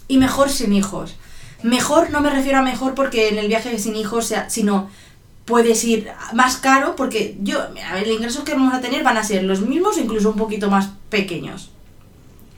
y 0.08 0.18
mejor 0.18 0.50
sin 0.50 0.72
hijos. 0.72 1.14
Mejor 1.62 2.10
no 2.10 2.20
me 2.20 2.30
refiero 2.30 2.58
a 2.58 2.62
mejor 2.62 2.94
porque 2.94 3.28
en 3.28 3.38
el 3.38 3.46
viaje 3.46 3.78
sin 3.78 3.94
hijos, 3.94 4.26
sea, 4.26 4.50
sino 4.50 4.90
puedes 5.44 5.84
ir 5.84 6.08
más 6.34 6.56
caro 6.56 6.96
porque 6.96 7.36
yo, 7.40 7.58
mira, 7.74 7.98
los 8.00 8.08
ingresos 8.08 8.42
que 8.42 8.54
vamos 8.54 8.74
a 8.74 8.80
tener 8.80 9.04
van 9.04 9.16
a 9.16 9.24
ser 9.24 9.44
los 9.44 9.60
mismos 9.60 9.96
o 9.96 10.00
incluso 10.00 10.30
un 10.30 10.36
poquito 10.36 10.68
más 10.68 10.88
pequeños. 11.10 11.70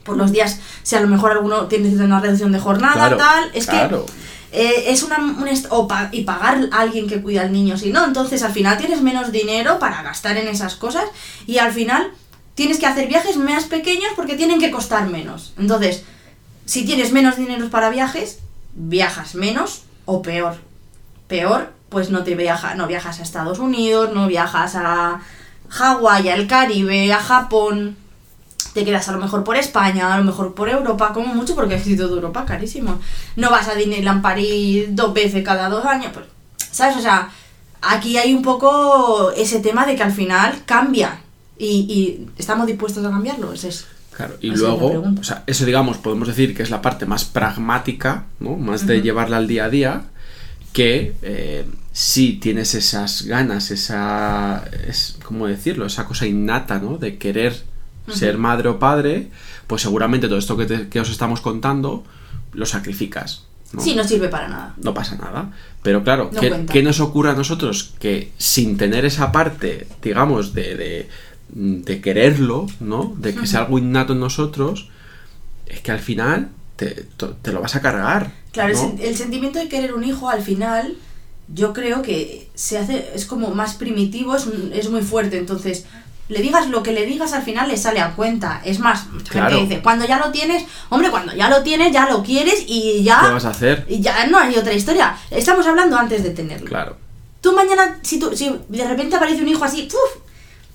Por 0.03 0.17
los 0.17 0.31
días, 0.31 0.59
si 0.81 0.95
a 0.95 1.01
lo 1.01 1.07
mejor 1.07 1.31
alguno 1.31 1.65
tiene 1.65 1.89
una 2.03 2.19
reducción 2.19 2.51
de 2.51 2.59
jornada, 2.59 2.93
Claro, 2.93 3.17
tal, 3.17 3.51
es 3.53 3.65
claro. 3.67 4.05
que 4.05 4.11
eh, 4.51 4.85
es 4.87 5.03
una, 5.03 5.17
un 5.17 5.47
o 5.69 5.87
y 6.11 6.21
pagar 6.23 6.69
a 6.71 6.79
alguien 6.79 7.07
que 7.07 7.21
cuida 7.21 7.41
al 7.41 7.51
niño, 7.51 7.77
si 7.77 7.91
no, 7.91 8.05
entonces 8.05 8.43
al 8.43 8.53
final 8.53 8.77
tienes 8.77 9.01
menos 9.01 9.31
dinero 9.31 9.79
para 9.79 10.01
gastar 10.01 10.37
en 10.37 10.47
esas 10.47 10.75
cosas 10.75 11.05
y 11.45 11.57
al 11.57 11.71
final 11.71 12.11
tienes 12.55 12.79
que 12.79 12.85
hacer 12.85 13.07
viajes 13.07 13.37
más 13.37 13.65
pequeños 13.65 14.11
porque 14.15 14.35
tienen 14.35 14.59
que 14.59 14.71
costar 14.71 15.07
menos. 15.07 15.53
Entonces, 15.57 16.03
si 16.65 16.85
tienes 16.85 17.11
menos 17.11 17.37
dinero 17.37 17.69
para 17.69 17.89
viajes, 17.89 18.39
viajas 18.73 19.35
menos 19.35 19.83
o 20.05 20.21
peor. 20.21 20.57
Peor, 21.27 21.73
pues 21.89 22.09
no 22.09 22.23
te 22.23 22.35
viaja, 22.35 22.75
no 22.75 22.87
viajas 22.87 23.19
a 23.19 23.23
Estados 23.23 23.59
Unidos, 23.59 24.13
no 24.13 24.27
viajas 24.27 24.75
a 24.75 25.21
Hawái, 25.69 26.29
al 26.29 26.47
Caribe, 26.47 27.11
a 27.11 27.19
Japón. 27.19 27.97
Te 28.75 28.83
quedas 28.83 29.07
a 29.07 29.13
lo 29.13 29.19
mejor 29.19 29.45
por 29.45 29.55
España, 29.55 30.13
a 30.13 30.17
lo 30.17 30.25
mejor 30.25 30.53
por 30.53 30.67
Europa, 30.67 31.13
como 31.13 31.33
mucho, 31.33 31.55
porque 31.55 31.75
el 31.75 31.81
sitio 31.81 32.09
de 32.09 32.13
Europa 32.15 32.43
carísimo. 32.43 32.99
No 33.37 33.49
vas 33.49 33.69
a 33.69 33.73
Disneyland 33.73 34.21
París 34.21 34.87
dos 34.89 35.13
veces 35.13 35.45
cada 35.45 35.69
dos 35.69 35.85
años, 35.85 36.11
pues, 36.13 36.25
¿sabes? 36.71 36.97
O 36.97 37.01
sea, 37.01 37.29
aquí 37.81 38.17
hay 38.17 38.33
un 38.33 38.41
poco 38.41 39.31
ese 39.31 39.61
tema 39.61 39.85
de 39.85 39.95
que 39.95 40.03
al 40.03 40.11
final 40.11 40.63
cambia. 40.65 41.21
Y, 41.57 41.65
y 41.67 42.27
estamos 42.37 42.67
dispuestos 42.67 43.05
a 43.05 43.09
cambiarlo. 43.09 43.53
Es. 43.53 43.87
Claro, 44.11 44.35
y 44.41 44.49
Así 44.49 44.59
luego, 44.59 45.05
o 45.19 45.23
sea, 45.23 45.43
eso 45.47 45.63
digamos, 45.63 45.97
podemos 45.99 46.27
decir 46.27 46.53
que 46.53 46.63
es 46.63 46.69
la 46.69 46.81
parte 46.81 47.05
más 47.05 47.23
pragmática, 47.23 48.25
¿no? 48.41 48.57
Más 48.57 48.85
de 48.85 49.01
llevarla 49.01 49.37
al 49.37 49.47
día 49.47 49.63
a 49.63 49.69
día, 49.69 50.01
que 50.73 51.15
eh, 51.21 51.65
si 51.93 52.33
tienes 52.33 52.75
esas 52.75 53.23
ganas, 53.23 53.71
esa, 53.71 54.65
es, 54.85 55.17
¿cómo 55.23 55.47
decirlo? 55.47 55.85
Esa 55.85 56.03
cosa 56.03 56.27
innata, 56.27 56.77
¿no? 56.79 56.97
De 56.97 57.17
querer 57.17 57.63
ser 58.09 58.37
madre 58.37 58.69
o 58.69 58.79
padre, 58.79 59.29
pues 59.67 59.81
seguramente 59.81 60.27
todo 60.27 60.37
esto 60.37 60.55
que, 60.57 60.65
te- 60.65 60.87
que 60.89 60.99
os 60.99 61.09
estamos 61.09 61.41
contando 61.41 62.03
lo 62.53 62.65
sacrificas, 62.65 63.45
¿no? 63.73 63.81
Sí, 63.81 63.95
no 63.95 64.03
sirve 64.03 64.29
para 64.29 64.47
nada. 64.47 64.73
no 64.81 64.93
pasa 64.93 65.15
nada. 65.15 65.51
Pero 65.81 66.03
claro, 66.03 66.29
No 66.33 66.39
¿qué, 66.67 66.81
nos 66.83 66.99
ocurre 66.99 67.31
a 67.31 67.33
nosotros? 67.33 67.93
Que 67.99 68.31
sin 68.37 68.77
tener 68.77 69.05
esa 69.05 69.31
parte, 69.31 69.87
digamos, 70.01 70.53
de, 70.53 70.75
de, 70.75 71.09
de 71.49 72.01
quererlo, 72.01 72.67
¿no? 72.79 73.13
De 73.17 73.33
que 73.35 73.45
sea 73.47 73.61
algo 73.61 73.77
innato 73.79 74.13
en 74.13 74.19
nosotros, 74.19 74.89
es 75.67 75.81
que 75.81 75.91
al 75.91 75.99
final 75.99 76.49
te, 76.75 77.07
lo 77.51 77.61
vas 77.61 77.75
a 77.75 77.81
cargar. 77.81 78.31
Claro, 78.51 78.73
el 78.97 79.01
el, 79.01 79.15
sentimiento 79.17 79.59
de 79.59 79.67
querer 79.67 79.93
un 79.93 80.03
hijo 80.03 80.29
al 80.29 80.41
final, 80.41 80.95
yo 81.53 81.73
creo 81.73 82.01
que 82.01 82.49
se 82.55 82.77
hace, 82.77 83.09
es 83.13 83.25
como 83.25 83.49
más 83.53 83.75
primitivo, 83.75 84.35
es, 84.35 84.47
es 84.73 84.89
muy 84.89 85.01
fuerte. 85.01 85.37
Entonces, 85.37 85.85
le 86.27 86.39
digas 86.41 86.67
lo 86.69 86.81
que 86.81 86.91
le 86.91 87.05
digas, 87.05 87.33
al 87.33 87.43
final 87.43 87.67
le 87.67 87.77
sale 87.77 87.99
a 88.01 88.11
cuenta. 88.15 88.61
Es 88.65 88.79
más, 88.79 89.05
Claro. 89.29 89.49
gente 89.57 89.67
dice, 89.69 89.81
cuando 89.83 90.05
ya 90.07 90.17
lo 90.17 90.31
tienes, 90.31 90.65
hombre, 90.89 91.11
cuando 91.11 91.33
ya 91.35 91.49
lo 91.49 91.61
tienes, 91.63 91.91
ya 91.93 92.09
lo 92.09 92.23
quieres 92.23 92.63
y 92.67 92.97
¿Qué 92.97 93.03
ya. 93.03 93.21
vas 93.31 93.45
a 93.45 93.49
hacer? 93.49 93.85
Y 93.87 93.99
ya 94.01 94.25
no 94.27 94.37
hay 94.39 94.55
otra 94.57 94.73
historia. 94.73 95.15
Estamos 95.29 95.65
hablando 95.67 95.97
antes 95.97 96.23
de 96.23 96.31
tenerlo. 96.31 96.67
Claro. 96.67 96.97
Tú 97.41 97.53
mañana, 97.53 97.99
si, 98.01 98.19
tú, 98.19 98.35
si 98.35 98.51
de 98.69 98.87
repente 98.87 99.15
aparece 99.15 99.41
un 99.43 99.47
hijo 99.49 99.63
así, 99.63 99.83
¡puf! 99.83 100.23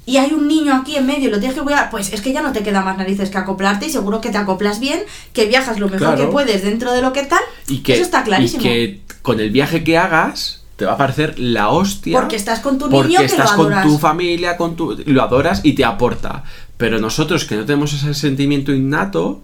y 0.07 0.17
hay 0.17 0.33
un 0.33 0.49
niño 0.49 0.75
aquí 0.75 0.97
en 0.97 1.07
medio 1.07 1.29
y 1.29 1.31
lo 1.31 1.39
tienes 1.39 1.57
que 1.57 1.63
cuidar, 1.63 1.91
pues 1.91 2.13
es 2.13 2.21
que 2.21 2.33
ya 2.33 2.43
no 2.43 2.53
te 2.53 2.63
queda 2.63 2.81
más 2.81 2.97
narices 2.97 3.29
que 3.31 3.39
acoplarte 3.39 3.87
y 3.87 3.91
seguro 3.91 4.21
que 4.21 4.31
te 4.31 4.39
acoplas 4.39 4.81
bien, 4.81 5.01
que 5.33 5.47
viajas 5.47 5.79
lo 5.79 5.87
mejor 5.87 5.99
Claro. 5.99 6.17
que 6.17 6.27
puedes 6.29 6.63
dentro 6.63 6.93
de 6.93 7.03
lo 7.03 7.13
que 7.13 7.25
tal. 7.25 7.41
Y 7.69 7.79
que, 7.83 7.95
Eso 7.95 8.03
está 8.03 8.23
clarísimo. 8.25 8.61
y 8.63 8.65
que 8.65 9.01
con 9.23 9.39
el 9.41 9.51
viaje 9.51 9.85
que 9.85 9.99
hagas 9.99 10.60
te 10.81 10.87
va 10.87 10.93
a 10.95 10.97
parecer 10.97 11.39
la 11.39 11.69
hostia. 11.69 12.19
Porque 12.19 12.37
estás 12.37 12.61
con 12.61 12.79
tu 12.79 12.89
porque 12.89 13.09
niño 13.09 13.21
que 13.21 13.27
estás 13.27 13.51
lo 13.53 13.57
con 13.69 13.83
tu 13.83 13.99
familia, 13.99 14.57
con 14.57 14.77
tu, 14.77 14.97
lo 15.07 15.23
adoras 15.23 15.61
y 15.63 15.75
te 15.75 15.85
aporta. 15.85 16.43
Pero 16.79 16.99
nosotros 16.99 17.45
que 17.45 17.55
no 17.57 17.67
tenemos 17.67 17.93
ese 17.93 18.15
sentimiento 18.15 18.73
innato, 18.73 19.43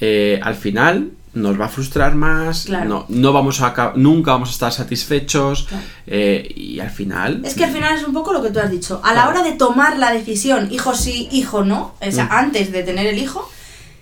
eh, 0.00 0.38
al 0.42 0.54
final 0.54 1.12
nos 1.32 1.58
va 1.58 1.64
a 1.66 1.68
frustrar 1.68 2.14
más, 2.14 2.64
Claro. 2.66 2.88
no, 2.88 3.06
no 3.08 3.32
vamos 3.32 3.60
a, 3.62 3.92
nunca 3.96 4.32
vamos 4.32 4.50
a 4.50 4.52
estar 4.52 4.72
satisfechos 4.72 5.64
Claro. 5.64 5.82
eh, 6.06 6.46
y 6.54 6.80
al 6.80 6.90
final... 6.90 7.40
Es 7.44 7.54
que 7.54 7.64
al 7.64 7.72
final 7.72 7.96
es 7.96 8.04
un 8.06 8.12
poco 8.12 8.32
lo 8.34 8.42
que 8.42 8.50
tú 8.50 8.58
has 8.58 8.70
dicho. 8.70 9.00
A 9.02 9.14
la 9.14 9.28
hora 9.28 9.42
de 9.42 9.52
tomar 9.52 9.98
la 9.98 10.12
decisión, 10.12 10.68
hijo 10.70 10.94
sí, 10.94 11.28
hijo 11.32 11.64
no, 11.64 11.94
o 12.06 12.12
sea, 12.12 12.24
Mm. 12.26 12.32
antes 12.32 12.70
de 12.72 12.82
tener 12.82 13.06
el 13.06 13.18
hijo, 13.18 13.50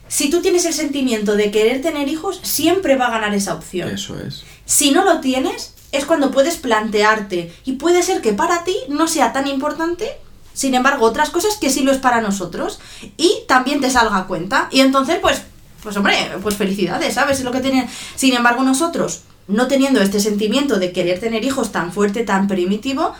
si 0.09 0.29
tú 0.31 0.43
tienes 0.43 0.64
el 0.64 0.75
sentimiento 0.75 1.35
de 1.37 1.51
querer 1.51 1.81
tener 1.83 2.09
hijos, 2.09 2.41
siempre 2.43 2.97
va 2.97 3.07
a 3.07 3.11
ganar 3.11 3.33
esa 3.35 3.55
opción. 3.55 3.89
Eso 3.91 4.16
es. 4.20 4.45
Si 4.64 4.91
no 4.93 5.05
lo 5.05 5.20
tienes, 5.20 5.74
es 5.97 6.05
cuando 6.05 6.30
puedes 6.30 6.57
plantearte. 6.57 7.55
Y 7.64 7.72
puede 7.74 8.03
ser 8.03 8.20
que 8.20 8.32
para 8.32 8.64
ti 8.64 8.76
no 8.88 9.07
sea 9.09 9.32
tan 9.32 9.47
importante, 9.47 10.11
sin 10.53 10.74
embargo, 10.74 11.05
otras 11.07 11.30
cosas 11.30 11.57
que 11.57 11.70
sí 11.70 11.82
lo 11.82 11.92
es 11.92 11.99
para 11.99 12.20
nosotros. 12.20 12.78
Y 13.16 13.38
también 13.49 13.80
te 13.80 13.90
salga 13.90 14.16
a 14.18 14.26
cuenta. 14.26 14.68
Y 14.70 14.80
entonces, 14.80 15.18
pues, 15.20 15.42
pues 15.82 15.97
hombre, 15.97 16.16
pues 16.42 16.57
felicidades, 16.57 17.14
¿sabes? 17.14 17.38
Es 17.38 17.45
lo 17.45 17.51
que 17.53 17.61
tienen. 17.61 17.88
Sin 18.14 18.34
embargo, 18.34 18.62
nosotros, 18.62 19.22
no 19.49 19.66
teniendo 19.66 20.01
este 20.01 20.20
sentimiento 20.20 20.76
de 20.78 20.92
querer 20.92 21.20
tener 21.20 21.45
hijos 21.45 21.72
tan 21.72 21.92
fuerte, 21.92 22.24
tan 22.24 22.47
primitivo, 22.49 23.14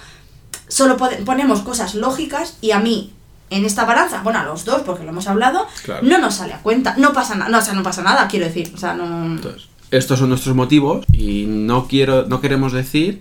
solo 0.69 0.97
pone- 0.97 1.17
ponemos 1.19 1.61
cosas 1.61 1.95
lógicas 1.95 2.57
y 2.61 2.71
a 2.71 2.79
mí. 2.79 3.13
En 3.51 3.65
esta 3.67 3.85
balanza, 3.85 4.23
bueno, 4.23 4.41
a 4.41 4.45
los 4.45 4.65
dos, 4.65 4.83
porque 4.83 5.05
lo 5.05 5.11
hemos 5.11 5.29
hablado, 5.29 5.67
Claro. 5.85 6.01
no 6.03 6.19
nos 6.19 6.37
sale 6.37 6.55
a 6.55 6.59
cuenta. 6.63 6.95
No 6.97 7.13
pasa 7.13 7.35
nada, 7.35 7.51
no, 7.51 7.59
o 7.59 7.61
sea, 7.61 7.75
no 7.75 7.83
pasa 7.83 8.03
nada, 8.03 8.27
quiero 8.27 8.47
decir. 8.47 8.73
O 8.75 8.79
sea, 8.79 8.95
no. 8.95 9.05
Entonces, 9.27 9.69
estos 9.97 10.19
son 10.19 10.29
nuestros 10.29 10.55
motivos 10.55 11.05
y 11.13 11.45
no 11.49 11.87
quiero, 11.89 12.27
no 12.27 12.41
queremos 12.41 12.73
decir 12.73 13.21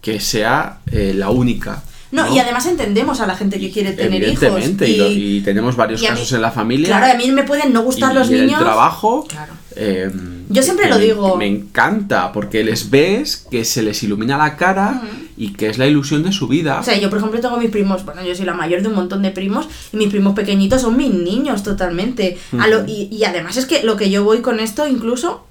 que 0.00 0.20
sea 0.20 0.78
eh, 0.90 1.12
la 1.16 1.30
única. 1.30 1.82
No, 2.10 2.30
y 2.34 2.38
además 2.38 2.66
entendemos 2.66 3.20
a 3.20 3.26
la 3.26 3.36
gente 3.36 3.58
que 3.58 3.70
quiere 3.70 3.92
tener 3.92 4.22
hijos. 4.28 4.62
Y, 4.86 5.36
y 5.38 5.40
tenemos 5.40 5.76
varios 5.76 6.02
y 6.02 6.06
a 6.06 6.10
mí- 6.10 6.16
casos 6.16 6.30
en 6.32 6.42
la 6.42 6.50
familia. 6.50 6.88
Claro, 6.88 7.14
a 7.14 7.16
mí 7.16 7.30
me 7.32 7.42
pueden 7.44 7.72
no 7.72 7.82
gustar 7.82 8.14
los 8.14 8.28
niños. 8.30 8.58
el 8.60 8.66
trabajo. 8.66 9.24
Claro. 9.26 9.54
eh, 9.76 10.10
Yo 10.50 10.62
siempre 10.62 10.90
lo 10.90 10.96
me- 10.98 11.04
digo. 11.06 11.36
Me 11.38 11.46
encanta 11.46 12.30
porque 12.32 12.64
les 12.64 12.90
ves 12.90 13.46
que 13.50 13.64
se 13.64 13.82
les 13.82 14.02
ilumina 14.02 14.36
la 14.36 14.58
cara 14.58 15.00
y 15.38 15.54
que 15.54 15.68
es 15.68 15.78
la 15.78 15.86
ilusión 15.86 16.22
de 16.22 16.32
su 16.32 16.48
vida. 16.48 16.80
O 16.80 16.82
sea, 16.82 16.98
yo 16.98 17.08
por 17.08 17.16
ejemplo 17.18 17.40
tengo 17.40 17.56
mis 17.56 17.70
primos, 17.70 18.04
bueno, 18.04 18.22
yo 18.22 18.34
soy 18.34 18.44
la 18.44 18.52
mayor 18.52 18.82
de 18.82 18.88
un 18.88 18.94
montón 18.94 19.22
de 19.22 19.30
primos, 19.30 19.66
y 19.90 19.96
mis 19.96 20.10
primos 20.10 20.34
pequeñitos 20.34 20.82
son 20.82 20.98
mis 20.98 21.14
niños 21.14 21.62
totalmente. 21.62 22.36
A 22.58 22.66
lo- 22.66 22.80
Ujú. 22.80 22.90
y, 22.90 23.08
y 23.10 23.24
además 23.24 23.56
es 23.56 23.64
que 23.64 23.84
lo 23.84 23.96
que 23.96 24.10
yo 24.10 24.22
voy 24.22 24.42
con 24.42 24.60
esto 24.60 24.86
incluso 24.86 25.46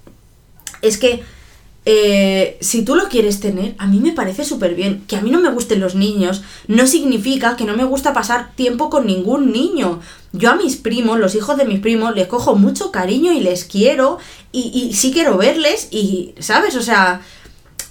es 0.82 0.98
que 0.98 1.24
eh, 1.84 2.58
si 2.62 2.84
tú 2.84 2.96
lo 2.96 3.10
quieres 3.10 3.40
tener, 3.40 3.74
a 3.80 3.88
mí 3.88 4.00
me 4.00 4.12
parece 4.12 4.46
súper 4.46 4.76
bien. 4.76 5.04
Que 5.08 5.16
a 5.16 5.22
mí 5.22 5.32
no 5.32 5.40
me 5.40 5.50
gusten 5.50 5.80
los 5.80 5.96
niños 5.96 6.44
no 6.68 6.86
significa 6.86 7.56
que 7.56 7.66
no 7.66 7.76
me 7.76 7.84
gusta 7.84 8.14
pasar 8.14 8.52
tiempo 8.56 8.90
con 8.90 9.08
ningún 9.08 9.52
niño. 9.52 10.00
Yo 10.32 10.52
a 10.52 10.56
mis 10.56 10.76
primos, 10.76 11.20
los 11.20 11.36
hijos 11.36 11.58
de 11.58 11.66
mis 11.66 11.80
primos, 11.80 12.16
les 12.16 12.28
cojo 12.28 12.56
mucho 12.56 12.92
cariño 12.92 13.34
y 13.34 13.40
les 13.40 13.66
quiero 13.66 14.20
y, 14.52 14.72
y 14.74 14.94
sí 14.94 15.12
quiero 15.12 15.38
verles 15.38 15.88
y, 15.92 16.34
¿sabes? 16.40 16.76
O 16.76 16.82
sea, 16.82 17.22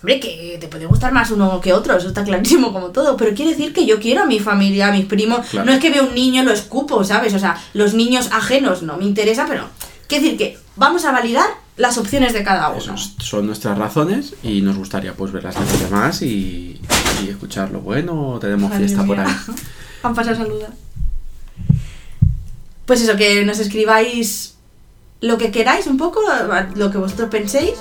hombre, 0.01 0.21
que 0.21 0.57
te 0.61 0.69
puede 0.69 0.87
gustar 0.87 1.13
más 1.13 1.31
uno 1.31 1.61
que 1.61 1.73
otro, 1.73 1.97
eso 1.97 2.09
está 2.09 2.25
clarísimo 2.25 2.73
como 2.73 2.89
todo, 2.91 3.17
pero 3.17 3.35
quiere 3.35 3.51
decir 3.51 3.73
que 3.73 3.87
yo 3.87 3.99
quiero 4.01 4.23
a 4.23 4.27
mi 4.27 4.39
familia, 4.39 4.89
a 4.89 4.93
mis 4.93 5.05
primos. 5.07 5.47
Claro. 5.49 5.67
No 5.67 5.73
es 5.73 5.81
que 5.81 5.91
veo 5.91 6.07
un 6.07 6.15
niño, 6.15 6.45
lo 6.45 6.53
escupo, 6.53 7.03
¿sabes? 7.05 7.35
O 7.35 7.39
sea, 7.39 7.61
los 7.75 7.95
niños 7.95 8.31
ajenos 8.33 8.83
no 8.83 8.97
me 8.97 9.05
interesa, 9.05 9.47
pero 9.49 9.65
quiere 10.07 10.25
decir 10.25 10.39
que 10.39 10.59
vamos 10.77 11.05
a 11.05 11.13
validar 11.13 11.47
las 11.77 11.99
opciones 11.99 12.33
de 12.33 12.43
cada 12.43 12.69
uno. 12.71 12.97
Son 12.97 13.47
nuestras 13.47 13.79
razones 13.79 14.35
y 14.43 14.61
nos 14.61 14.77
gustaría 14.77 15.15
pues 15.15 15.33
ver 15.33 15.45
las 15.45 15.55
de 15.55 15.61
los 15.61 15.81
demás 15.81 16.23
y, 16.23 16.81
y 17.25 17.29
escuchar 17.29 17.71
lo 17.71 17.81
bueno. 17.81 18.39
Tenemos 18.41 18.71
Madre 18.71 18.87
fiesta 18.87 19.05
por 19.05 19.19
ahí. 19.19 19.33
Han 20.03 20.15
pasado 20.15 20.37
saluda. 20.37 20.71
Pues 22.87 23.03
eso, 23.03 23.17
que 23.17 23.45
nos 23.45 23.59
escribáis 23.61 24.55
lo 25.21 25.39
que 25.39 25.51
queráis 25.51 25.87
un 25.87 25.97
poco, 25.97 26.21
lo 26.75 26.91
que 26.91 26.99
vosotros 26.99 27.29
penséis. 27.31 27.75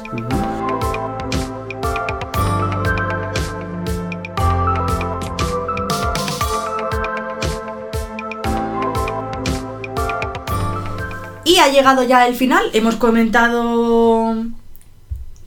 Ha 11.60 11.72
llegado 11.72 12.03
ya 12.03 12.28
el 12.28 12.36
final, 12.36 12.64
hemos 12.74 12.95
comentado 12.95 14.36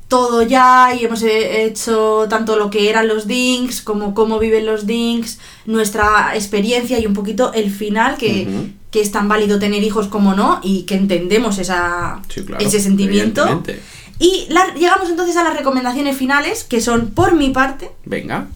todo 0.09 0.43
ya 0.43 0.95
y 0.95 1.05
hemos 1.07 1.23
hecho 1.23 2.27
tanto 2.29 2.57
lo 2.57 2.69
que 2.69 2.91
eran 2.91 3.09
los 3.09 3.27
dinks 3.27 3.81
como 3.81 4.13
cómo 4.15 4.39
viven 4.39 4.67
los 4.67 4.87
dinks, 4.87 5.39
nuestra 5.65 6.33
experiencia 6.35 6.99
y 6.99 7.07
un 7.07 7.15
poquito 7.15 7.53
el 7.55 7.71
final 7.71 8.19
que, 8.19 8.47
que 8.91 9.01
es 9.01 9.11
tan 9.11 9.27
válido 9.29 9.59
tener 9.59 9.83
hijos 9.83 10.09
como 10.09 10.35
no 10.35 10.61
y 10.63 10.83
que 10.83 10.97
entendemos 10.97 11.59
esa, 11.59 12.21
Sí, 12.29 12.43
claro, 12.45 12.63
ese 12.65 12.79
sentimiento. 12.81 13.63
Y 14.19 14.47
la- 14.51 14.75
llegamos 14.75 15.09
entonces 15.09 15.35
a 15.37 15.45
las 15.45 15.57
recomendaciones 15.57 16.15
finales 16.17 16.63
que 16.65 16.81
son 16.83 17.09
por 17.11 17.35
mi 17.35 17.49
parte, 17.51 17.91
Venga, 18.05 18.49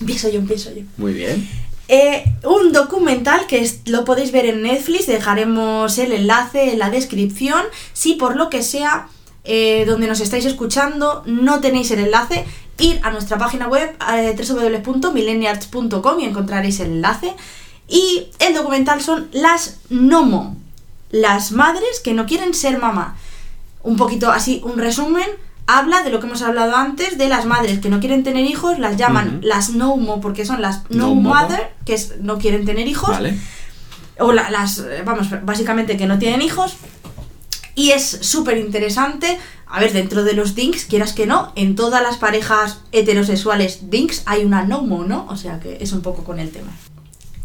empiezo 0.00 0.30
yo, 0.30 0.38
empiezo 0.38 0.70
yo. 0.74 0.82
muy 0.96 1.12
bien. 1.12 1.46
Eh, 1.94 2.24
un 2.44 2.72
documental 2.72 3.46
que 3.46 3.58
es- 3.60 3.80
lo 3.86 4.06
podéis 4.06 4.32
ver 4.32 4.46
en 4.46 4.62
Netflix, 4.62 5.06
dejaremos 5.06 5.98
el 5.98 6.12
enlace 6.12 6.72
en 6.72 6.78
la 6.78 6.88
descripción. 6.88 7.62
Si 7.92 8.14
por 8.14 8.34
lo 8.34 8.48
que 8.48 8.62
sea, 8.62 9.08
eh, 9.44 9.84
donde 9.86 10.06
nos 10.06 10.20
estáis 10.20 10.46
escuchando, 10.46 11.22
no 11.26 11.60
tenéis 11.60 11.90
el 11.90 11.98
enlace, 11.98 12.46
ir 12.78 12.98
a 13.02 13.10
nuestra 13.10 13.36
página 13.36 13.68
web 13.68 13.94
eh, 14.14 14.34
y 16.18 16.24
encontraréis 16.24 16.80
el 16.80 16.86
enlace. 16.92 17.34
Y 17.88 18.28
el 18.38 18.54
documental 18.54 19.02
son 19.02 19.28
las 19.32 19.80
Nomo, 19.90 20.56
las 21.10 21.52
madres 21.52 22.00
que 22.02 22.14
no 22.14 22.24
quieren 22.24 22.54
ser 22.54 22.78
mamá. 22.78 23.18
Un 23.82 23.98
poquito 23.98 24.30
así, 24.32 24.62
un 24.64 24.78
resumen. 24.78 25.28
Habla 25.66 26.02
de 26.02 26.10
lo 26.10 26.20
que 26.20 26.26
hemos 26.26 26.42
hablado 26.42 26.74
antes, 26.76 27.16
de 27.18 27.28
las 27.28 27.46
madres 27.46 27.78
que 27.78 27.88
no 27.88 28.00
quieren 28.00 28.24
tener 28.24 28.44
hijos, 28.44 28.78
las 28.78 28.96
llaman 28.96 29.40
las 29.42 29.70
no 29.70 29.96
mo 29.96 30.20
porque 30.20 30.44
son 30.44 30.60
las 30.60 30.82
no, 30.90 31.08
No 31.08 31.14
momo. 31.14 31.34
mother, 31.34 31.72
que 31.86 31.94
es 31.94 32.14
no 32.20 32.38
quieren 32.38 32.64
tener 32.64 32.88
hijos, 32.88 33.10
Vale. 33.10 33.38
o 34.18 34.32
la- 34.32 34.50
las, 34.50 34.82
vamos, 35.04 35.28
básicamente 35.44 35.96
que 35.96 36.06
no 36.06 36.18
tienen 36.18 36.42
hijos. 36.42 36.74
Y 37.74 37.92
es 37.92 38.04
súper 38.20 38.58
interesante. 38.58 39.38
A 39.66 39.80
ver, 39.80 39.92
dentro 39.94 40.24
de 40.24 40.34
los 40.34 40.54
dinks, 40.54 40.84
quieras 40.84 41.14
que 41.14 41.26
no, 41.26 41.52
en 41.56 41.74
todas 41.76 42.02
las 42.02 42.18
parejas 42.18 42.80
heterosexuales 42.92 43.88
dinks 43.88 44.22
hay 44.26 44.44
una 44.44 44.64
nomo, 44.66 45.04
¿no? 45.04 45.26
O 45.30 45.36
sea 45.36 45.58
que 45.60 45.78
es 45.80 45.92
un 45.92 46.02
poco 46.02 46.24
con 46.24 46.38
el 46.38 46.50
tema. 46.50 46.70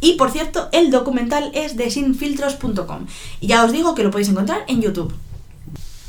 Y 0.01 0.13
por 0.13 0.29
cierto, 0.31 0.67
el 0.73 0.91
documental 0.91 1.49
es 1.53 1.77
de 1.77 1.89
sinfiltros.com. 1.89 3.05
Y 3.39 3.47
ya 3.47 3.63
os 3.63 3.71
digo 3.71 3.95
que 3.95 4.03
lo 4.03 4.11
podéis 4.11 4.27
encontrar 4.29 4.65
en 4.67 4.81
YouTube. 4.81 5.13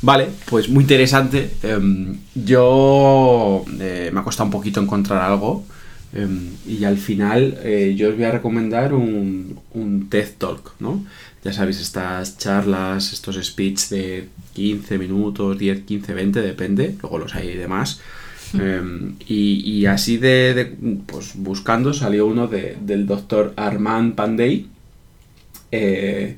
Vale, 0.01 0.27
pues 0.49 0.69
muy 0.69 0.83
interesante. 0.83 1.51
Em, 1.63 2.15
yo 2.35 3.65
eh, 3.79 4.09
me 4.13 4.19
ha 4.19 4.23
costado 4.23 4.45
un 4.45 4.51
poquito 4.51 4.79
encontrar 4.81 5.21
algo. 5.21 5.65
em, 6.13 6.49
y 6.67 6.83
al 6.85 6.97
final 6.97 7.59
eh, 7.63 7.93
yo 7.95 8.09
os 8.09 8.15
voy 8.15 8.23
a 8.23 8.31
recomendar 8.31 8.93
un, 8.95 9.59
un 9.73 10.09
TED 10.09 10.29
Talk, 10.37 10.71
¿no? 10.79 11.05
Ya 11.43 11.53
sabéis, 11.53 11.79
estas 11.79 12.37
charlas, 12.37 13.13
estos 13.13 13.35
speech 13.45 13.89
de 13.89 14.27
15 14.53 14.97
minutos, 14.97 15.57
10, 15.57 15.81
15, 15.85 16.13
20, 16.13 16.41
depende. 16.41 16.95
Luego 17.01 17.17
los 17.19 17.35
hay 17.35 17.55
de 17.55 17.67
más. 17.67 17.99
Em, 18.53 19.15
y, 19.27 19.61
y 19.69 19.85
así 19.85 20.17
de, 20.17 20.53
de, 20.55 20.65
pues 21.05 21.33
buscando 21.35 21.93
salió 21.93 22.25
uno 22.25 22.47
de- 22.47 22.77
del 22.81 23.05
doctor 23.05 23.53
Armand 23.57 24.15
Pandey. 24.15 24.65
Eh, 25.71 26.37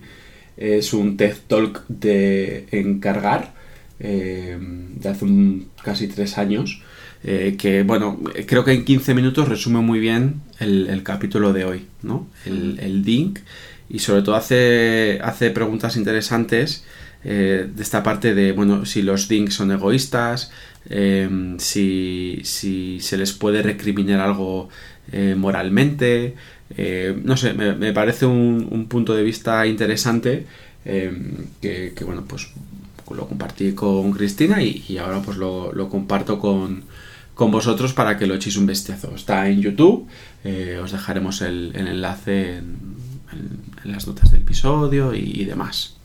es 0.61 0.93
un 0.93 1.17
TED 1.17 1.35
Talk 1.47 1.83
de 1.87 2.67
encargar 2.71 3.53
eh, 3.99 4.57
de 4.59 5.09
hace 5.09 5.25
un- 5.25 5.69
casi 5.83 6.07
tres 6.07 6.37
años. 6.37 6.81
eh, 7.23 7.55
que 7.59 7.83
bueno, 7.83 8.19
creo 8.47 8.63
que 8.65 8.71
en 8.73 8.83
15 8.83 9.13
minutos 9.13 9.47
resume 9.47 9.79
muy 9.81 9.99
bien 9.99 10.41
el, 10.59 10.87
el 10.89 11.03
capítulo 11.03 11.53
de 11.53 11.65
hoy, 11.65 11.85
¿no? 12.01 12.27
El, 12.45 12.79
el 12.79 13.03
DINC. 13.03 13.39
Y 13.89 13.99
sobre 13.99 14.21
todo 14.23 14.35
hace, 14.35 15.19
hace 15.23 15.51
preguntas 15.51 15.97
interesantes 15.97 16.83
eh, 17.23 17.67
de 17.75 17.83
esta 17.83 18.01
parte 18.03 18.33
de, 18.33 18.53
bueno, 18.53 18.85
si 18.85 19.01
los 19.03 19.27
DINC 19.27 19.51
son 19.51 19.71
egoístas, 19.71 20.51
eh, 20.89 21.29
si, 21.59 22.39
si 22.43 22.99
se 23.01 23.17
les 23.17 23.33
puede 23.33 23.61
recriminar 23.61 24.19
algo 24.21 24.69
moralmente. 25.35 26.35
Eh, 26.77 27.19
no 27.23 27.37
sé, 27.37 27.53
me, 27.53 27.93
parece 27.93 28.25
un, 28.25 28.67
un 28.69 28.85
punto 28.87 29.13
de 29.13 29.23
vista 29.23 29.65
interesante 29.65 30.45
eh, 30.85 31.11
que, 31.61 32.03
bueno, 32.03 32.23
pues 32.27 32.49
lo 33.09 33.27
compartí 33.27 33.73
con 33.73 34.11
Cristina 34.13 34.63
y, 34.63 34.97
ahora 34.97 35.21
pues 35.21 35.37
lo, 35.37 35.89
comparto 35.89 36.39
con, 36.39 36.85
con 37.35 37.51
vosotros 37.51 37.93
para 37.93 38.17
que 38.17 38.25
lo 38.25 38.35
echéis 38.35 38.57
un 38.57 38.65
bestiazo. 38.65 39.13
Está 39.15 39.49
en 39.49 39.61
YouTube, 39.61 40.07
eh, 40.43 40.79
os 40.81 40.91
dejaremos 40.91 41.41
el, 41.41 41.73
enlace 41.75 42.57
en, 42.57 43.01
las 43.83 44.07
notas 44.07 44.31
del 44.31 44.41
episodio 44.41 45.13
y, 45.13 45.43
demás. 45.45 45.95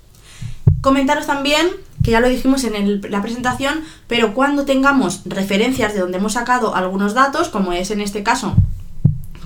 Comentaros 0.81 1.27
también, 1.27 1.67
que 2.03 2.11
ya 2.13 2.21
lo 2.21 2.29
dijimos 2.29 2.65
en 2.65 3.01
la 3.11 3.23
presentación, 3.23 3.81
pero 4.09 4.35
cuando 4.35 4.65
tengamos 4.65 5.23
referencias 5.27 5.95
de 5.95 6.01
donde 6.01 6.19
hemos 6.19 6.35
sacado 6.35 6.75
algunos 6.75 7.15
datos, 7.15 7.49
como 7.49 7.73
es 7.73 7.91
en 7.91 8.01
este 8.01 8.23
caso 8.23 8.57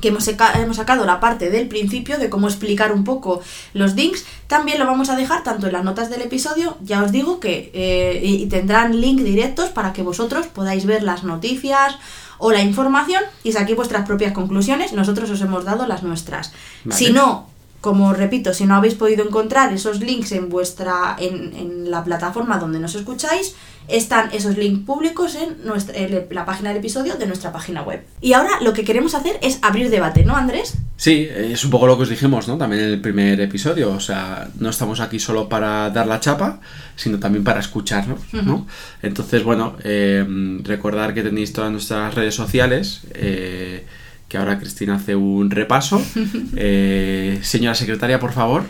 que 0.00 0.08
hemos, 0.08 0.26
hemos 0.28 0.76
sacado 0.76 1.04
la 1.04 1.20
parte 1.20 1.50
del 1.50 1.68
principio 1.68 2.18
de 2.18 2.30
cómo 2.30 2.48
explicar 2.48 2.92
un 2.92 3.04
poco 3.04 3.42
los 3.74 3.94
links, 3.94 4.24
también 4.46 4.78
lo 4.78 4.86
vamos 4.86 5.10
a 5.10 5.16
dejar 5.16 5.42
tanto 5.42 5.66
en 5.66 5.72
las 5.72 5.84
notas 5.84 6.10
del 6.10 6.22
episodio, 6.22 6.76
ya 6.82 7.02
os 7.02 7.12
digo 7.12 7.40
que 7.40 7.70
eh, 7.74 8.20
y, 8.22 8.42
y 8.42 8.46
tendrán 8.46 9.00
link 9.00 9.20
directos 9.20 9.68
para 9.70 9.92
que 9.92 10.02
vosotros 10.02 10.46
podáis 10.46 10.86
ver 10.86 11.02
las 11.02 11.24
noticias 11.24 11.96
o 12.38 12.50
la 12.52 12.62
información 12.62 13.22
y 13.44 13.52
saquéis 13.52 13.76
vuestras 13.76 14.06
propias 14.06 14.32
conclusiones, 14.32 14.92
nosotros 14.92 15.30
os 15.30 15.40
hemos 15.42 15.64
dado 15.64 15.86
las 15.86 16.02
nuestras. 16.02 16.52
Vale. 16.84 16.96
Si 16.96 17.12
no, 17.12 17.49
como 17.80 18.12
repito, 18.12 18.52
si 18.52 18.66
no 18.66 18.74
habéis 18.74 18.94
podido 18.94 19.26
encontrar 19.26 19.72
esos 19.72 20.00
links 20.00 20.32
en 20.32 20.48
vuestra 20.48 21.16
en, 21.18 21.54
en 21.56 21.90
la 21.90 22.04
plataforma 22.04 22.58
donde 22.58 22.78
nos 22.78 22.94
escucháis, 22.94 23.54
están 23.88 24.30
esos 24.32 24.56
links 24.56 24.84
públicos 24.86 25.34
en, 25.34 25.64
nuestra, 25.64 25.96
en 25.96 26.26
la 26.30 26.44
página 26.44 26.68
del 26.68 26.78
episodio 26.78 27.16
de 27.16 27.26
nuestra 27.26 27.52
página 27.52 27.82
web. 27.82 28.02
Y 28.20 28.34
ahora 28.34 28.50
lo 28.60 28.72
que 28.72 28.84
queremos 28.84 29.14
hacer 29.14 29.38
es 29.42 29.58
abrir 29.62 29.90
debate, 29.90 30.24
¿no, 30.24 30.36
Andrés? 30.36 30.74
Sí, 30.96 31.26
es 31.30 31.64
un 31.64 31.70
poco 31.70 31.86
lo 31.86 31.96
que 31.96 32.02
os 32.02 32.08
dijimos, 32.10 32.46
¿no? 32.46 32.58
También 32.58 32.82
en 32.84 32.90
el 32.90 33.00
primer 33.00 33.40
episodio. 33.40 33.90
O 33.90 34.00
sea, 34.00 34.48
no 34.58 34.68
estamos 34.68 35.00
aquí 35.00 35.18
solo 35.18 35.48
para 35.48 35.88
dar 35.90 36.06
la 36.06 36.20
chapa, 36.20 36.60
sino 36.94 37.18
también 37.18 37.42
para 37.42 37.60
escucharnos, 37.60 38.20
¿no? 38.32 38.66
Entonces, 39.02 39.42
bueno, 39.42 39.76
eh, 39.82 40.24
recordar 40.62 41.14
que 41.14 41.22
tenéis 41.22 41.52
todas 41.52 41.72
nuestras 41.72 42.14
redes 42.14 42.34
sociales. 42.34 43.00
eh, 43.14 43.86
que 44.30 44.38
ahora 44.38 44.58
Cristina 44.58 44.94
hace 44.94 45.14
un 45.16 45.50
repaso. 45.50 46.00
Eh, 46.56 47.40
señora 47.42 47.74
secretaria, 47.74 48.18
por 48.18 48.32
favor. 48.32 48.64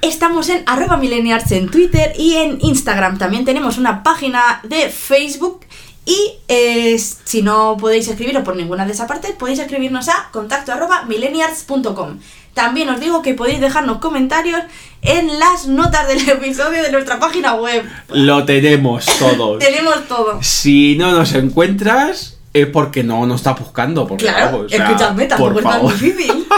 Estamos 0.00 0.48
en 0.48 0.62
arroba 0.66 0.96
millennials 0.96 1.50
en 1.52 1.68
Twitter 1.68 2.12
y 2.18 2.34
en 2.34 2.58
Instagram. 2.60 3.18
También 3.18 3.44
tenemos 3.44 3.78
una 3.78 4.02
página 4.02 4.60
de 4.64 4.88
Facebook. 4.88 5.60
Y 6.04 6.32
eh, 6.48 6.98
si 6.98 7.42
no 7.42 7.76
podéis 7.78 8.08
escribiros 8.08 8.42
por 8.42 8.56
ninguna 8.56 8.86
de 8.86 8.92
esas 8.92 9.06
partes, 9.06 9.32
podéis 9.32 9.58
escribirnos 9.58 10.08
a 10.08 10.30
contacto 10.32 10.72
arroba 10.72 11.04
millennials.com. 11.04 12.18
También 12.54 12.88
os 12.88 12.98
digo 12.98 13.20
que 13.22 13.34
podéis 13.34 13.60
dejarnos 13.60 13.98
comentarios 13.98 14.62
en 15.02 15.38
las 15.38 15.66
notas 15.66 16.08
del 16.08 16.26
episodio 16.28 16.82
de 16.82 16.90
nuestra 16.90 17.20
página 17.20 17.54
web. 17.54 17.84
Lo 18.08 18.44
tenemos 18.44 19.04
todos. 19.18 19.58
Tenemos 19.64 20.08
todo. 20.08 20.42
Si 20.42 20.96
no 20.96 21.12
nos 21.12 21.34
encuentras, 21.34 22.37
es 22.52 22.66
porque 22.66 23.02
no 23.04 23.26
nos 23.26 23.40
está 23.40 23.52
buscando. 23.52 24.06
Porque, 24.06 24.24
Claro, 24.26 24.60
o 24.60 24.68
sea, 24.68 24.84
escuchadme, 24.86 25.26
tampoco 25.26 25.50
por 25.54 25.58
es 25.62 25.68
tan 25.68 25.72
favor. 25.80 25.92
difícil. 25.98 26.44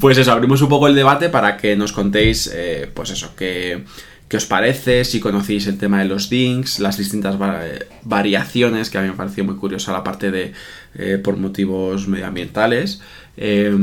Pues 0.00 0.18
eso, 0.18 0.32
abrimos 0.32 0.60
un 0.62 0.68
poco 0.68 0.86
el 0.88 0.94
debate 0.94 1.28
para 1.30 1.56
que 1.56 1.74
nos 1.76 1.92
contéis, 1.92 2.50
eh, 2.52 2.90
pues 2.92 3.10
eso, 3.10 3.30
qué, 3.36 3.84
qué 4.28 4.36
os 4.36 4.46
parece, 4.46 5.04
si 5.04 5.20
conocéis 5.20 5.66
el 5.66 5.78
tema 5.78 5.98
de 6.00 6.04
los 6.06 6.28
dinks, 6.28 6.80
las 6.80 6.96
distintas 6.98 7.40
va- 7.40 7.60
variaciones, 8.02 8.90
que 8.90 8.98
a 8.98 9.02
mí 9.02 9.08
me 9.08 9.14
pareció 9.14 9.44
muy 9.44 9.56
curiosa 9.56 9.92
la 9.92 10.04
parte 10.04 10.30
de 10.30 10.52
eh, 10.96 11.18
por 11.22 11.36
motivos 11.36 12.08
medioambientales. 12.08 13.00
Eh, 13.36 13.74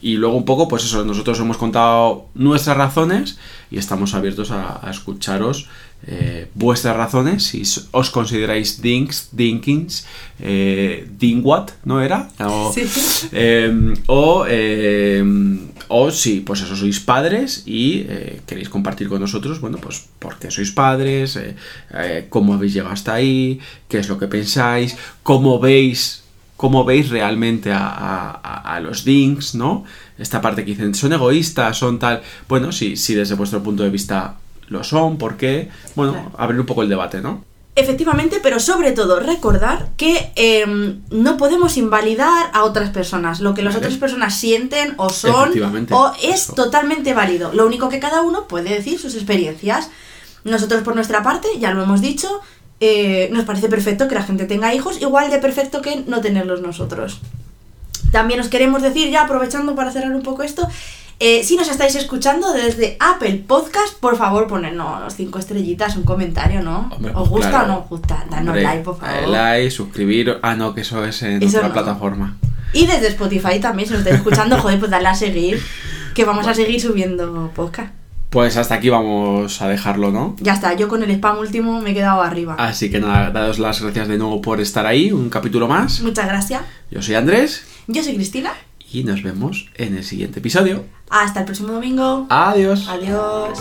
y 0.00 0.16
luego 0.16 0.36
un 0.36 0.44
poco, 0.44 0.68
pues 0.68 0.84
eso, 0.84 1.04
nosotros 1.04 1.38
hemos 1.40 1.56
contado 1.56 2.26
nuestras 2.34 2.76
razones 2.76 3.38
y 3.70 3.78
estamos 3.78 4.14
abiertos 4.14 4.50
a, 4.50 4.86
a 4.86 4.90
escucharos 4.90 5.68
eh, 6.06 6.48
vuestras 6.54 6.96
razones, 6.96 7.42
si 7.44 7.62
os 7.90 8.10
consideráis 8.10 8.80
dinks, 8.80 9.28
dinkins, 9.32 10.06
eh, 10.40 11.06
dingwat, 11.18 11.72
¿no 11.84 12.00
era? 12.00 12.28
O- 12.40 12.72
Sí. 12.72 12.82
eh, 13.32 13.94
o, 14.06 14.44
eh, 14.48 15.22
o 15.88 16.10
si, 16.10 16.40
pues 16.40 16.60
eso, 16.62 16.76
sois 16.76 17.00
padres 17.00 17.62
y 17.66 18.04
eh, 18.08 18.40
queréis 18.46 18.68
compartir 18.68 19.08
con 19.08 19.20
nosotros, 19.20 19.60
bueno, 19.60 19.78
pues 19.78 20.06
por 20.18 20.38
qué 20.38 20.50
sois 20.50 20.70
padres, 20.70 21.36
eh, 21.36 21.56
eh, 21.92 22.26
cómo 22.28 22.54
habéis 22.54 22.74
llegado 22.74 22.92
hasta 22.94 23.14
ahí, 23.14 23.58
qué 23.88 23.98
es 23.98 24.08
lo 24.08 24.18
que 24.18 24.28
pensáis, 24.28 24.96
cómo 25.22 25.58
veis, 25.58 26.22
cómo 26.56 26.84
veis 26.84 27.08
realmente 27.08 27.70
a- 27.72 28.30
a 28.64 28.80
los 28.80 29.04
dinks, 29.04 29.54
¿no? 29.54 29.84
Esta 30.18 30.40
parte 30.40 30.64
que 30.64 30.72
dicen, 30.72 30.94
son 30.94 31.12
egoístas, 31.12 31.76
son 31.78 31.98
tal. 31.98 32.22
Bueno, 32.48 32.70
si, 32.72 32.96
si 32.96 33.14
desde 33.14 33.34
vuestro 33.34 33.62
punto 33.62 33.82
de 33.82 33.90
vista 33.90 34.34
lo 34.68 34.84
son, 34.84 35.18
¿por 35.18 35.36
qué? 35.36 35.70
Bueno, 35.94 36.12
Claro. 36.12 36.30
abrir 36.38 36.60
un 36.60 36.66
poco 36.66 36.82
el 36.82 36.88
debate, 36.88 37.20
¿no? 37.20 37.44
Efectivamente, 37.74 38.40
pero 38.42 38.58
sobre 38.58 38.90
todo 38.90 39.20
recordar 39.20 39.90
que 39.96 40.32
em, 40.34 41.00
no 41.10 41.36
podemos 41.36 41.76
invalidar 41.76 42.50
a 42.52 42.64
otras 42.64 42.90
personas. 42.90 43.38
Lo 43.40 43.54
que 43.54 43.62
las 43.62 43.74
Vale. 43.74 43.86
otras 43.86 44.00
personas 44.00 44.34
sienten 44.34 44.94
o 44.96 45.10
son 45.10 45.52
o 45.92 46.12
es 46.20 46.42
eso. 46.42 46.54
totalmente 46.54 47.14
válido. 47.14 47.52
Lo 47.54 47.64
único 47.66 47.88
que 47.88 48.00
cada 48.00 48.22
uno 48.22 48.48
puede 48.48 48.70
decir 48.70 48.98
sus 48.98 49.14
experiencias. 49.14 49.90
Nosotros 50.42 50.82
por 50.82 50.96
nuestra 50.96 51.22
parte, 51.22 51.46
ya 51.60 51.70
lo 51.72 51.82
hemos 51.84 52.00
dicho, 52.00 52.40
eh, 52.80 53.28
nos 53.32 53.44
parece 53.44 53.68
perfecto 53.68 54.08
que 54.08 54.16
la 54.16 54.22
gente 54.24 54.46
tenga 54.46 54.74
hijos, 54.74 55.00
igual 55.00 55.30
de 55.30 55.38
perfecto 55.38 55.80
que 55.80 56.02
no 56.06 56.20
tenerlos 56.20 56.60
nosotros. 56.60 57.20
También 58.10 58.40
os 58.40 58.48
queremos 58.48 58.82
decir, 58.82 59.08
ya 59.10 59.22
aprovechando 59.22 59.76
para 59.76 59.92
cerrar 59.92 60.12
un 60.14 60.22
poco 60.22 60.42
esto, 60.42 60.66
eh, 61.20 61.42
si 61.44 61.56
nos 61.56 61.68
estáis 61.68 61.94
escuchando 61.96 62.52
desde 62.52 62.96
Apple 63.00 63.44
Podcast, 63.46 63.94
por 63.98 64.16
favor 64.16 64.46
ponernos 64.46 65.12
cinco 65.14 65.38
estrellitas, 65.38 65.96
un 65.96 66.04
comentario, 66.04 66.62
¿no? 66.62 66.88
Hombre, 66.94 67.12
¿Os 67.14 67.28
gusta 67.28 67.50
claro. 67.50 67.64
o 67.64 67.68
no 67.68 67.78
os 67.80 67.88
gusta? 67.88 68.24
Danos 68.30 68.48
Hombre, 68.48 68.62
like, 68.62 68.82
por 68.84 68.98
favor. 68.98 69.28
like, 69.28 69.70
suscribir. 69.70 70.38
Ah, 70.42 70.54
no, 70.54 70.74
que 70.74 70.82
eso 70.82 71.04
es 71.04 71.22
en 71.22 71.42
Eso 71.42 71.58
otra 71.58 71.68
no. 71.68 71.74
plataforma. 71.74 72.36
Y 72.72 72.86
desde 72.86 73.08
Spotify 73.08 73.58
también, 73.60 73.88
si 73.88 73.94
nos 73.94 74.00
estáis 74.02 74.16
escuchando, 74.16 74.58
joder, 74.60 74.78
pues 74.78 74.90
dale 74.90 75.08
a 75.08 75.14
seguir, 75.14 75.60
que 76.14 76.24
vamos 76.24 76.46
a 76.46 76.54
seguir 76.54 76.80
subiendo 76.80 77.50
podcast. 77.54 77.92
Pues 78.30 78.58
hasta 78.58 78.74
aquí 78.74 78.90
vamos 78.90 79.62
a 79.62 79.68
dejarlo, 79.68 80.10
¿no? 80.12 80.36
Ya 80.38 80.52
está, 80.52 80.74
yo 80.74 80.86
con 80.86 81.02
el 81.02 81.10
spam 81.12 81.38
último 81.38 81.80
me 81.80 81.92
he 81.92 81.94
quedado 81.94 82.20
arriba. 82.22 82.56
Así 82.58 82.90
que 82.90 83.00
nada, 83.00 83.30
dados 83.30 83.58
las 83.58 83.80
gracias 83.80 84.06
de 84.06 84.18
nuevo 84.18 84.42
por 84.42 84.60
estar 84.60 84.84
ahí, 84.84 85.10
un 85.10 85.30
capítulo 85.30 85.66
más. 85.66 86.02
Muchas 86.02 86.26
gracias. 86.28 86.60
Yo 86.90 87.00
soy 87.00 87.14
Andrés 87.14 87.64
Yo 87.86 88.02
soy 88.04 88.14
Cristina. 88.16 88.52
Y 88.92 89.04
nos 89.04 89.22
vemos 89.22 89.70
en 89.74 89.96
el 89.96 90.04
siguiente 90.04 90.40
episodio. 90.40 90.84
Hasta 91.10 91.40
el 91.40 91.46
próximo 91.46 91.72
domingo. 91.72 92.26
Adiós. 92.30 92.88
Adiós. 92.88 93.58